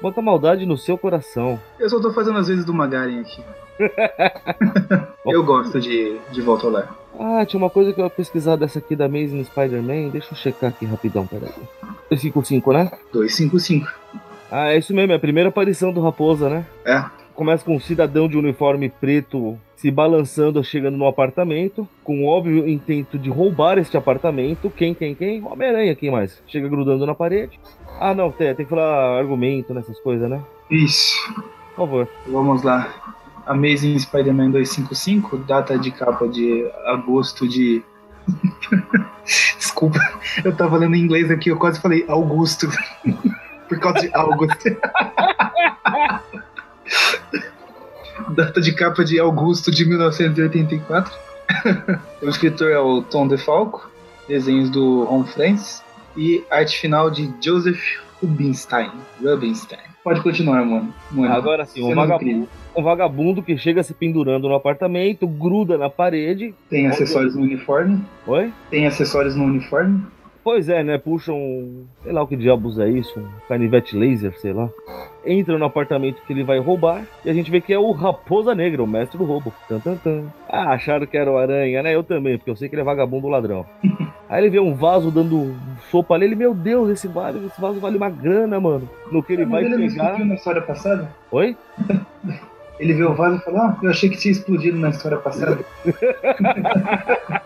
Bota 0.00 0.22
maldade 0.22 0.64
no 0.64 0.78
seu 0.78 0.96
coração. 0.96 1.60
Eu 1.78 1.90
só 1.90 2.00
tô 2.00 2.12
fazendo 2.12 2.38
as 2.38 2.48
vezes 2.48 2.64
do 2.64 2.72
Magaren 2.72 3.20
aqui. 3.20 3.42
eu 5.26 5.44
gosto 5.44 5.80
de, 5.80 6.18
de 6.30 6.40
Volta 6.40 6.66
ao 6.66 6.72
Lar. 6.72 6.96
Ah, 7.18 7.44
tinha 7.44 7.58
uma 7.58 7.70
coisa 7.70 7.92
que 7.92 8.00
eu 8.00 8.04
ia 8.04 8.10
pesquisar 8.10 8.56
dessa 8.56 8.78
aqui 8.78 8.94
da 8.94 9.06
Amazing 9.06 9.44
Spider-Man. 9.44 10.10
Deixa 10.10 10.32
eu 10.32 10.36
checar 10.36 10.70
aqui 10.70 10.86
rapidão, 10.86 11.26
peraí. 11.26 11.52
255, 12.10 12.72
né? 12.72 12.90
255. 13.12 13.92
Ah, 14.50 14.72
é 14.72 14.78
isso 14.78 14.94
mesmo, 14.94 15.12
é 15.12 15.16
a 15.16 15.20
primeira 15.20 15.48
aparição 15.48 15.92
do 15.92 16.00
Raposa, 16.00 16.48
né? 16.48 16.66
É. 16.84 17.04
Começa 17.34 17.64
com 17.64 17.76
um 17.76 17.80
cidadão 17.80 18.28
de 18.28 18.36
uniforme 18.36 18.88
preto 18.88 19.58
se 19.76 19.92
balançando, 19.92 20.62
chegando 20.64 20.96
no 20.96 21.06
apartamento, 21.06 21.86
com 22.02 22.26
óbvio 22.26 22.68
intento 22.68 23.16
de 23.16 23.30
roubar 23.30 23.78
este 23.78 23.96
apartamento. 23.96 24.70
Quem, 24.70 24.92
quem, 24.92 25.14
quem? 25.14 25.44
Homem-Aranha, 25.44 25.94
quem 25.94 26.10
mais? 26.10 26.42
Chega 26.48 26.68
grudando 26.68 27.06
na 27.06 27.14
parede. 27.14 27.60
Ah, 28.00 28.12
não, 28.12 28.32
tem, 28.32 28.52
tem 28.54 28.66
que 28.66 28.70
falar 28.70 29.18
argumento 29.18 29.72
nessas 29.72 29.98
coisas, 30.00 30.28
né? 30.28 30.42
Isso. 30.68 31.16
Por 31.76 31.86
favor. 31.86 32.08
Vamos 32.26 32.64
lá. 32.64 32.92
Amazing 33.48 33.98
Spider-Man 33.98 34.50
255, 34.50 35.38
data 35.38 35.78
de 35.78 35.90
capa 35.90 36.28
de 36.28 36.70
agosto 36.86 37.48
de. 37.48 37.82
Desculpa, 39.58 39.98
eu 40.44 40.54
tava 40.54 40.76
lendo 40.76 40.94
em 40.94 41.00
inglês 41.00 41.30
aqui, 41.30 41.50
eu 41.50 41.56
quase 41.56 41.80
falei 41.80 42.04
Augusto. 42.08 42.68
Por 43.68 43.78
causa 43.80 44.00
de 44.00 44.14
Augusto. 44.14 44.64
data 48.30 48.60
de 48.60 48.72
capa 48.72 49.04
de 49.04 49.18
Augusto 49.18 49.70
de 49.70 49.86
1984. 49.86 51.12
o 52.22 52.28
escritor 52.28 52.70
é 52.70 52.78
o 52.78 53.02
Tom 53.02 53.26
DeFalco, 53.26 53.90
desenhos 54.26 54.68
do 54.70 55.04
Ron 55.04 55.24
Francis 55.24 55.82
e 56.16 56.44
arte 56.50 56.78
final 56.78 57.10
de 57.10 57.32
Joseph 57.40 57.80
Rubinstein. 58.20 58.90
Rubinstein. 59.22 59.80
Pode 60.02 60.22
continuar, 60.22 60.64
mano. 60.64 60.94
mano. 61.10 61.34
Agora 61.34 61.66
sim, 61.66 61.82
um 61.82 61.94
vagabundo, 61.94 62.48
um 62.78 62.82
vagabundo 62.82 63.42
que 63.42 63.56
chega 63.58 63.82
se 63.82 63.92
pendurando 63.92 64.48
no 64.48 64.54
apartamento, 64.54 65.26
gruda 65.26 65.76
na 65.76 65.90
parede. 65.90 66.54
Tem 66.70 66.86
acessórios 66.86 67.34
no 67.34 67.42
uniforme. 67.42 68.00
Oi? 68.26 68.52
Tem 68.70 68.86
acessórios 68.86 69.34
no 69.34 69.44
uniforme. 69.44 70.02
Pois 70.44 70.68
é, 70.68 70.82
né? 70.82 70.96
Puxa 70.96 71.32
um. 71.32 71.84
Sei 72.02 72.12
lá 72.12 72.22
o 72.22 72.26
que 72.26 72.36
diabos 72.36 72.78
é 72.78 72.88
isso, 72.88 73.18
um 73.18 73.26
canivete 73.48 73.96
laser, 73.96 74.32
sei 74.38 74.52
lá. 74.52 74.70
Entra 75.26 75.58
no 75.58 75.64
apartamento 75.64 76.22
que 76.26 76.32
ele 76.32 76.44
vai 76.44 76.58
roubar 76.58 77.04
e 77.24 77.28
a 77.28 77.34
gente 77.34 77.50
vê 77.50 77.60
que 77.60 77.72
é 77.72 77.78
o 77.78 77.90
Raposa 77.90 78.54
Negra, 78.54 78.82
o 78.82 78.86
mestre 78.86 79.18
do 79.18 79.24
roubo. 79.24 79.52
Tan, 79.68 79.80
tan, 79.80 79.96
tan. 79.96 80.24
Ah, 80.48 80.70
acharam 80.70 81.06
que 81.06 81.18
era 81.18 81.30
o 81.30 81.36
Aranha, 81.36 81.82
né? 81.82 81.94
Eu 81.94 82.02
também, 82.02 82.38
porque 82.38 82.50
eu 82.50 82.56
sei 82.56 82.68
que 82.68 82.74
ele 82.76 82.82
é 82.82 82.84
vagabundo 82.84 83.28
ladrão. 83.28 83.66
Aí 84.28 84.42
ele 84.42 84.50
vê 84.50 84.60
um 84.60 84.74
vaso 84.74 85.10
dando 85.10 85.54
sopa 85.90 86.14
ali, 86.14 86.26
ele, 86.26 86.34
meu 86.34 86.54
Deus, 86.54 86.90
esse 86.90 87.08
vaso, 87.08 87.38
esse 87.46 87.60
vaso 87.60 87.80
vale 87.80 87.96
uma 87.96 88.10
grana, 88.10 88.60
mano. 88.60 88.88
No 89.10 89.22
que 89.22 89.32
ele 89.32 89.44
vai 89.44 89.64
ele 89.64 89.88
pegar. 89.88 90.18
Não 90.18 90.26
na 90.26 90.34
história 90.34 90.62
passada? 90.62 91.10
Oi? 91.30 91.56
Ele 92.78 92.94
vê 92.94 93.04
o 93.04 93.14
vaso 93.14 93.36
e 93.36 93.40
fala, 93.40 93.60
ah, 93.60 93.76
eu 93.82 93.90
achei 93.90 94.08
que 94.08 94.16
tinha 94.16 94.32
explodido 94.32 94.78
na 94.78 94.90
história 94.90 95.18
passada. 95.18 95.58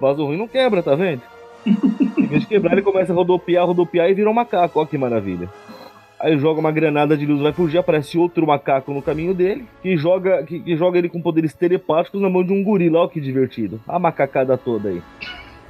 vaso 0.00 0.24
ruim 0.24 0.38
não 0.38 0.48
quebra, 0.48 0.82
tá 0.82 0.94
vendo? 0.94 1.22
Em 1.66 2.26
vez 2.26 2.42
de 2.42 2.46
quebrar, 2.46 2.72
ele 2.72 2.82
começa 2.82 3.12
a 3.12 3.16
rodopiar, 3.16 3.66
rodopiar 3.66 4.08
e 4.08 4.14
vira 4.14 4.30
um 4.30 4.34
macaco. 4.34 4.80
Ó 4.80 4.86
que 4.86 4.98
maravilha. 4.98 5.48
Aí 6.18 6.38
joga 6.38 6.60
uma 6.60 6.72
granada 6.72 7.16
de 7.16 7.26
luz, 7.26 7.40
vai 7.40 7.52
fugir, 7.52 7.76
aparece 7.76 8.16
outro 8.16 8.46
macaco 8.46 8.92
no 8.92 9.02
caminho 9.02 9.34
dele, 9.34 9.66
que 9.82 9.96
joga, 9.96 10.42
que, 10.42 10.60
que 10.60 10.76
joga 10.76 10.98
ele 10.98 11.08
com 11.08 11.20
poderes 11.20 11.52
telepáticos 11.52 12.22
na 12.22 12.30
mão 12.30 12.42
de 12.42 12.52
um 12.52 12.62
gorila. 12.62 13.00
Ó 13.00 13.08
que 13.08 13.20
divertido. 13.20 13.80
A 13.86 13.98
macacada 13.98 14.56
toda 14.56 14.88
aí. 14.88 15.02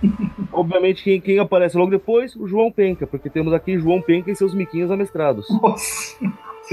Obviamente, 0.52 1.02
quem, 1.02 1.21
quem, 1.21 1.38
aparece 1.38 1.77
logo 1.77 1.90
depois? 1.90 2.37
O 2.37 2.46
João 2.46 2.71
Penca, 2.71 3.06
porque 3.06 3.31
temos 3.31 3.52
aqui 3.52 3.79
João 3.79 4.00
Penca 4.00 4.31
e 4.31 4.37
seus 4.37 4.54
miquinhos 4.54 4.90
amestrados. 4.90 5.48
Nossa, 5.50 6.16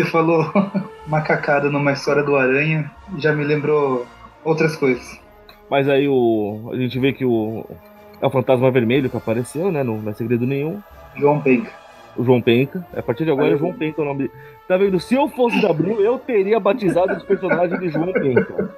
você 0.01 0.05
falou 0.05 0.45
macacada 1.07 1.69
numa 1.69 1.91
história 1.91 2.23
do 2.23 2.35
Aranha, 2.35 2.89
já 3.17 3.33
me 3.33 3.43
lembrou 3.43 4.05
outras 4.43 4.75
coisas. 4.75 5.19
Mas 5.69 5.87
aí 5.87 6.07
o, 6.07 6.69
a 6.73 6.75
gente 6.75 6.99
vê 6.99 7.13
que 7.13 7.23
o, 7.23 7.65
é 8.21 8.25
o 8.25 8.29
fantasma 8.29 8.71
vermelho 8.71 9.09
que 9.09 9.17
apareceu, 9.17 9.71
né? 9.71 9.83
Não, 9.83 9.97
não 9.97 10.11
é 10.11 10.13
segredo 10.13 10.45
nenhum. 10.45 10.81
João 11.15 11.39
Penca. 11.39 11.71
O 12.17 12.23
João 12.23 12.41
Penca. 12.41 12.85
A 12.95 13.01
partir 13.01 13.23
de 13.23 13.31
agora 13.31 13.53
é 13.53 13.57
João 13.57 13.73
Penca 13.73 14.01
o 14.01 14.05
nome 14.05 14.19
dele. 14.19 14.31
Tá 14.67 14.77
vendo? 14.77 14.99
Se 14.99 15.15
eu 15.15 15.29
fosse 15.29 15.61
da 15.61 15.71
Blue, 15.71 16.01
eu 16.01 16.19
teria 16.19 16.59
batizado 16.59 17.13
os 17.13 17.23
personagens 17.23 17.79
de 17.79 17.89
João 17.89 18.11
Penca. 18.11 18.69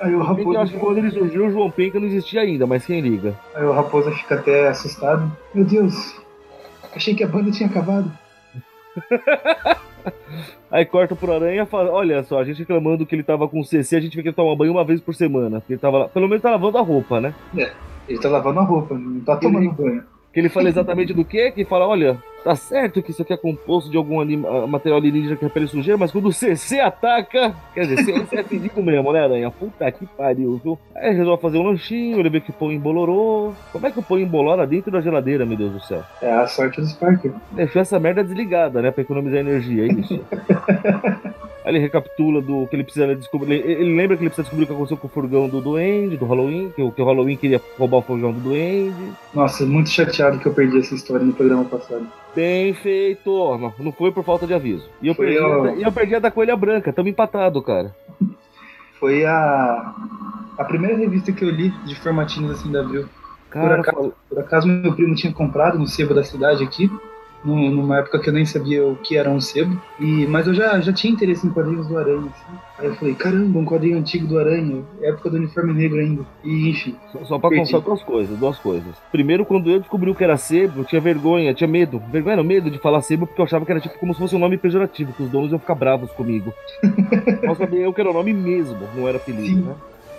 Aí 0.00 0.14
o 0.14 0.22
Raposo. 0.22 0.54
Eu 0.54 0.60
acho 0.60 0.72
que 0.72 0.78
quando 0.78 0.98
ele 0.98 1.10
surgiu, 1.10 1.46
o 1.46 1.50
João 1.50 1.70
Penca 1.70 2.00
não 2.00 2.06
existia 2.06 2.40
ainda, 2.40 2.66
mas 2.66 2.84
quem 2.84 3.00
liga? 3.00 3.34
Aí 3.54 3.64
o 3.64 3.72
Raposa 3.72 4.10
fica 4.10 4.34
até 4.34 4.68
assustado. 4.68 5.30
Meu 5.54 5.64
Deus, 5.64 6.20
achei 6.94 7.14
que 7.14 7.22
a 7.22 7.28
banda 7.28 7.50
tinha 7.50 7.68
acabado. 7.68 8.10
Aí 10.70 10.84
corta 10.84 11.14
pro 11.14 11.32
Aranha 11.32 11.62
e 11.62 11.66
fala: 11.66 11.90
Olha 11.90 12.22
só, 12.24 12.38
a 12.40 12.44
gente 12.44 12.58
reclamando 12.58 13.06
que 13.06 13.14
ele 13.14 13.22
tava 13.22 13.48
com 13.48 13.62
CC, 13.62 13.96
a 13.96 14.00
gente 14.00 14.14
vai 14.16 14.24
que 14.24 14.32
tomar 14.32 14.56
banho 14.56 14.72
uma 14.72 14.84
vez 14.84 15.00
por 15.00 15.14
semana. 15.14 15.60
Porque 15.60 15.74
ele 15.74 15.80
tava, 15.80 16.08
pelo 16.08 16.28
menos 16.28 16.42
tá 16.42 16.50
lavando 16.50 16.78
a 16.78 16.82
roupa, 16.82 17.20
né? 17.20 17.34
É, 17.56 17.72
ele 18.08 18.18
tá 18.18 18.28
lavando 18.28 18.60
a 18.60 18.64
roupa, 18.64 18.94
não 18.96 19.20
tá 19.20 19.36
tomando 19.36 19.72
banho. 19.72 20.02
Que 20.34 20.40
ele 20.40 20.48
fala 20.50 20.68
exatamente 20.68 21.14
do 21.14 21.24
que? 21.24 21.52
Que 21.52 21.64
fala: 21.64 21.86
Olha, 21.86 22.18
Tá 22.44 22.54
certo 22.54 23.02
que 23.02 23.10
isso 23.10 23.22
aqui 23.22 23.32
é 23.32 23.38
composto 23.38 23.90
de 23.90 23.96
algum 23.96 24.20
anima, 24.20 24.46
ah, 24.46 24.66
material 24.66 24.98
alienígena 24.98 25.34
que 25.34 25.46
repele 25.46 25.66
sujeira, 25.66 25.96
mas 25.96 26.12
quando 26.12 26.26
o 26.26 26.32
CC 26.32 26.78
ataca. 26.78 27.54
Quer 27.72 27.86
dizer, 27.86 28.04
CC 28.04 28.36
é 28.36 28.44
físico 28.44 28.82
mesmo, 28.82 29.10
né, 29.14 29.24
Aranha? 29.24 29.50
Puta 29.50 29.90
que 29.90 30.04
pariu, 30.04 30.60
viu? 30.62 30.78
Aí 30.94 31.14
resolve 31.14 31.40
fazer 31.40 31.56
um 31.56 31.62
lanchinho, 31.62 32.20
ele 32.20 32.28
vê 32.28 32.42
que 32.42 32.50
o 32.50 32.52
pão 32.52 32.70
embolorou. 32.70 33.54
Como 33.72 33.86
é 33.86 33.90
que 33.90 33.98
o 33.98 34.02
pão 34.02 34.18
embolora 34.18 34.66
dentro 34.66 34.92
da 34.92 35.00
geladeira, 35.00 35.46
meu 35.46 35.56
Deus 35.56 35.72
do 35.72 35.80
céu? 35.80 36.04
É 36.20 36.30
a 36.30 36.46
sorte 36.46 36.82
dos 36.82 36.92
Parker. 36.92 37.32
Deixou 37.52 37.80
essa 37.80 37.98
merda 37.98 38.22
desligada, 38.22 38.82
né? 38.82 38.90
Pra 38.90 39.00
economizar 39.00 39.40
energia, 39.40 39.84
é 39.84 39.92
isso. 39.94 40.20
Aí 41.64 41.72
ele 41.72 41.78
recapitula 41.78 42.42
do 42.42 42.66
que 42.66 42.76
ele 42.76 42.84
precisa 42.84 43.14
descobrir. 43.16 43.54
Ele 43.54 43.96
lembra 43.96 44.16
que 44.16 44.22
ele 44.22 44.28
precisa 44.28 44.42
descobrir 44.42 44.64
o 44.64 44.66
que 44.66 44.72
aconteceu 44.74 44.96
com 44.98 45.06
o 45.06 45.10
furgão 45.10 45.48
do 45.48 45.62
Duende, 45.62 46.16
do 46.18 46.26
Halloween, 46.26 46.70
que, 46.76 46.90
que 46.90 47.02
o 47.02 47.04
Halloween 47.04 47.36
queria 47.36 47.60
roubar 47.78 47.98
o 47.98 48.02
furgão 48.02 48.32
do 48.32 48.40
Duende. 48.40 49.12
Nossa, 49.32 49.64
muito 49.64 49.88
chateado 49.88 50.38
que 50.38 50.46
eu 50.46 50.52
perdi 50.52 50.78
essa 50.78 50.94
história 50.94 51.24
no 51.24 51.32
programa 51.32 51.64
passado. 51.64 52.06
Bem 52.36 52.74
feito. 52.74 53.30
Não, 53.56 53.72
não 53.78 53.92
foi 53.92 54.12
por 54.12 54.22
falta 54.22 54.46
de 54.46 54.52
aviso. 54.52 54.86
E 55.00 55.08
eu, 55.08 55.14
perdi, 55.14 55.38
a, 55.38 55.86
eu 55.86 55.92
perdi 55.92 56.14
a 56.14 56.18
da 56.18 56.30
Coelha 56.30 56.54
Branca. 56.54 56.92
Tamo 56.92 57.08
empatado, 57.08 57.62
cara. 57.62 57.94
Foi 59.00 59.24
a, 59.24 59.94
a 60.58 60.64
primeira 60.64 60.98
revista 60.98 61.32
que 61.32 61.44
eu 61.44 61.50
li 61.50 61.70
de 61.86 61.94
formatinhos 61.94 62.50
assim 62.50 62.70
da 62.70 62.80
Abril. 62.80 63.06
Cara, 63.48 63.76
por 63.76 63.80
acaso, 63.80 64.14
por 64.28 64.38
acaso 64.38 64.68
meu 64.68 64.92
primo 64.94 65.14
tinha 65.14 65.32
comprado 65.32 65.78
no 65.78 65.86
sebo 65.86 66.12
da 66.12 66.24
cidade 66.24 66.62
aqui 66.62 66.90
numa 67.44 67.98
época 67.98 68.18
que 68.18 68.28
eu 68.28 68.32
nem 68.32 68.46
sabia 68.46 68.84
o 68.86 68.96
que 68.96 69.16
era 69.16 69.30
um 69.30 69.40
sebo. 69.40 69.80
E, 70.00 70.26
mas 70.26 70.46
eu 70.46 70.54
já, 70.54 70.80
já 70.80 70.92
tinha 70.92 71.12
interesse 71.12 71.46
em 71.46 71.50
quadrinhos 71.50 71.86
do 71.86 71.98
Aranha. 71.98 72.26
Assim. 72.26 72.58
Aí 72.78 72.86
eu 72.86 72.94
falei, 72.96 73.14
caramba, 73.14 73.58
um 73.58 73.64
quadrinho 73.64 73.98
antigo 73.98 74.26
do 74.26 74.38
Aranha, 74.38 74.82
época 75.02 75.30
do 75.30 75.36
uniforme 75.36 75.72
negro 75.74 75.98
ainda. 76.00 76.24
E 76.42 76.70
enfim. 76.70 76.96
Só, 77.12 77.24
só 77.24 77.38
pra 77.38 77.50
constar 77.50 77.80
duas 77.80 78.02
coisas, 78.02 78.38
duas 78.38 78.58
coisas. 78.58 78.94
Primeiro, 79.12 79.44
quando 79.44 79.70
eu 79.70 79.78
descobri 79.78 80.10
o 80.10 80.14
que 80.14 80.24
era 80.24 80.36
sebo, 80.36 80.80
eu 80.80 80.84
tinha 80.84 81.00
vergonha, 81.00 81.54
tinha 81.54 81.68
medo. 81.68 82.02
Vergonha 82.10 82.36
não, 82.36 82.44
medo 82.44 82.70
de 82.70 82.78
falar 82.78 83.02
sebo, 83.02 83.26
porque 83.26 83.40
eu 83.40 83.44
achava 83.44 83.64
que 83.64 83.70
era 83.70 83.80
tipo 83.80 83.98
como 83.98 84.14
se 84.14 84.20
fosse 84.20 84.34
um 84.34 84.40
nome 84.40 84.56
pejorativo, 84.56 85.12
que 85.12 85.22
os 85.22 85.30
donos 85.30 85.50
iam 85.50 85.58
ficar 85.58 85.74
bravos 85.74 86.10
comigo. 86.12 86.52
Mas 87.44 87.58
sabia 87.58 87.80
eu 87.80 87.92
que 87.92 88.00
era 88.00 88.10
o 88.10 88.14
nome 88.14 88.32
mesmo, 88.32 88.88
não 88.96 89.06
era 89.06 89.18
apelido, 89.18 89.46
Sim. 89.46 89.62
né? 89.62 89.74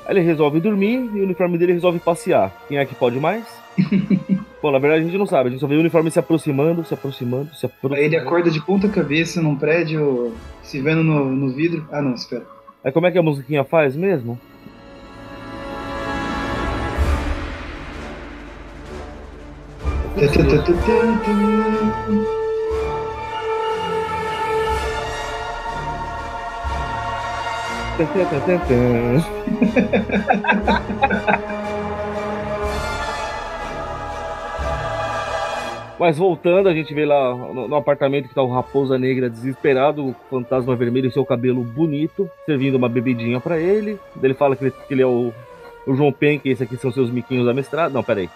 Aí 0.05 0.13
ele 0.13 0.21
resolve 0.21 0.59
dormir 0.59 1.09
e 1.13 1.19
o 1.19 1.23
uniforme 1.23 1.57
dele 1.57 1.73
resolve 1.73 1.99
passear. 1.99 2.53
Quem 2.67 2.77
é 2.77 2.85
que 2.85 2.93
pode 2.93 3.19
mais? 3.19 3.43
Bom, 4.65 4.71
na 4.71 4.79
verdade 4.79 5.03
a 5.03 5.05
gente 5.05 5.15
não 5.19 5.27
sabe, 5.27 5.49
a 5.49 5.51
gente 5.51 5.59
só 5.59 5.67
vê 5.67 5.75
o 5.75 5.79
uniforme 5.79 6.09
se 6.09 6.17
aproximando, 6.17 6.83
se 6.83 6.91
aproximando, 6.91 7.53
se 7.53 7.67
aproximando. 7.67 8.01
Aí 8.01 8.05
ele 8.05 8.15
acorda 8.15 8.49
de 8.49 8.59
ponta 8.59 8.89
cabeça 8.89 9.39
num 9.39 9.55
prédio, 9.55 10.33
se 10.63 10.81
vendo 10.81 11.03
no, 11.03 11.23
no 11.35 11.53
vidro. 11.53 11.87
Ah, 11.91 12.01
não, 12.01 12.15
espera. 12.15 12.47
Aí 12.83 12.91
como 12.91 13.05
é 13.05 13.11
que 13.11 13.19
a 13.19 13.21
musiquinha 13.21 13.63
faz 13.63 13.95
mesmo? 13.95 14.39
Mas 35.99 36.17
voltando, 36.17 36.67
a 36.67 36.73
gente 36.73 36.93
vê 36.93 37.05
lá 37.05 37.33
no, 37.33 37.67
no, 37.67 37.75
apartamento 37.75 38.27
que 38.27 38.35
tá 38.35 38.41
o 38.41 38.51
Raposa 38.51 38.97
Negra 38.97 39.29
desesperado, 39.29 40.09
o 40.09 40.15
fantasma 40.29 40.75
vermelho 40.75 41.07
e 41.07 41.11
seu 41.11 41.25
cabelo 41.25 41.63
bonito, 41.63 42.29
servindo 42.45 42.75
uma 42.75 42.89
bebidinha 42.89 43.39
para 43.39 43.57
ele. 43.57 43.97
Ele 44.21 44.33
fala 44.33 44.55
que 44.55 44.65
ele, 44.65 44.71
que 44.71 44.93
ele 44.93 45.01
é 45.01 45.07
o, 45.07 45.33
o 45.87 45.95
João 45.95 46.11
Pen, 46.11 46.39
que 46.39 46.49
esse 46.49 46.63
aqui 46.63 46.75
são 46.77 46.91
seus 46.91 47.09
miquinhos 47.09 47.47
amestrados. 47.47 47.93
Não, 47.93 48.03
peraí. 48.03 48.29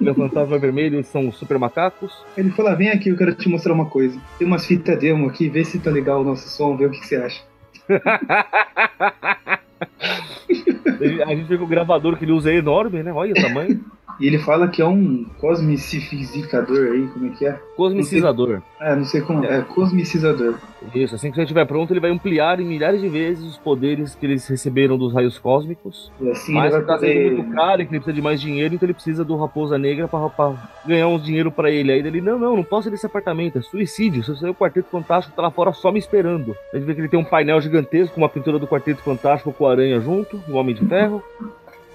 Ele 0.00 0.08
é 0.08 0.12
o 0.12 0.14
fantasma 0.14 0.58
vermelho 0.58 1.02
são 1.02 1.28
os 1.28 1.36
super 1.36 1.58
macacos. 1.58 2.12
Ele 2.36 2.50
fala: 2.50 2.76
Vem 2.76 2.90
aqui, 2.90 3.08
eu 3.08 3.16
quero 3.16 3.34
te 3.34 3.48
mostrar 3.48 3.72
uma 3.72 3.86
coisa. 3.86 4.20
Tem 4.38 4.46
umas 4.46 4.64
fitas 4.64 4.98
demo 4.98 5.28
aqui, 5.28 5.48
vê 5.48 5.64
se 5.64 5.80
tá 5.80 5.90
legal 5.90 6.20
o 6.20 6.24
nosso 6.24 6.48
som, 6.48 6.76
vê 6.76 6.86
o 6.86 6.90
que, 6.90 7.00
que 7.00 7.06
você 7.06 7.16
acha. 7.16 7.42
a 11.26 11.34
gente 11.34 11.48
vê 11.48 11.56
que 11.56 11.64
o 11.64 11.66
gravador 11.66 12.16
que 12.16 12.24
ele 12.24 12.32
usa 12.32 12.52
é 12.52 12.56
enorme, 12.56 13.02
né? 13.02 13.12
Olha 13.12 13.32
o 13.32 13.42
tamanho. 13.42 13.80
E 14.20 14.26
ele 14.26 14.38
fala 14.38 14.68
que 14.68 14.82
é 14.82 14.86
um 14.86 15.24
cosmicizador 15.38 16.92
aí, 16.92 17.08
como 17.08 17.26
é 17.26 17.30
que 17.30 17.46
é? 17.46 17.58
Cosmicizador. 17.74 18.60
É, 18.78 18.94
não 18.94 19.04
sei 19.04 19.22
como. 19.22 19.44
É, 19.44 19.62
cosmicizador. 19.62 20.56
Isso, 20.94 21.14
assim 21.14 21.30
que 21.30 21.36
você 21.36 21.42
estiver 21.42 21.64
pronto, 21.66 21.92
ele 21.92 22.00
vai 22.00 22.10
ampliar 22.10 22.60
em 22.60 22.64
milhares 22.64 23.00
de 23.00 23.08
vezes 23.08 23.44
os 23.44 23.56
poderes 23.56 24.14
que 24.14 24.26
eles 24.26 24.46
receberam 24.46 24.98
dos 24.98 25.14
raios 25.14 25.38
cósmicos. 25.38 26.12
E 26.20 26.30
assim 26.30 26.52
Mas 26.52 26.74
ele 26.74 26.82
vai 26.82 26.98
fazer... 26.98 27.32
muito 27.32 27.54
caro 27.54 27.82
e 27.82 27.86
que 27.86 27.92
ele 27.92 28.00
precisa 28.00 28.14
de 28.14 28.22
mais 28.22 28.40
dinheiro, 28.40 28.74
então 28.74 28.86
ele 28.86 28.94
precisa 28.94 29.24
do 29.24 29.36
Raposa 29.36 29.78
Negra 29.78 30.06
pra, 30.06 30.54
ganhar 30.86 31.08
uns 31.08 31.24
dinheiro 31.24 31.50
para 31.50 31.70
ele. 31.70 31.92
Aí 31.92 31.98
ele, 31.98 32.20
não, 32.20 32.38
não, 32.38 32.56
não 32.56 32.64
posso 32.64 32.88
ir 32.88 32.90
nesse 32.90 33.06
apartamento, 33.06 33.58
é 33.58 33.62
suicídio. 33.62 34.22
Se 34.22 34.30
você 34.30 34.46
o 34.46 34.54
Quarteto 34.54 34.88
Fantástico 34.90 35.34
tá 35.34 35.42
lá 35.42 35.50
fora 35.50 35.72
só 35.72 35.90
me 35.90 35.98
esperando. 35.98 36.54
A 36.72 36.76
gente 36.76 36.86
vê 36.86 36.94
que 36.94 37.00
ele 37.00 37.08
tem 37.08 37.20
um 37.20 37.24
painel 37.24 37.60
gigantesco 37.60 38.14
com 38.14 38.20
uma 38.20 38.28
pintura 38.28 38.58
do 38.58 38.66
Quarteto 38.66 39.02
Fantástico 39.02 39.52
com 39.52 39.66
a 39.66 39.70
aranha 39.70 40.00
junto, 40.00 40.42
o 40.48 40.54
Homem 40.54 40.74
de 40.74 40.84
Ferro. 40.86 41.22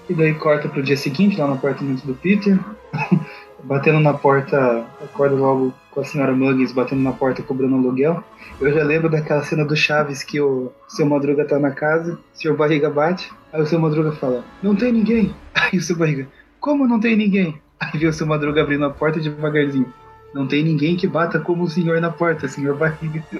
E 0.07 0.13
daí 0.13 0.33
corta 0.35 0.69
pro 0.69 0.83
dia 0.83 0.95
seguinte, 0.95 1.37
lá 1.37 1.47
no 1.47 1.53
apartamento 1.53 2.05
do 2.05 2.13
Peter, 2.13 2.59
batendo 3.63 3.99
na 3.99 4.13
porta, 4.13 4.85
acorda 5.03 5.35
logo 5.35 5.73
com 5.89 6.01
a 6.01 6.03
senhora 6.03 6.31
Muggins 6.31 6.71
batendo 6.71 7.01
na 7.01 7.11
porta 7.11 7.41
cobrando 7.41 7.75
aluguel. 7.75 8.23
Eu 8.61 8.71
já 8.71 8.83
lembro 8.83 9.09
daquela 9.09 9.41
cena 9.43 9.65
do 9.65 9.75
Chaves 9.75 10.21
que 10.21 10.39
o 10.39 10.71
seu 10.87 11.05
Madruga 11.05 11.43
tá 11.45 11.57
na 11.57 11.71
casa, 11.71 12.13
o 12.13 12.37
senhor 12.37 12.55
Barriga 12.55 12.89
bate, 12.89 13.31
aí 13.51 13.61
o 13.61 13.65
seu 13.65 13.79
Madruga 13.79 14.11
fala, 14.11 14.43
não 14.61 14.75
tem 14.75 14.91
ninguém. 14.91 15.33
Aí 15.55 15.79
o 15.79 15.81
seu 15.81 15.95
Barriga, 15.95 16.27
como 16.59 16.87
não 16.87 16.99
tem 16.99 17.15
ninguém? 17.15 17.59
Aí 17.79 17.97
vê 17.97 18.05
o 18.05 18.13
seu 18.13 18.27
Madruga 18.27 18.61
abrindo 18.61 18.85
a 18.85 18.89
porta 18.89 19.19
devagarzinho. 19.19 19.91
Não 20.33 20.45
tem 20.45 20.63
ninguém 20.63 20.95
que 20.95 21.07
bata 21.07 21.39
como 21.39 21.63
o 21.63 21.69
senhor 21.69 21.99
na 21.99 22.11
porta, 22.11 22.47
senhor 22.47 22.75
Barriga. 22.77 23.23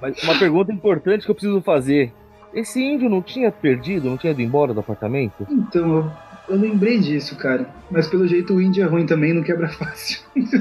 Mas 0.00 0.22
uma 0.24 0.38
pergunta 0.38 0.72
importante 0.72 1.24
que 1.24 1.30
eu 1.30 1.34
preciso 1.34 1.60
fazer. 1.60 2.12
Esse 2.56 2.82
índio 2.82 3.10
não 3.10 3.20
tinha 3.20 3.52
perdido, 3.52 4.08
não 4.08 4.16
tinha 4.16 4.30
ido 4.30 4.40
embora 4.40 4.72
do 4.72 4.80
apartamento? 4.80 5.46
Então, 5.50 5.96
eu, 5.96 6.10
eu 6.48 6.56
lembrei 6.56 6.98
disso, 6.98 7.36
cara. 7.36 7.68
Mas 7.90 8.08
pelo 8.08 8.26
jeito 8.26 8.54
o 8.54 8.62
índio 8.62 8.82
é 8.82 8.86
ruim 8.86 9.04
também, 9.04 9.34
não 9.34 9.42
quebra 9.42 9.68
fácil. 9.68 10.22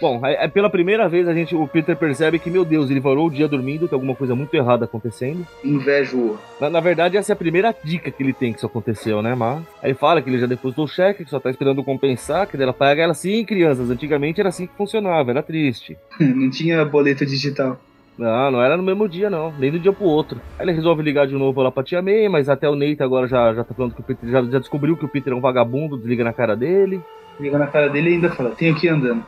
Bom, 0.00 0.24
é, 0.24 0.44
é, 0.44 0.48
pela 0.48 0.70
primeira 0.70 1.06
vez 1.06 1.28
a 1.28 1.34
gente, 1.34 1.54
o 1.54 1.68
Peter 1.68 1.94
percebe 1.94 2.38
que, 2.38 2.50
meu 2.50 2.64
Deus, 2.64 2.90
ele 2.90 3.00
varou 3.00 3.26
o 3.26 3.30
dia 3.30 3.46
dormindo, 3.46 3.86
tem 3.86 3.94
alguma 3.94 4.14
coisa 4.14 4.34
muito 4.34 4.54
errada 4.54 4.86
acontecendo. 4.86 5.46
Invejo. 5.62 6.38
Na, 6.58 6.70
na, 6.70 6.80
verdade, 6.80 7.18
essa 7.18 7.32
é 7.32 7.34
a 7.34 7.36
primeira 7.36 7.74
dica 7.84 8.10
que 8.10 8.22
ele 8.22 8.32
tem 8.32 8.52
que 8.52 8.58
isso 8.58 8.66
aconteceu, 8.66 9.20
né, 9.20 9.34
Mas 9.34 9.62
Aí 9.82 9.92
fala 9.92 10.22
que 10.22 10.30
ele 10.30 10.38
já 10.38 10.46
depositou 10.46 10.86
o 10.86 10.88
cheque, 10.88 11.24
que 11.24 11.30
só 11.30 11.38
tá 11.38 11.50
esperando 11.50 11.84
compensar, 11.84 12.46
que 12.46 12.56
ela 12.56 12.72
paga 12.72 13.02
ela 13.02 13.14
sim, 13.14 13.44
crianças. 13.44 13.90
Antigamente 13.90 14.40
era 14.40 14.48
assim 14.48 14.66
que 14.66 14.76
funcionava, 14.76 15.30
era 15.30 15.42
triste. 15.42 15.98
não 16.18 16.48
tinha 16.48 16.82
boleto 16.86 17.26
digital. 17.26 17.78
Não, 18.18 18.50
não 18.50 18.62
era 18.62 18.76
no 18.76 18.82
mesmo 18.82 19.08
dia, 19.08 19.28
não. 19.28 19.52
Nem 19.58 19.70
do 19.70 19.78
dia 19.78 19.92
pro 19.92 20.04
outro. 20.04 20.40
Aí 20.58 20.64
ele 20.64 20.72
resolve 20.72 21.02
ligar 21.02 21.26
de 21.26 21.34
novo 21.34 21.62
lá 21.62 21.70
pra 21.70 21.82
tia 21.82 22.00
May, 22.00 22.28
mas 22.28 22.48
até 22.48 22.68
o 22.68 22.74
Neita 22.74 23.04
agora 23.04 23.26
já, 23.26 23.52
já 23.52 23.62
tá 23.62 23.74
falando 23.74 23.94
que 23.94 24.00
o 24.00 24.04
Peter 24.04 24.30
já, 24.30 24.42
já 24.42 24.58
descobriu 24.58 24.96
que 24.96 25.04
o 25.04 25.08
Peter 25.08 25.32
é 25.32 25.36
um 25.36 25.40
vagabundo, 25.40 25.98
desliga 25.98 26.24
na 26.24 26.32
cara 26.32 26.56
dele. 26.56 27.00
Liga 27.38 27.58
na 27.58 27.66
cara 27.66 27.88
dele 27.88 28.10
e 28.10 28.14
ainda 28.14 28.30
fala, 28.30 28.50
tenho 28.50 28.74
que 28.74 28.86
ir 28.86 28.90
andando. 28.90 29.22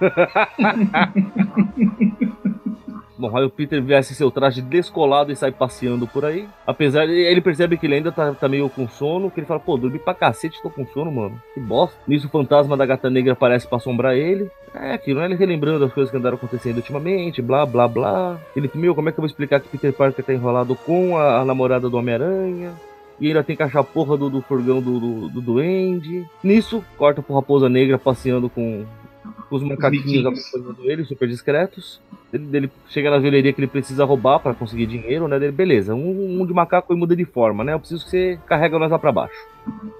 Bom, 3.18 3.36
aí 3.36 3.44
o 3.44 3.50
Peter 3.50 3.82
veste 3.82 4.14
seu 4.14 4.30
traje 4.30 4.62
descolado 4.62 5.32
e 5.32 5.36
sai 5.36 5.50
passeando 5.50 6.06
por 6.06 6.24
aí. 6.24 6.48
Apesar 6.64 7.06
de 7.06 7.12
ele 7.12 7.40
percebe 7.40 7.76
que 7.76 7.86
ele 7.86 7.96
ainda 7.96 8.12
tá, 8.12 8.32
tá, 8.32 8.48
meio 8.48 8.68
com 8.70 8.88
sono, 8.88 9.30
que 9.30 9.40
ele 9.40 9.46
fala, 9.46 9.58
pô, 9.58 9.76
dormi 9.76 9.98
pra 9.98 10.14
cacete, 10.14 10.62
tô 10.62 10.70
com 10.70 10.86
sono, 10.86 11.10
mano. 11.10 11.42
Que 11.52 11.58
bosta. 11.58 11.96
Nisso 12.06 12.28
o 12.28 12.30
fantasma 12.30 12.76
da 12.76 12.86
gata 12.86 13.10
negra 13.10 13.32
aparece 13.32 13.66
pra 13.66 13.78
assombrar 13.78 14.14
ele. 14.14 14.48
É, 14.72 14.92
aquilo, 14.92 15.18
né? 15.18 15.26
Ele 15.26 15.34
relembrando 15.34 15.84
as 15.84 15.92
coisas 15.92 16.10
que 16.10 16.16
andaram 16.16 16.36
acontecendo 16.36 16.76
ultimamente, 16.76 17.42
blá, 17.42 17.66
blá, 17.66 17.88
blá. 17.88 18.38
Ele, 18.54 18.70
meu, 18.74 18.94
como 18.94 19.08
é 19.08 19.12
que 19.12 19.18
eu 19.18 19.22
vou 19.22 19.28
explicar 19.28 19.58
que 19.60 19.68
Peter 19.68 19.92
Parker 19.92 20.24
tá 20.24 20.32
enrolado 20.32 20.76
com 20.76 21.16
a, 21.16 21.40
a 21.40 21.44
namorada 21.44 21.90
do 21.90 21.96
Homem-Aranha? 21.96 22.72
E 23.20 23.26
ainda 23.26 23.42
tem 23.42 23.56
que 23.56 23.62
achar 23.64 23.80
a 23.80 23.84
porra 23.84 24.16
do, 24.16 24.30
do 24.30 24.40
furgão 24.40 24.80
do, 24.80 25.00
do, 25.00 25.28
do 25.28 25.40
duende. 25.40 26.24
Nisso, 26.42 26.84
corta 26.96 27.20
pro 27.20 27.34
Raposa 27.34 27.68
Negra 27.68 27.98
passeando 27.98 28.48
com 28.48 28.84
os 29.50 29.62
macaquinhos 29.62 30.26
acompanhando 30.26 30.90
ele, 30.90 31.04
super 31.04 31.28
discretos. 31.28 32.00
Ele, 32.32 32.56
ele, 32.56 32.72
chega 32.88 33.10
na 33.10 33.20
joalheria 33.20 33.52
que 33.52 33.60
ele 33.60 33.66
precisa 33.66 34.04
roubar 34.04 34.38
para 34.38 34.54
conseguir 34.54 34.86
dinheiro, 34.86 35.26
né? 35.26 35.38
Dele, 35.38 35.52
beleza, 35.52 35.94
um, 35.94 36.40
um, 36.40 36.46
de 36.46 36.52
macaco 36.52 36.92
e 36.92 36.96
muda 36.96 37.16
de 37.16 37.24
forma, 37.24 37.64
né? 37.64 37.72
Eu 37.72 37.78
preciso 37.78 38.04
que 38.04 38.10
você 38.10 38.38
carrega 38.46 38.78
nós 38.78 38.90
lá 38.90 38.98
pra 38.98 39.12
baixo. 39.12 39.38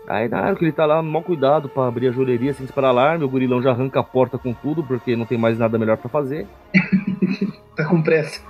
Aí 0.07 0.29
na 0.29 0.43
hora 0.43 0.57
que 0.57 0.65
ele 0.65 0.73
tá 0.73 0.87
lá, 0.87 1.03
mal 1.03 1.23
cuidado 1.23 1.69
para 1.69 1.87
abrir 1.87 2.09
a 2.09 2.13
joalheria 2.13 2.53
sem 2.53 2.67
disparar 2.67 2.91
alarme, 2.91 3.25
o 3.25 3.29
gurilão 3.29 3.63
já 3.63 3.71
arranca 3.71 4.01
a 4.01 4.05
porta 4.05 4.39
com 4.39 4.53
tudo, 4.53 4.83
porque 4.83 5.17
não 5.17 5.27
tem 5.27 5.39
mais 5.39 5.59
nada 5.59 5.79
melhor 5.79 5.97
para 5.97 6.09
fazer. 6.09 6.47
tá 7.77 7.85
com 7.85 8.03
pressa. 8.03 8.43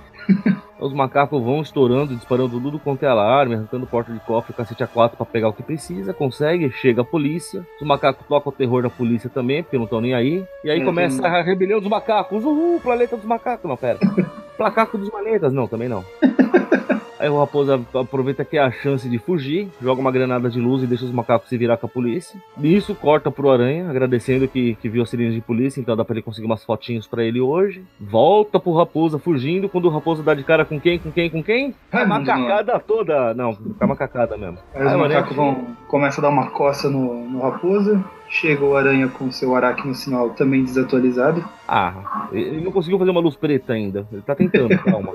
Os 0.79 0.93
macacos 0.93 1.43
vão 1.43 1.61
estourando, 1.61 2.15
disparando 2.15 2.59
tudo 2.59 2.79
quanto 2.79 3.03
é 3.03 3.07
alarme, 3.07 3.55
arrancando 3.55 3.85
porta 3.85 4.13
de 4.13 4.19
cofre, 4.21 4.53
cacete 4.53 4.81
A4 4.83 5.11
pra 5.17 5.25
pegar 5.25 5.49
o 5.49 5.53
que 5.53 5.61
precisa, 5.61 6.13
consegue, 6.13 6.71
chega 6.71 7.01
a 7.01 7.05
polícia. 7.05 7.65
Os 7.81 7.85
macacos 7.87 8.25
tocam 8.27 8.49
o 8.51 8.55
terror 8.55 8.81
da 8.83 8.89
polícia 8.89 9.29
também, 9.29 9.61
porque 9.61 9.77
não 9.77 9.83
estão 9.83 9.99
nem 9.99 10.13
aí. 10.13 10.45
E 10.63 10.69
aí 10.69 10.79
Uhum. 10.79 10.85
começa 10.85 11.27
a 11.27 11.41
rebelião 11.41 11.81
dos 11.81 11.89
macacos. 11.89 12.45
Uhul, 12.45 12.79
planeta 12.79 13.17
dos 13.17 13.25
macacos. 13.25 13.69
Não, 13.69 13.75
pera. 13.75 13.99
Placaco 14.57 14.97
dos 14.97 15.09
manetas. 15.11 15.51
Não, 15.53 15.67
também 15.67 15.89
não. 15.89 16.03
Aí 17.19 17.29
o 17.29 17.37
Raposa 17.37 17.81
aproveita 17.93 18.45
que 18.45 18.57
é 18.57 18.61
a 18.61 18.71
chance 18.71 19.09
de 19.09 19.19
fugir, 19.19 19.67
joga 19.81 19.99
uma 19.99 20.11
granada 20.11 20.49
de 20.49 20.59
luz 20.59 20.81
e 20.81 20.87
deixa 20.87 21.03
os 21.03 21.11
macacos 21.11 21.49
se 21.49 21.57
virar 21.57 21.75
com 21.77 21.85
a 21.85 21.89
polícia. 21.89 22.39
Nisso, 22.57 22.95
corta 22.95 23.29
pro 23.29 23.51
Aranha, 23.51 23.89
agradecendo 23.89 24.47
que, 24.47 24.75
que 24.75 24.87
viu 24.87 25.03
as 25.03 25.09
sirenes 25.09 25.33
de 25.33 25.41
polícia, 25.41 25.81
então 25.81 25.97
dá 25.97 26.05
pra 26.05 26.15
ele 26.15 26.21
conseguir 26.21 26.45
umas 26.45 26.63
fotinhos 26.63 27.07
pra 27.07 27.23
ele 27.23 27.41
hoje. 27.41 27.83
Volta 27.99 28.59
pro 28.59 28.73
Raposa 28.73 29.19
fugindo, 29.19 29.67
quando 29.67 29.85
o 29.85 29.89
Raposa 29.89 30.23
dá 30.23 30.33
de 30.33 30.43
cara 30.43 30.63
com 30.63 30.79
quem, 30.79 30.97
com 30.97 31.11
quem, 31.11 31.29
com 31.29 31.43
quem? 31.43 31.75
A 31.91 31.97
Raimundo, 31.97 32.25
macacada 32.25 32.79
toda. 32.79 33.33
Não, 33.33 33.53
com 33.53 33.83
a 33.83 33.87
macacada 33.87 34.37
mesmo. 34.37 34.57
Aí 34.73 34.85
os 34.85 34.93
macacos 34.93 35.35
vão 35.35 35.75
começa 35.89 36.21
a 36.21 36.23
dar 36.23 36.29
uma 36.29 36.51
coça 36.51 36.89
no, 36.89 37.27
no 37.29 37.41
raposa. 37.41 38.01
Chega 38.29 38.63
o 38.63 38.77
aranha 38.77 39.07
com 39.07 39.31
seu 39.31 39.55
aracno 39.55 39.93
sinal 39.93 40.29
também 40.29 40.63
desatualizado. 40.63 41.43
Ah, 41.67 42.27
ele 42.31 42.61
não 42.61 42.71
conseguiu 42.71 42.99
fazer 42.99 43.09
uma 43.11 43.19
luz 43.19 43.35
preta 43.35 43.73
ainda. 43.73 44.07
Ele 44.11 44.21
tá 44.21 44.35
tentando, 44.35 44.77
calma. 44.85 45.13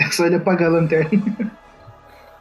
É 0.00 0.10
só 0.10 0.26
ele 0.26 0.36
apagar 0.36 0.68
a 0.68 0.72
lanterna. 0.72 1.22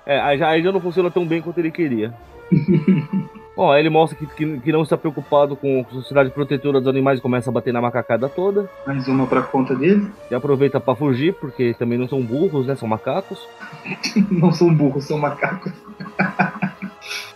É, 0.06 0.20
aí 0.22 0.38
já, 0.38 0.48
aí 0.48 0.64
já 0.64 0.72
não 0.72 0.80
funciona 0.80 1.12
tão 1.12 1.26
bem 1.26 1.42
quanto 1.42 1.58
ele 1.58 1.72
queria. 1.72 2.14
Bom, 3.58 3.72
aí 3.72 3.82
ele 3.82 3.90
mostra 3.90 4.16
que, 4.16 4.26
que, 4.28 4.60
que 4.60 4.72
não 4.72 4.84
está 4.84 4.96
preocupado 4.96 5.56
com 5.56 5.84
a 5.90 5.94
sociedade 5.94 6.30
protetora 6.30 6.80
dos 6.80 6.88
animais 6.88 7.18
e 7.18 7.22
começa 7.22 7.50
a 7.50 7.54
bater 7.54 7.74
na 7.74 7.82
macacada 7.82 8.30
toda. 8.30 8.70
Mais 8.86 9.08
uma 9.08 9.26
pra 9.26 9.42
conta 9.42 9.76
dele. 9.76 10.12
E 10.30 10.36
aproveita 10.36 10.80
pra 10.80 10.96
fugir, 10.96 11.34
porque 11.34 11.74
também 11.74 11.98
não 11.98 12.08
são 12.08 12.22
burros, 12.22 12.68
né? 12.68 12.76
São 12.76 12.88
macacos. 12.88 13.40
Não 14.30 14.52
são 14.52 14.74
burros, 14.74 15.06
são 15.06 15.18
macacos. 15.18 15.74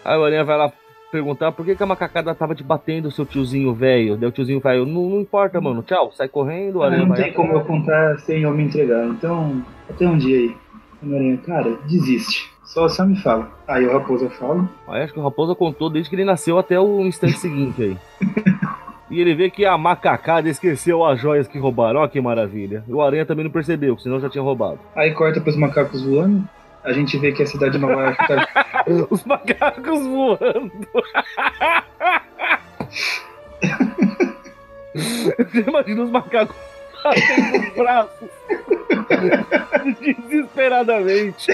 Aí 0.06 0.18
o 0.18 0.24
Aranha 0.24 0.44
vai 0.44 0.58
lá 0.58 0.72
perguntar 1.12 1.52
por 1.52 1.66
que, 1.66 1.76
que 1.76 1.84
a 1.84 1.86
macacada 1.86 2.34
tava 2.34 2.56
te 2.56 2.64
batendo, 2.64 3.12
seu 3.12 3.26
tiozinho 3.26 3.74
velho. 3.74 4.16
Daí 4.18 4.30
o 4.30 4.32
tiozinho 4.32 4.60
vai, 4.60 4.78
não, 4.80 5.10
não 5.10 5.22
importa, 5.22 5.60
mano. 5.60 5.84
Tchau, 5.84 6.12
sai 6.14 6.28
correndo, 6.28 6.82
Aranha 6.82 7.02
não 7.02 7.10
vai. 7.10 7.24
tem 7.24 7.34
como 7.34 7.52
eu 7.54 7.62
contar 7.62 8.18
sem 8.20 8.44
eu 8.44 8.52
me 8.52 8.64
entregar. 8.64 9.06
Então, 9.08 9.62
até 9.90 10.08
um 10.08 10.18
dia 10.18 10.38
aí. 10.38 10.56
Aranha, 11.04 11.38
cara, 11.38 11.78
desiste. 11.88 12.50
Só, 12.64 12.88
só 12.88 13.06
me 13.06 13.18
fala. 13.18 13.52
Aí 13.68 13.86
o 13.86 13.92
raposa 13.92 14.30
fala. 14.30 14.70
Aí 14.88 15.04
acho 15.04 15.14
que 15.14 15.20
o 15.20 15.24
Raposa 15.24 15.54
contou 15.54 15.90
desde 15.90 16.10
que 16.10 16.16
ele 16.16 16.24
nasceu 16.24 16.58
até 16.58 16.80
o 16.80 17.02
instante 17.02 17.34
seguinte 17.40 17.84
aí. 17.84 17.98
E 19.10 19.20
ele 19.20 19.36
vê 19.36 19.50
que 19.50 19.66
a 19.66 19.78
macacada 19.78 20.48
esqueceu 20.48 21.04
as 21.06 21.20
joias 21.20 21.48
que 21.50 21.60
roubaram. 21.60 22.00
Olha 22.00 22.08
que 22.10 22.22
maravilha. 22.22 22.82
E 22.88 22.94
o 22.94 23.02
Aranha 23.02 23.26
também 23.26 23.44
não 23.44 23.52
percebeu, 23.52 23.98
senão 23.98 24.22
já 24.22 24.30
tinha 24.30 24.42
roubado. 24.42 24.80
Aí 24.96 25.12
corta 25.12 25.42
pros 25.42 25.58
macacos 25.58 26.02
voando. 26.02 26.48
A 26.84 26.94
gente 26.94 27.18
vê 27.18 27.32
que 27.32 27.44
a 27.44 27.46
cidade 27.46 27.74
de 27.74 27.78
Nova 27.78 28.02
York 28.02 28.28
tá. 28.28 28.86
Os 29.10 29.24
macacos 29.24 30.06
voando. 30.08 30.72
Você 34.94 35.60
imagina 35.68 36.04
os 36.04 36.10
macacos 36.10 36.56
batendo 37.04 37.68
os 37.68 37.74
braços 37.76 38.30
desesperadamente. 40.00 41.52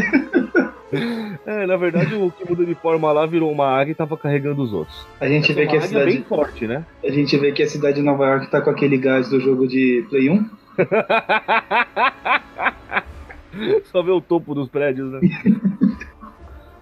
É, 1.45 1.65
na 1.65 1.75
verdade, 1.75 2.15
o 2.15 2.31
que 2.31 2.47
mudou 2.49 2.65
de 2.65 2.75
forma 2.75 3.11
lá 3.11 3.25
virou 3.25 3.51
uma 3.51 3.67
águia 3.67 3.91
e 3.91 3.95
tava 3.95 4.15
carregando 4.17 4.61
os 4.61 4.71
outros. 4.73 5.05
A 5.19 5.27
gente 5.27 5.51
vê 5.53 5.63
Essa 5.63 5.71
que 5.71 5.77
a 5.77 5.81
cidade. 5.81 6.11
bem 6.11 6.23
forte, 6.23 6.65
né? 6.65 6.85
A 7.03 7.11
gente 7.11 7.37
vê 7.37 7.51
que 7.51 7.61
a 7.61 7.67
cidade 7.67 7.97
de 7.97 8.03
Nova 8.03 8.25
York 8.25 8.49
tá 8.49 8.61
com 8.61 8.69
aquele 8.69 8.97
gás 8.97 9.29
do 9.29 9.39
jogo 9.39 9.67
de 9.67 10.05
Play 10.09 10.29
1. 10.29 10.49
Só 13.91 14.01
vê 14.01 14.11
o 14.11 14.21
topo 14.21 14.53
dos 14.53 14.69
prédios, 14.69 15.11
né? 15.11 15.19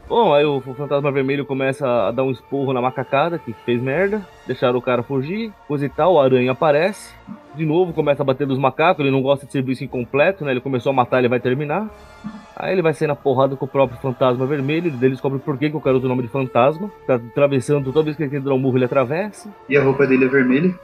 Bom, 0.07 0.35
aí 0.35 0.45
o 0.45 0.61
fantasma 0.61 1.11
vermelho 1.11 1.45
começa 1.45 1.87
a 1.87 2.11
dar 2.11 2.23
um 2.23 2.29
esporro 2.29 2.71
na 2.71 2.79
macacada, 2.79 3.39
que 3.39 3.53
fez 3.65 3.81
merda. 3.81 4.23
Deixaram 4.45 4.77
o 4.77 4.81
cara 4.81 5.01
fugir, 5.01 5.51
coisa 5.67 5.87
e 5.87 5.89
tal. 5.89 6.13
O 6.13 6.21
aranha 6.21 6.51
aparece. 6.51 7.15
De 7.55 7.65
novo 7.65 7.91
começa 7.91 8.21
a 8.21 8.25
bater 8.25 8.45
nos 8.45 8.59
macacos. 8.59 8.99
Ele 8.99 9.09
não 9.09 9.23
gosta 9.23 9.47
de 9.47 9.51
serviço 9.51 9.83
incompleto, 9.83 10.45
né? 10.45 10.51
Ele 10.51 10.61
começou 10.61 10.91
a 10.91 10.93
matar, 10.93 11.17
ele 11.17 11.27
vai 11.27 11.39
terminar. 11.39 11.89
Aí 12.55 12.73
ele 12.73 12.83
vai 12.83 12.93
sair 12.93 13.07
na 13.07 13.15
porrada 13.15 13.55
com 13.55 13.65
o 13.65 13.67
próprio 13.67 13.99
fantasma 13.99 14.45
vermelho. 14.45 14.89
Ele 14.89 15.09
descobre 15.09 15.39
por 15.39 15.57
que, 15.57 15.71
que 15.71 15.75
o 15.77 15.81
cara 15.81 15.97
usa 15.97 16.05
o 16.05 16.09
nome 16.09 16.21
de 16.21 16.29
fantasma. 16.29 16.91
Tá 17.07 17.15
atravessando, 17.15 17.91
toda 17.91 18.05
vez 18.05 18.15
que 18.15 18.21
ele 18.21 18.29
quer 18.29 18.41
dar 18.41 18.53
um 18.53 18.59
murro, 18.59 18.77
ele 18.77 18.85
atravessa. 18.85 19.49
E 19.67 19.75
a 19.75 19.83
roupa 19.83 20.05
dele 20.05 20.25
é 20.25 20.27
vermelha. 20.27 20.75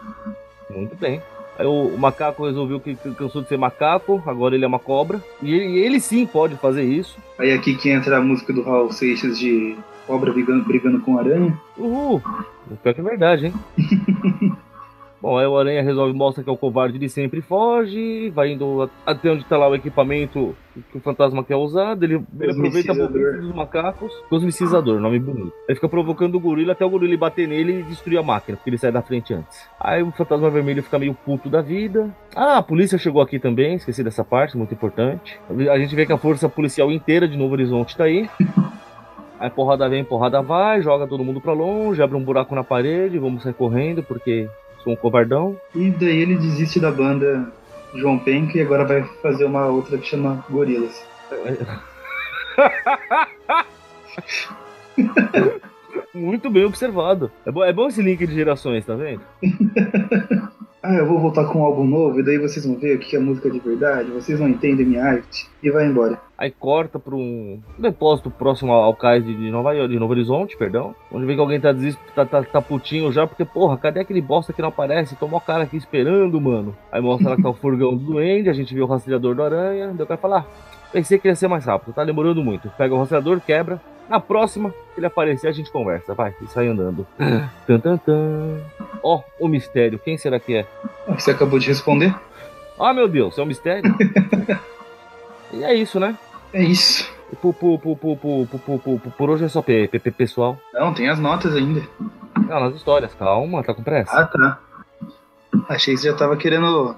Muito 0.68 0.96
bem. 0.96 1.22
O, 1.66 1.98
macaco 1.98 2.46
resolveu 2.46 2.80
que 2.80 2.96
que 2.96 3.12
cansou 3.16 3.42
de 3.42 3.48
ser 3.48 3.58
macaco, 3.58 4.22
agora 4.26 4.56
ele 4.56 4.66
é 4.66 4.68
uma 4.68 4.80
cobra. 4.80 5.22
E 5.42 5.54
ele, 5.54 5.80
ele 5.80 6.00
sim 6.00 6.26
pode 6.26 6.56
fazer 6.56 6.84
isso. 6.84 7.18
Aí 7.38 7.52
aqui 7.52 7.76
que 7.76 7.90
entra 7.90 8.18
a 8.18 8.22
música 8.22 8.54
do 8.54 8.62
Raul 8.64 8.92
Seixas 8.92 9.38
de 9.40 9.76
cobra 10.06 10.32
brigando, 10.32 10.64
brigando 10.66 11.00
com 11.00 11.18
aranha. 11.18 11.58
Uhul! 11.78 12.22
Pior 12.84 12.94
que 12.94 13.02
é 13.02 13.04
verdade, 13.04 13.46
hein? 13.48 13.54
Bom, 15.22 15.38
aí 15.38 15.46
o 15.46 15.56
Aranha 15.56 15.84
resolve, 15.84 16.14
mostra 16.14 16.44
que 16.44 16.50
é 16.50 16.54
o 16.54 16.58
covarde 16.58 16.98
de 16.98 17.08
sempre 17.08 17.42
foge, 17.42 18.32
vai 18.32 18.54
indo 18.54 18.90
até 19.06 19.32
onde 19.32 19.46
tá 19.46 19.56
lá 19.56 19.68
o 19.70 19.76
equipamento 19.76 20.56
que 20.92 20.98
o 20.98 21.02
fantasma 21.02 21.44
quer 21.44 21.58
usar, 21.58 21.96
ele, 22.02 22.26
ele 22.40 22.52
aproveita 22.52 22.92
a 22.92 22.96
bobeira 22.96 23.38
dos 23.38 23.54
macacos. 23.54 24.12
Cosmicizador, 24.30 25.00
nome 25.00 25.20
bonito. 25.20 25.54
Ele 25.68 25.76
fica 25.76 25.88
provocando 25.88 26.36
o 26.36 26.40
gorila 26.40 26.72
até 26.72 26.84
o 26.84 26.90
gorila 26.90 27.16
bater 27.18 27.48
nele 27.48 27.82
e 27.82 27.84
destruir 27.84 28.18
a 28.18 28.24
máquina, 28.24 28.58
porque 28.58 28.70
ele 28.70 28.78
sai 28.80 28.92
da 28.92 29.02
frente 29.02 29.32
antes. 29.32 29.70
Aí 29.80 30.02
o 30.02 30.12
fantasma 30.12 30.50
vermelho 30.50 30.82
fica 30.82 30.98
meio 30.98 31.14
puto 31.14 31.50
da 31.50 31.62
vida. 31.62 32.10
Ah, 32.36 32.58
a 32.58 32.64
polícia 32.64 32.98
chegou 32.98 33.22
aqui 33.22 33.38
também, 33.38 33.76
esqueci 33.76 34.04
dessa 34.04 34.24
parte, 34.24 34.58
muito 34.58 34.74
importante. 34.74 35.40
A 35.72 35.78
gente 35.78 35.96
vê 35.96 36.06
que 36.06 36.14
a 36.14 36.18
força 36.18 36.50
policial 36.50 36.92
inteira 36.92 37.28
de 37.28 37.38
Novo 37.38 37.54
Horizonte 37.54 37.96
tá 37.96 38.06
aí. 38.06 38.28
Aí 39.40 39.50
porrada 39.50 39.90
vem, 39.90 40.04
porrada 40.04 40.42
vai, 40.42 40.82
joga 40.82 41.08
todo 41.08 41.24
mundo 41.24 41.42
pra 41.42 41.52
longe, 41.52 42.02
abre 42.02 42.16
um 42.16 42.24
buraco 42.24 42.56
na 42.56 42.64
parede, 42.64 43.18
vamos 43.18 43.44
sair 43.44 43.54
correndo 43.54 44.04
porque 44.04 44.48
sou 44.84 44.94
um 44.94 44.96
covardão. 44.96 45.60
E 45.76 45.90
daí 45.92 46.20
ele 46.20 46.36
desiste 46.36 46.80
da 46.80 46.92
banda 46.92 47.52
João 47.96 48.20
Penca 48.20 48.58
e 48.58 48.62
agora 48.62 48.86
vai 48.86 49.04
fazer 49.22 49.46
uma 49.46 49.68
outra 49.68 49.98
que 49.98 50.08
chama 50.08 50.46
Gorilas. 50.50 51.04
Muito 56.14 56.50
bem 56.50 56.66
observado. 56.66 57.32
É 57.46 57.52
bom, 57.52 57.64
é 57.64 57.72
bom 57.72 57.88
esse 57.88 58.02
link 58.02 58.26
de 58.26 58.34
gerações, 58.34 58.86
tá 58.86 58.96
vendo? 58.96 59.22
Ah, 60.84 60.96
eu 60.96 61.06
vou 61.06 61.20
voltar 61.20 61.46
com 61.46 61.60
um 61.60 61.64
álbum 61.64 61.86
novo 61.86 62.20
e 62.20 62.24
daí 62.24 62.40
vocês 62.40 62.66
vão 62.66 62.76
ver 62.76 62.96
o 62.96 63.00
que 63.00 63.16
é 63.16 63.20
música 63.20 63.52
de 63.52 63.60
verdade, 63.60 64.10
vocês 64.10 64.40
não 64.40 64.50
entendem 64.50 64.84
minha 64.84 65.04
arte 65.06 65.48
e 65.62 65.70
vai 65.70 65.86
embora. 65.86 66.20
Aí 66.36 66.50
corta 66.50 66.98
para 66.98 67.16
um 67.16 67.62
depósito 67.78 68.32
próximo 68.32 68.72
ao 68.74 68.96
cais 68.96 69.24
de 69.24 69.52
Nova 69.52 69.74
York, 69.74 69.94
de 69.94 70.00
Novo 70.00 70.14
Horizonte, 70.14 70.58
perdão. 70.58 70.96
Onde 71.12 71.28
vê 71.28 71.36
que 71.36 71.40
alguém 71.40 71.62
tá, 71.62 71.72
desesp... 71.72 72.00
tá, 72.16 72.26
tá, 72.26 72.42
tá 72.42 72.60
putinho 72.60 73.12
já, 73.12 73.28
porque, 73.28 73.46
porra, 73.46 73.78
cadê 73.78 74.00
aquele 74.00 74.22
bosta 74.22 74.52
que 74.52 74.62
não 74.62 74.70
aparece? 74.70 75.16
Tomou 75.16 75.38
o 75.38 75.42
cara 75.42 75.66
aqui 75.66 75.78
esperando, 75.78 76.42
mano. 76.42 76.76
Aí 76.92 77.00
mostra 77.00 77.30
lá 77.30 77.36
que 77.36 77.44
tá 77.44 77.50
o 77.50 77.54
furgão 77.54 77.96
do 77.96 78.04
duende, 78.04 78.50
a 78.50 78.54
gente 78.54 78.74
vê 78.74 78.82
o 78.82 78.88
rastreador 78.88 79.36
do 79.36 79.44
aranha. 79.44 79.92
O 79.92 80.08
cara 80.08 80.18
fala, 80.18 80.40
ah, 80.40 80.46
pensei 80.92 81.20
que 81.20 81.28
ia 81.28 81.36
ser 81.36 81.48
mais 81.48 81.64
rápido, 81.64 81.94
tá 81.94 82.04
demorando 82.04 82.44
muito. 82.44 82.72
Pega 82.76 82.96
o 82.96 82.98
rastreador, 82.98 83.40
quebra. 83.40 83.80
Na 84.10 84.20
próxima, 84.20 84.72
se 84.94 85.00
ele 85.00 85.06
aparecer, 85.06 85.48
a 85.48 85.52
gente 85.52 85.72
conversa, 85.72 86.14
vai, 86.14 86.36
e 86.42 86.48
sai 86.48 86.68
andando. 86.68 87.08
tan, 87.66 87.80
tan, 87.80 87.98
tan. 87.98 88.60
Ó, 89.02 89.22
o 89.40 89.48
mistério, 89.48 89.98
quem 90.00 90.18
será 90.18 90.40
que 90.40 90.56
é? 90.56 90.68
Você 91.08 91.32
acabou 91.32 91.58
de 91.60 91.68
responder? 91.68 92.14
Ah, 92.80 92.94
meu 92.94 93.08
Deus, 93.08 93.38
é 93.38 93.42
um 93.42 93.46
mistério? 93.46 93.94
e 95.54 95.64
é 95.64 95.74
isso, 95.74 96.00
né? 96.00 96.18
É 96.54 96.62
isso. 96.64 97.10
Por, 97.42 97.56
hoje 99.30 99.46
é 99.46 99.48
só 99.48 99.62
P- 99.62 99.88
P- 99.88 100.00
P- 100.00 100.12
pessoal. 100.12 100.58
Não, 100.74 100.94
tem 100.94 101.08
as 101.08 101.18
notas 101.18 101.56
ainda. 101.56 101.82
Não, 102.48 102.60
nas 102.60 102.76
histórias, 102.76 103.14
calma, 103.14 103.64
tá 103.64 103.74
com 103.74 103.82
pressa? 103.84 104.12
Ah, 104.12 104.26
tá. 104.26 104.60
Achei 105.70 105.94
que 105.96 106.02
você 106.02 106.10
já 106.10 106.16
tava 106.16 106.36
querendo 106.36 106.96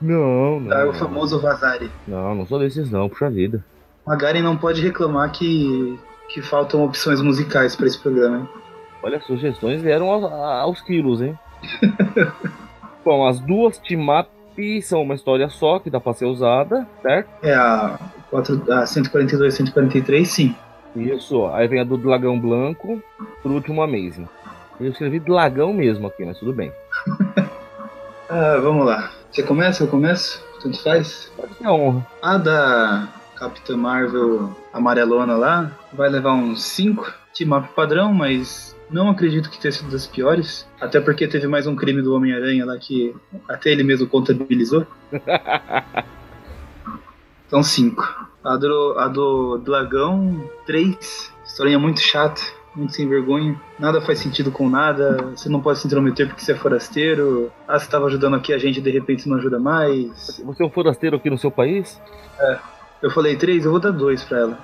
Não, 0.00 0.58
não. 0.58 0.90
o 0.90 0.92
famoso 0.94 1.40
vazare. 1.40 1.90
Não, 2.08 2.34
não 2.34 2.46
sou 2.46 2.58
desses 2.58 2.90
não, 2.90 3.08
puxa 3.08 3.30
vida. 3.30 3.64
Magaren 4.04 4.42
não 4.42 4.56
pode 4.56 4.82
reclamar 4.82 5.30
que, 5.30 5.96
que 6.32 6.40
faltam 6.42 6.84
opções 6.84 7.20
musicais 7.20 7.76
pra 7.76 7.86
esse 7.86 7.98
programa. 7.98 8.38
hein? 8.38 8.48
Olha, 9.02 9.20
sugestões 9.20 9.82
vieram 9.82 10.10
aos, 10.10 10.24
aos 10.24 10.80
quilos, 10.80 11.20
hein? 11.20 11.38
Bom, 13.04 13.26
as 13.26 13.40
duas 13.40 13.78
team-up 13.78 14.30
são 14.82 15.02
uma 15.02 15.14
história 15.14 15.48
só, 15.48 15.78
que 15.78 15.90
dá 15.90 15.98
pra 16.00 16.12
ser 16.14 16.26
usada, 16.26 16.86
certo? 17.00 17.28
É 17.42 17.54
a, 17.54 17.98
4, 18.30 18.72
a 18.72 18.86
142 18.86 19.54
143, 19.54 20.28
sim. 20.28 20.56
Isso, 20.94 21.46
aí 21.46 21.66
vem 21.66 21.80
a 21.80 21.84
do 21.84 21.96
Dragão 21.96 22.38
Blanco, 22.38 23.02
por 23.42 23.50
último 23.50 23.82
Amazing. 23.82 24.28
Eu 24.78 24.88
escrevi 24.90 25.18
Dragão 25.18 25.72
mesmo 25.72 26.06
aqui, 26.06 26.24
mas 26.24 26.38
tudo 26.38 26.52
bem. 26.52 26.72
Ah, 28.34 28.56
vamos 28.62 28.86
lá. 28.86 29.10
Você 29.30 29.42
começa? 29.42 29.84
Eu 29.84 29.88
começo? 29.88 30.42
Tanto 30.62 30.82
faz? 30.82 31.30
Pode 31.36 31.52
ser 31.52 31.66
a 31.66 31.72
honra. 31.74 32.06
A 32.22 32.38
da 32.38 33.08
Capitã 33.42 33.76
Marvel 33.76 34.54
amarelona 34.72 35.34
lá 35.34 35.72
vai 35.92 36.08
levar 36.08 36.32
uns 36.32 36.62
5 36.62 37.12
team-up 37.34 37.68
padrão, 37.74 38.14
mas 38.14 38.76
não 38.88 39.10
acredito 39.10 39.50
que 39.50 39.58
tenha 39.58 39.72
sido 39.72 39.90
das 39.90 40.06
piores. 40.06 40.64
Até 40.80 41.00
porque 41.00 41.26
teve 41.26 41.48
mais 41.48 41.66
um 41.66 41.74
crime 41.74 42.00
do 42.02 42.14
Homem-Aranha 42.14 42.64
lá 42.64 42.78
que 42.78 43.12
até 43.48 43.72
ele 43.72 43.82
mesmo 43.82 44.06
contabilizou. 44.06 44.86
Então, 47.46 47.62
5. 47.62 48.28
A 48.42 48.56
do, 48.56 48.94
a 48.98 49.08
do 49.08 49.58
Dragão, 49.58 50.42
3. 50.64 51.30
Historinha 51.44 51.78
muito 51.78 52.00
chata, 52.00 52.40
muito 52.74 52.94
sem 52.94 53.06
vergonha. 53.06 53.60
Nada 53.78 54.00
faz 54.00 54.20
sentido 54.20 54.50
com 54.50 54.70
nada. 54.70 55.18
Você 55.36 55.50
não 55.50 55.60
pode 55.60 55.78
se 55.78 55.86
intrometer 55.86 56.26
porque 56.28 56.42
você 56.42 56.52
é 56.52 56.54
forasteiro. 56.54 57.52
Ah, 57.68 57.78
você 57.78 57.84
estava 57.84 58.06
ajudando 58.06 58.36
aqui 58.36 58.54
a 58.54 58.58
gente 58.58 58.80
de 58.80 58.90
repente 58.90 59.28
não 59.28 59.36
ajuda 59.36 59.58
mais. 59.58 60.40
Você 60.42 60.62
é 60.62 60.66
um 60.66 60.70
forasteiro 60.70 61.16
aqui 61.16 61.28
no 61.28 61.36
seu 61.36 61.50
país? 61.50 62.00
É. 62.40 62.58
Eu 63.02 63.10
falei 63.10 63.36
3, 63.36 63.64
eu 63.64 63.72
vou 63.72 63.80
dar 63.80 63.90
2 63.90 64.22
pra 64.24 64.38
ela. 64.38 64.58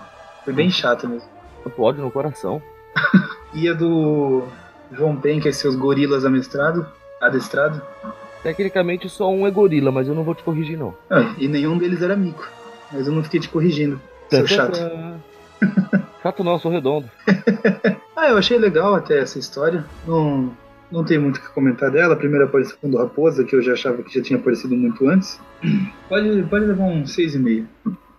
Foi 0.44 0.52
bem 0.52 0.70
chata 0.70 1.08
mesmo. 1.08 1.28
Pode 1.76 2.00
no 2.00 2.10
coração. 2.10 2.62
e 3.52 3.68
a 3.68 3.74
do 3.74 4.44
João 4.92 5.16
Pen, 5.16 5.40
que 5.40 5.48
é 5.48 5.52
seus 5.52 5.74
gorilas 5.74 6.24
amestrado, 6.24 6.86
adestrado. 7.20 7.82
Tecnicamente 8.42 9.08
só 9.08 9.28
um 9.28 9.46
é 9.46 9.50
gorila, 9.50 9.90
mas 9.90 10.06
eu 10.06 10.14
não 10.14 10.22
vou 10.22 10.34
te 10.34 10.44
corrigir 10.44 10.78
não. 10.78 10.94
Ah, 11.10 11.34
e 11.36 11.48
nenhum 11.48 11.76
deles 11.76 12.00
era 12.00 12.16
mico. 12.16 12.48
Mas 12.92 13.06
eu 13.06 13.12
não 13.12 13.24
fiquei 13.24 13.40
te 13.40 13.48
corrigindo. 13.48 14.00
Seu 14.30 14.46
chato. 14.46 14.78
chato 16.22 16.44
não, 16.44 16.58
sou 16.58 16.70
redondo. 16.70 17.10
ah, 18.16 18.28
eu 18.28 18.38
achei 18.38 18.56
legal 18.56 18.94
até 18.94 19.18
essa 19.18 19.38
história. 19.38 19.84
Não, 20.06 20.56
não 20.90 21.04
tem 21.04 21.18
muito 21.18 21.38
o 21.38 21.40
que 21.40 21.48
comentar 21.48 21.90
dela. 21.90 22.14
A 22.14 22.16
primeira 22.16 22.44
aparição 22.44 22.78
do 22.88 22.98
Raposa, 22.98 23.44
que 23.44 23.56
eu 23.56 23.62
já 23.62 23.72
achava 23.72 24.02
que 24.02 24.14
já 24.14 24.22
tinha 24.22 24.38
aparecido 24.38 24.76
muito 24.76 25.08
antes. 25.08 25.40
Pode, 26.08 26.42
pode 26.44 26.64
levar 26.64 26.84
um 26.84 27.02
6,5. 27.02 27.66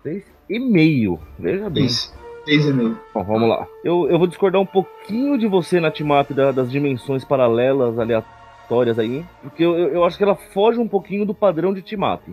6,5? 0.06 1.20
Veja 1.38 1.70
bem. 1.70 1.86
Isso. 1.86 2.14
6,5. 2.47 2.97
Bom, 3.14 3.24
vamos 3.24 3.50
lá. 3.50 3.68
Eu, 3.84 4.10
eu 4.10 4.18
vou 4.18 4.28
discordar 4.28 4.62
um 4.62 4.66
pouquinho 4.66 5.38
de 5.38 5.47
você 5.47 5.80
na 5.80 5.91
team-up 5.91 6.34
da, 6.34 6.52
das 6.52 6.72
dimensões 6.72 7.24
paralelas 7.24 8.00
aleatórias 8.00 8.97
aí, 8.97 9.26
porque 9.41 9.64
eu, 9.64 9.76
eu 9.78 10.04
acho 10.04 10.18
que 10.18 10.24
ela 10.24 10.36
foge 10.36 10.80
um 10.80 10.88
pouquinho 10.88 11.26
do 11.26 11.34
padrão 11.34 11.74
de 11.74 11.82
team-up. 11.82 12.24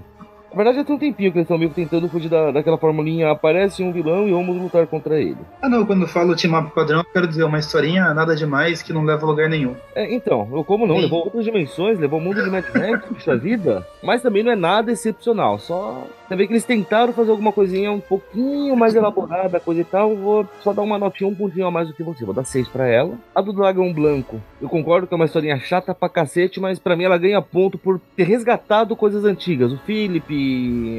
Na 0.56 0.64
verdade, 0.64 0.78
já 0.78 0.84
tem 0.84 0.96
um 0.96 0.98
tempinho 0.98 1.30
que 1.30 1.36
eles 1.36 1.44
estão 1.44 1.58
meio 1.58 1.70
tentando 1.70 2.08
fugir 2.08 2.30
da, 2.30 2.50
daquela 2.50 2.78
formulinha. 2.78 3.30
Aparece 3.30 3.82
um 3.82 3.92
vilão 3.92 4.26
e 4.26 4.30
vamos 4.30 4.56
lutar 4.56 4.86
contra 4.86 5.20
ele. 5.20 5.36
Ah, 5.60 5.68
não. 5.68 5.84
Quando 5.84 6.00
eu 6.00 6.08
falo 6.08 6.34
team 6.34 6.58
up 6.58 6.74
padrão, 6.74 7.00
eu 7.00 7.04
quero 7.04 7.26
dizer 7.26 7.44
uma 7.44 7.58
historinha 7.58 8.14
nada 8.14 8.34
demais 8.34 8.80
que 8.80 8.90
não 8.90 9.04
leva 9.04 9.22
a 9.26 9.28
lugar 9.28 9.50
nenhum. 9.50 9.76
É, 9.94 10.10
então. 10.14 10.46
Como 10.66 10.86
não? 10.86 10.96
Sim. 10.96 11.02
Levou 11.02 11.24
outras 11.24 11.44
dimensões, 11.44 11.98
levou 11.98 12.18
o 12.18 12.22
mundo 12.22 12.42
de 12.42 12.48
Mad 12.48 12.64
Max, 12.74 13.04
puxa 13.12 13.36
vida. 13.36 13.86
Mas 14.02 14.22
também 14.22 14.42
não 14.42 14.50
é 14.50 14.56
nada 14.56 14.90
excepcional. 14.90 15.58
Só. 15.58 16.04
Vê 16.30 16.46
que 16.46 16.54
eles 16.54 16.64
tentaram 16.64 17.12
fazer 17.12 17.30
alguma 17.30 17.52
coisinha 17.52 17.92
um 17.92 18.00
pouquinho 18.00 18.74
mais 18.74 18.94
elaborada, 18.94 19.60
coisa 19.60 19.82
e 19.82 19.84
tal. 19.84 20.16
Vou 20.16 20.48
só 20.62 20.72
dar 20.72 20.80
uma 20.80 20.98
notinha, 20.98 21.28
um 21.28 21.34
pontinho 21.34 21.66
a 21.66 21.70
mais 21.70 21.86
do 21.86 21.92
que 21.92 22.02
você. 22.02 22.24
Vou 22.24 22.34
dar 22.34 22.44
seis 22.44 22.66
pra 22.66 22.86
ela. 22.86 23.12
A 23.34 23.42
do 23.42 23.52
Dragão 23.52 23.92
Branco. 23.92 24.40
Eu 24.60 24.70
concordo 24.70 25.06
que 25.06 25.12
é 25.12 25.16
uma 25.16 25.26
historinha 25.26 25.58
chata 25.58 25.94
pra 25.94 26.08
cacete, 26.08 26.58
mas 26.58 26.78
pra 26.78 26.96
mim 26.96 27.04
ela 27.04 27.18
ganha 27.18 27.42
ponto 27.42 27.76
por 27.76 28.00
ter 28.16 28.24
resgatado 28.24 28.96
coisas 28.96 29.24
antigas. 29.26 29.70
O 29.70 29.78
Philip, 29.78 30.45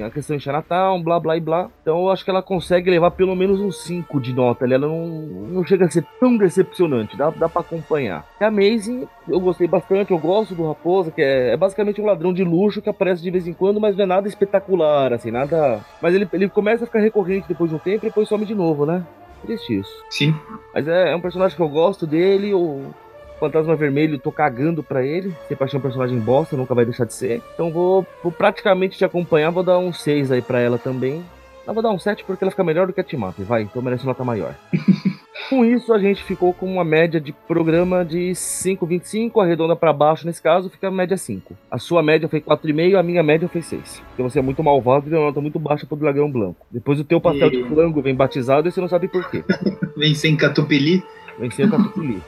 a 0.05 0.09
questão 0.09 0.35
em 0.35 0.39
Chinatown, 0.39 1.01
blá 1.01 1.19
blá 1.19 1.37
e 1.37 1.39
blá. 1.39 1.69
Então 1.81 2.01
eu 2.01 2.09
acho 2.09 2.23
que 2.23 2.29
ela 2.29 2.41
consegue 2.41 2.89
levar 2.89 3.11
pelo 3.11 3.35
menos 3.35 3.59
um 3.59 3.71
5 3.71 4.19
de 4.19 4.33
nota 4.33 4.65
ali. 4.65 4.73
Ela 4.73 4.87
não, 4.87 5.07
não 5.07 5.65
chega 5.65 5.85
a 5.85 5.89
ser 5.89 6.05
tão 6.19 6.37
decepcionante, 6.37 7.17
dá, 7.17 7.29
dá 7.29 7.49
pra 7.49 7.61
acompanhar. 7.61 8.25
E 8.39 8.43
a 8.43 8.51
Maisie, 8.51 9.07
eu 9.27 9.39
gostei 9.39 9.67
bastante, 9.67 10.11
eu 10.11 10.17
gosto 10.17 10.55
do 10.55 10.67
Raposa, 10.67 11.11
que 11.11 11.21
é, 11.21 11.53
é, 11.53 11.57
basicamente 11.57 12.01
um 12.01 12.05
ladrão 12.05 12.33
de 12.33 12.43
luxo 12.43 12.81
que 12.81 12.89
aparece 12.89 13.21
de 13.21 13.31
vez 13.31 13.47
em 13.47 13.53
quando, 13.53 13.79
mas 13.79 13.95
não 13.95 14.03
é 14.03 14.07
nada 14.07 14.27
espetacular, 14.27 15.13
assim, 15.13 15.31
nada. 15.31 15.81
Mas 16.01 16.13
ele, 16.13 16.27
ele 16.33 16.49
começa 16.49 16.83
a 16.83 16.87
ficar 16.87 16.99
recorrente 16.99 17.47
depois 17.47 17.69
de 17.69 17.75
um 17.75 17.79
tempo 17.79 18.05
e 18.05 18.09
depois 18.09 18.27
some 18.27 18.45
de 18.45 18.55
novo, 18.55 18.85
né? 18.85 19.03
Triste 19.43 19.79
isso. 19.79 20.03
Sim. 20.09 20.35
Mas 20.73 20.87
é, 20.87 21.11
é 21.11 21.15
um 21.15 21.21
personagem 21.21 21.55
que 21.55 21.61
eu 21.61 21.69
gosto 21.69 22.07
dele, 22.07 22.53
o 22.53 22.91
Fantasma 23.39 23.75
Vermelho, 23.75 24.19
tô 24.19 24.31
cagando 24.31 24.83
pra 24.83 25.05
ele. 25.05 25.33
Sempre 25.47 25.65
achei 25.65 25.79
um 25.79 25.81
personagem 25.81 26.19
bosta, 26.19 26.57
nunca 26.57 26.73
vai 26.73 26.85
deixar 26.85 27.05
de 27.05 27.13
ser. 27.13 27.41
Então 27.53 27.71
vou, 27.71 28.05
vou 28.23 28.31
praticamente 28.31 28.97
te 28.97 29.05
acompanhar, 29.05 29.51
vou 29.51 29.63
dar 29.63 29.77
um 29.77 29.93
6 29.93 30.31
aí 30.31 30.41
pra 30.41 30.59
ela 30.59 30.77
também. 30.77 31.23
Não, 31.65 31.73
vou 31.73 31.83
dar 31.83 31.91
um 31.91 31.99
7 31.99 32.23
porque 32.23 32.43
ela 32.43 32.51
fica 32.51 32.63
melhor 32.63 32.87
do 32.87 32.93
que 32.93 33.01
a 33.01 33.03
Timap, 33.03 33.37
vai, 33.39 33.63
então 33.63 33.81
merece 33.81 34.05
nota 34.05 34.23
maior. 34.23 34.55
com 35.49 35.63
isso, 35.63 35.93
a 35.93 35.99
gente 35.99 36.23
ficou 36.23 36.53
com 36.53 36.65
uma 36.65 36.83
média 36.83 37.19
de 37.19 37.31
programa 37.31 38.03
de 38.03 38.31
5,25, 38.31 39.41
arredonda 39.41 39.75
para 39.75 39.93
baixo 39.93 40.25
nesse 40.25 40.41
caso, 40.41 40.69
fica 40.69 40.87
a 40.87 40.91
média 40.91 41.17
5. 41.17 41.55
A 41.69 41.77
sua 41.77 42.03
média 42.03 42.27
foi 42.27 42.41
4,5, 42.41 42.97
a 42.97 43.03
minha 43.03 43.23
média 43.23 43.47
foi 43.47 43.61
6. 43.61 44.01
Porque 44.07 44.23
você 44.23 44.39
é 44.39 44.41
muito 44.41 44.63
malvado 44.63 45.07
e 45.07 45.09
deu 45.09 45.19
uma 45.19 45.27
nota 45.27 45.41
muito 45.41 45.59
baixa 45.59 45.85
pro 45.85 45.97
dragão 45.97 46.29
branco. 46.29 46.65
Depois 46.69 46.99
o 46.99 47.03
teu 47.03 47.19
pastel 47.19 47.47
e... 47.47 47.51
de 47.51 47.63
flango 47.63 48.01
vem 48.01 48.15
batizado 48.15 48.67
e 48.67 48.71
você 48.71 48.81
não 48.81 48.89
sabe 48.89 49.07
por 49.07 49.29
quê. 49.29 49.43
vem 49.95 50.13
sem 50.13 50.35
catupili. 50.35 51.03
Vem 51.39 51.51
sem 51.51 51.69
catupili. 51.69 52.21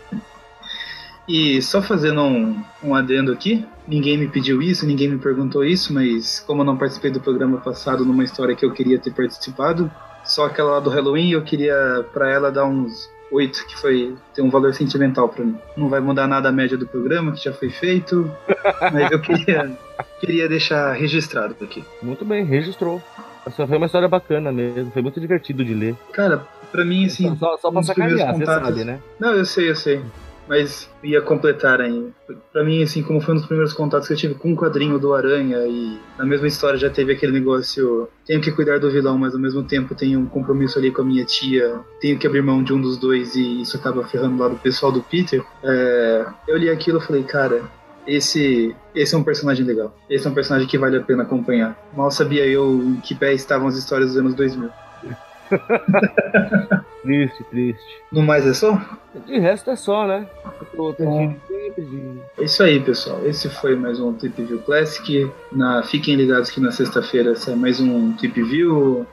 E 1.30 1.61
só 1.61 1.80
fazendo 1.80 2.23
um, 2.23 2.59
um 2.84 2.95
adendo 2.95 3.32
aqui, 3.32 3.63
ninguém 3.88 4.17
me 4.17 4.27
pediu 4.27 4.63
isso, 4.63 4.84
ninguém 4.84 5.07
me 5.07 5.19
perguntou 5.19 5.63
isso, 5.63 5.93
mas 5.93 6.39
como 6.39 6.61
eu 6.61 6.65
não 6.65 6.75
participei 6.75 7.11
do 7.11 7.19
programa 7.19 7.59
passado 7.59 8.03
numa 8.03 8.23
história 8.23 8.55
que 8.55 8.65
eu 8.65 8.73
queria 8.73 8.97
ter 8.97 9.13
participado, 9.13 9.91
só 10.25 10.47
aquela 10.47 10.71
lá 10.71 10.80
do 10.80 10.89
Halloween, 10.89 11.30
eu 11.30 11.43
queria 11.43 12.03
para 12.11 12.32
ela 12.32 12.51
dar 12.51 12.65
uns 12.65 13.07
oito, 13.32 13.63
que 13.67 13.77
foi 13.77 14.15
tem 14.34 14.43
um 14.43 14.49
valor 14.49 14.73
sentimental 14.73 15.30
para 15.30 15.45
mim. 15.45 15.55
Não 15.77 15.88
vai 15.88 15.99
mudar 15.99 16.27
nada 16.27 16.49
a 16.49 16.51
média 16.51 16.75
do 16.75 16.88
programa, 16.88 17.32
que 17.32 17.43
já 17.43 17.53
foi 17.53 17.69
feito, 17.69 18.32
mas 18.91 19.11
eu 19.11 19.19
queria, 19.19 19.77
queria 20.19 20.49
deixar 20.49 20.93
registrado 20.93 21.55
aqui. 21.61 21.86
Muito 22.01 22.25
bem, 22.25 22.43
registrou. 22.43 22.99
Essa 23.45 23.67
foi 23.67 23.77
uma 23.77 23.86
história 23.86 24.07
bacana 24.07 24.51
mesmo, 24.51 24.89
foi 24.89 25.03
muito 25.03 25.19
divertido 25.19 25.63
de 25.63 25.75
ler. 25.75 25.95
Cara, 26.11 26.41
para 26.71 26.84
mim, 26.84 27.05
assim. 27.05 27.36
Só, 27.36 27.55
só 27.57 27.71
pra 27.71 27.84
sacanear, 27.84 28.36
você 28.36 28.45
sabe, 28.47 28.84
né? 28.84 28.99
Não, 29.19 29.34
eu 29.34 29.45
sei, 29.45 29.69
eu 29.69 29.75
sei 29.75 30.01
mas 30.50 30.89
ia 31.04 31.22
completar 31.22 31.80
ainda. 31.80 32.10
Para 32.52 32.64
mim, 32.64 32.82
assim, 32.82 33.04
como 33.04 33.22
foi 33.22 33.36
um 33.36 33.38
dos 33.38 33.45
primeiros 33.45 33.72
contatos 33.72 34.08
que 34.08 34.14
eu 34.16 34.18
tive 34.18 34.34
com 34.34 34.52
o 34.52 34.56
quadrinho 34.56 34.97
do 34.97 35.14
Aranha 35.14 35.60
e 35.68 36.00
na 36.18 36.26
mesma 36.26 36.47
história 36.47 36.78
já 36.80 36.89
teve 36.89 37.14
aquele 37.14 37.32
negócio, 37.32 38.10
tenho 38.26 38.41
que 38.41 38.52
cuidar 38.52 38.80
do 38.80 38.89
vilão, 38.89 39.16
mas 39.16 39.36
ao 39.36 39.39
mesmo 39.39 39.64
tempo 39.64 39.93
tenho 39.93 40.20
um 40.20 40.26
compromisso 40.26 40.80
ali 40.80 40.91
com 40.91 41.04
a 41.04 41.06
minha 41.06 41.24
tia, 41.24 41.80
tenho 42.02 42.18
que 42.18 42.26
abrir 42.26 42.41
mão 42.41 42.64
de 42.64 42.74
um 42.74 42.82
dos 42.82 42.97
dois 42.97 43.36
e 43.36 43.62
isso 43.62 43.78
acaba 43.78 44.04
ferrando 44.08 44.41
lá 44.41 44.50
do 44.50 44.56
pessoal 44.56 44.91
do 44.91 45.04
Peter. 45.04 45.43
É, 45.64 46.26
eu 46.47 46.58
li 46.58 46.68
aquilo 46.68 46.97
e 46.97 47.02
falei, 47.02 47.24
cara, 47.24 47.62
esse, 48.08 48.76
esse 48.95 49.14
é 49.14 49.18
um 49.18 49.24
personagem 49.24 49.64
legal. 49.64 49.95
Esse 50.10 50.26
é 50.26 50.32
um 50.32 50.34
personagem 50.34 50.68
que 50.68 50.80
vale 50.80 50.97
a 50.97 51.04
pena 51.04 51.22
acompanhar. 51.22 51.78
Mal 51.95 52.10
sabia 52.10 52.47
eu 52.47 52.74
em 52.74 52.95
que 52.95 53.14
pé 53.14 53.34
estavam 53.34 53.68
as 53.68 53.78
histórias 53.78 54.10
dos 54.10 54.18
anos 54.18 54.34
2000. 54.34 54.68
triste, 57.04 57.43
triste. 57.45 58.02
No 58.12 58.22
mais 58.22 58.45
é 58.45 58.54
só? 58.54 58.80
De 59.26 59.39
resto 59.39 59.70
é 59.72 59.76
só, 59.76 60.06
né? 60.06 60.28
É 62.38 62.43
isso 62.43 62.64
aí, 62.64 62.80
pessoal. 62.80 63.26
Esse 63.26 63.50
foi 63.50 63.76
mais 63.76 64.00
um 64.00 64.14
Trip 64.14 64.43
View 64.43 64.60
Classic. 64.60 65.32
Na... 65.52 65.84
Fiquem 65.84 66.16
ligados 66.16 66.50
que 66.50 66.60
na 66.60 66.72
sexta-feira 66.72 67.36
sai 67.36 67.56
mais 67.56 67.80
um 67.80 68.14
Trip 68.14 68.41
View. 68.43 69.06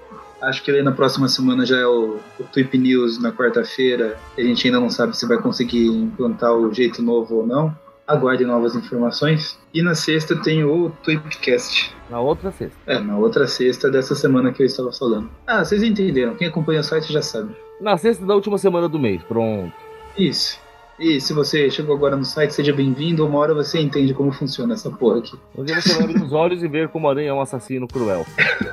Acho 0.43 0.63
que 0.63 0.71
aí 0.71 0.83
na 0.83 0.93
próxima 0.93 1.29
semana 1.29 1.65
já 1.65 1.79
é 1.79 1.87
o, 1.87 2.19
o 2.39 2.45
Tweep 2.53 2.77
News 2.77 3.21
na 3.21 3.33
quarta-feira. 3.33 4.19
A 4.37 4.41
gente 4.43 4.67
ainda 4.67 4.79
não 4.79 4.91
sabe 4.91 5.17
se 5.17 5.27
vai 5.27 5.39
conseguir 5.39 5.87
implantar 5.87 6.53
o 6.53 6.73
jeito 6.73 7.03
novo 7.03 7.37
ou 7.37 7.47
não. 7.47 7.75
Aguarde 8.07 8.45
novas 8.45 8.75
informações. 8.77 9.59
E 9.75 9.83
na 9.83 9.95
sexta 9.95 10.37
tem 10.37 10.65
o 10.65 10.91
Tweepcast. 11.03 11.95
Na 12.09 12.21
outra 12.21 12.53
sexta. 12.53 12.79
É, 12.87 13.01
na 13.01 13.17
outra 13.17 13.47
sexta 13.49 13.91
dessa 13.91 14.15
semana 14.15 14.53
que 14.53 14.63
eu 14.63 14.67
estava 14.67 14.93
falando. 14.93 15.29
Ah, 15.47 15.65
vocês 15.65 15.83
entenderam. 15.83 16.37
Quem 16.37 16.49
acompanha 16.49 16.81
o 16.81 16.85
site 16.85 17.13
já 17.13 17.21
sabe. 17.21 17.55
Na 17.81 17.97
sexta 17.97 18.25
da 18.25 18.35
última 18.35 18.59
semana 18.59 18.89
do 18.89 18.99
mês, 18.99 19.23
pronto. 19.25 19.73
Isso. 20.17 20.59
E 20.99 21.21
se 21.21 21.35
você 21.35 21.71
chegou 21.71 21.95
agora 21.95 22.17
no 22.17 22.25
site, 22.25 22.55
seja 22.55 22.73
bem-vindo. 22.73 23.27
Uma 23.27 23.39
hora 23.39 23.53
você 23.53 23.81
entende 23.81 24.15
como 24.15 24.33
funciona 24.33 24.75
essa 24.75 24.91
porra 24.91 25.19
aqui. 25.19 25.39
Um 25.57 25.65
dia 25.65 25.81
você 25.81 25.93
vai 25.95 26.05
abrir 26.05 26.23
os 26.23 26.33
olhos 26.33 26.63
e 26.63 26.69
ver 26.69 26.89
como 26.89 27.07
a 27.07 27.11
aranha 27.11 27.31
é 27.31 27.33
um 27.33 27.41
assassino 27.41 27.87
cruel. 27.87 28.25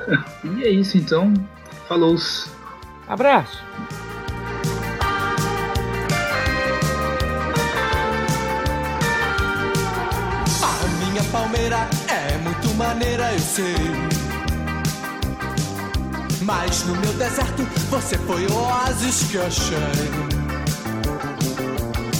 e 0.56 0.64
é 0.64 0.70
isso 0.70 0.96
então. 0.96 1.34
Falou. 1.86 2.16
Abraço. 3.06 3.62
Palmeira 11.34 11.88
é 12.06 12.38
muito 12.38 12.72
maneira, 12.74 13.32
eu 13.32 13.38
sei. 13.40 13.74
Mas 16.40 16.84
no 16.84 16.94
meu 16.94 17.12
deserto 17.14 17.64
você 17.90 18.16
foi 18.18 18.46
o 18.46 18.54
oásis 18.54 19.24
que 19.24 19.38
achei. 19.38 19.76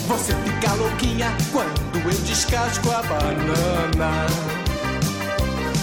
Você 0.08 0.34
fica 0.34 0.74
louquinha 0.74 1.32
quando 1.52 1.96
eu 1.96 2.10
descasco 2.22 2.90
a 2.90 3.02
banana. 3.02 4.26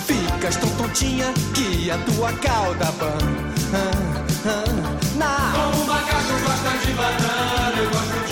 Ficas 0.06 0.58
tão 0.58 0.70
tontinha 0.72 1.34
que 1.54 1.90
a 1.90 1.98
tua 2.00 2.34
cauda 2.34 2.92
banana. 3.00 4.12
Como 5.54 5.84
um 5.84 5.86
macaco 5.86 6.34
gosta 6.46 6.78
de 6.86 6.92
banana, 6.92 7.78
eu 7.78 7.90
gosto 7.92 8.28
de 8.28 8.31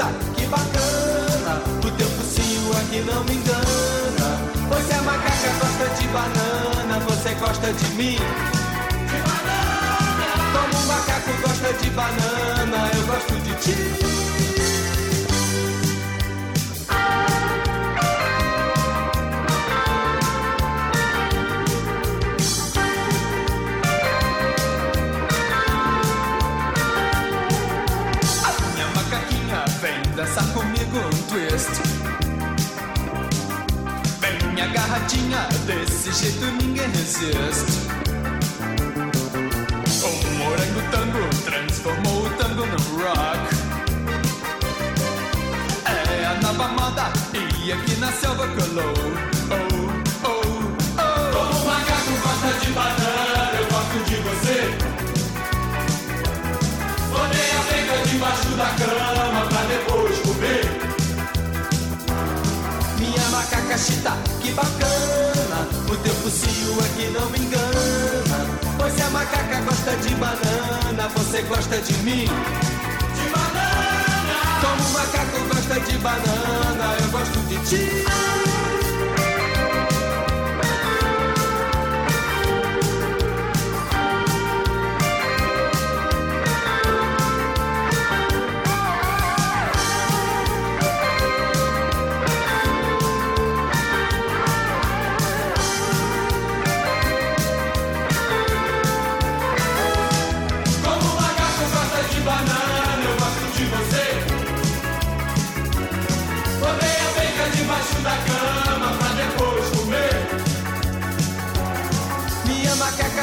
chita, 0.00 0.06
que 0.36 0.46
bacana. 0.46 1.62
O 1.84 1.90
teu 1.90 2.08
focinho 2.08 2.72
aqui 2.78 3.00
não 3.00 3.22
me 3.24 3.34
engana. 3.34 4.40
Você 4.68 4.94
é 4.94 5.00
macaca, 5.02 5.50
gosta 5.60 5.88
de 6.00 6.08
banana. 6.08 7.00
Você 7.08 7.34
gosta 7.34 7.72
de 7.72 7.88
mim? 7.94 8.16
De 8.16 9.18
banana! 9.28 9.90
Como 10.52 10.82
o 10.82 10.86
macaco 10.86 11.30
gosta 11.42 11.72
de 11.74 11.90
banana, 11.90 12.90
eu 12.94 13.06
gosto 13.06 13.34
de 13.42 13.54
ti. 13.56 14.59
Desse 35.66 36.12
jeito 36.12 36.44
ninguém 36.62 36.88
resiste. 36.90 37.78
Um 40.04 40.38
morango 40.38 40.82
tango 40.90 41.22
transformou 41.44 42.26
o 42.26 42.30
tango 42.30 42.66
no 42.66 42.78
rock. 42.98 43.54
É 45.86 46.26
a 46.26 46.34
nova 46.42 46.68
moda 46.68 47.12
e 47.34 47.72
aqui 47.72 47.96
na 47.96 48.12
selva 48.12 48.46
colou. 48.48 48.94
Oh, 49.50 49.54
oh, 50.24 50.42
oh. 50.98 51.10
Como 51.32 51.62
o 51.62 51.66
macaco 51.66 52.12
gosta 52.22 52.50
de 52.64 52.70
banana, 52.72 53.50
eu 53.58 53.64
gosto 53.66 53.98
de 54.06 54.16
você. 54.16 54.58
Botei 57.10 57.50
a 57.50 57.62
penca 57.72 57.96
debaixo 58.08 58.50
da 58.56 58.66
cama 58.66 58.89
que 64.42 64.52
bacana. 64.52 65.66
O 65.90 65.96
teu 65.96 66.14
focinho 66.16 66.78
aqui 66.80 67.10
não 67.12 67.30
me 67.30 67.38
engana. 67.38 68.46
Pois 68.76 69.00
a 69.00 69.10
macaca 69.10 69.60
gosta 69.62 69.96
de 69.96 70.14
banana, 70.16 71.08
você 71.16 71.42
gosta 71.42 71.78
de 71.78 71.94
mim? 72.02 72.26
De 72.26 73.30
banana! 73.30 74.60
Como 74.60 74.88
o 74.88 74.92
macaco 74.92 75.54
gosta 75.54 75.80
de 75.80 75.96
banana, 75.98 76.96
eu 77.00 77.10
gosto 77.10 77.38
de 77.48 77.58
ti. 77.68 78.69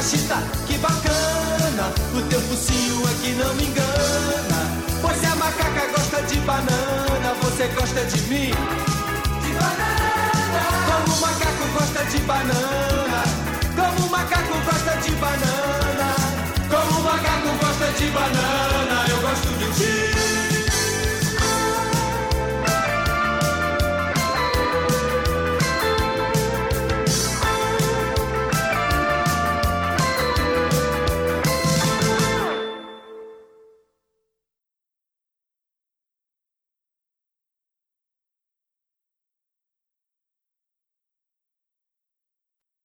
machista, 0.08 0.38
que 0.66 0.78
bacana. 0.78 1.92
O 2.16 2.22
teu 2.30 2.40
focinho 2.40 3.04
é 3.10 3.14
que 3.22 3.34
não 3.34 3.54
me 3.56 3.66
engana. 3.66 4.60
Pois 5.02 5.18
se 5.20 5.26
a 5.26 5.36
macaca 5.36 5.86
gosta 5.94 6.22
de 6.22 6.40
banana, 6.40 7.34
você 7.42 7.68
gosta 7.68 8.06
de 8.06 8.22
mim? 8.30 8.52
De 9.42 9.52
banana. 9.60 10.64
Como 10.88 11.14
o 11.14 11.22
macaco 11.22 11.68
gosta 11.74 12.04
de 12.06 12.20
banana. 12.20 13.24
Como 13.76 14.08
o 14.08 14.10
macaco 14.10 14.54
gosta 14.66 14.96
de 15.02 15.12
banana. 15.12 16.16
Como 16.70 17.00
o 17.00 17.04
macaco 17.04 17.66
gosta 17.66 17.92
de 18.00 18.10
banana, 18.12 19.06
eu 19.10 19.22
gosto 19.22 19.48
de 19.60 19.66
ti. 19.74 20.17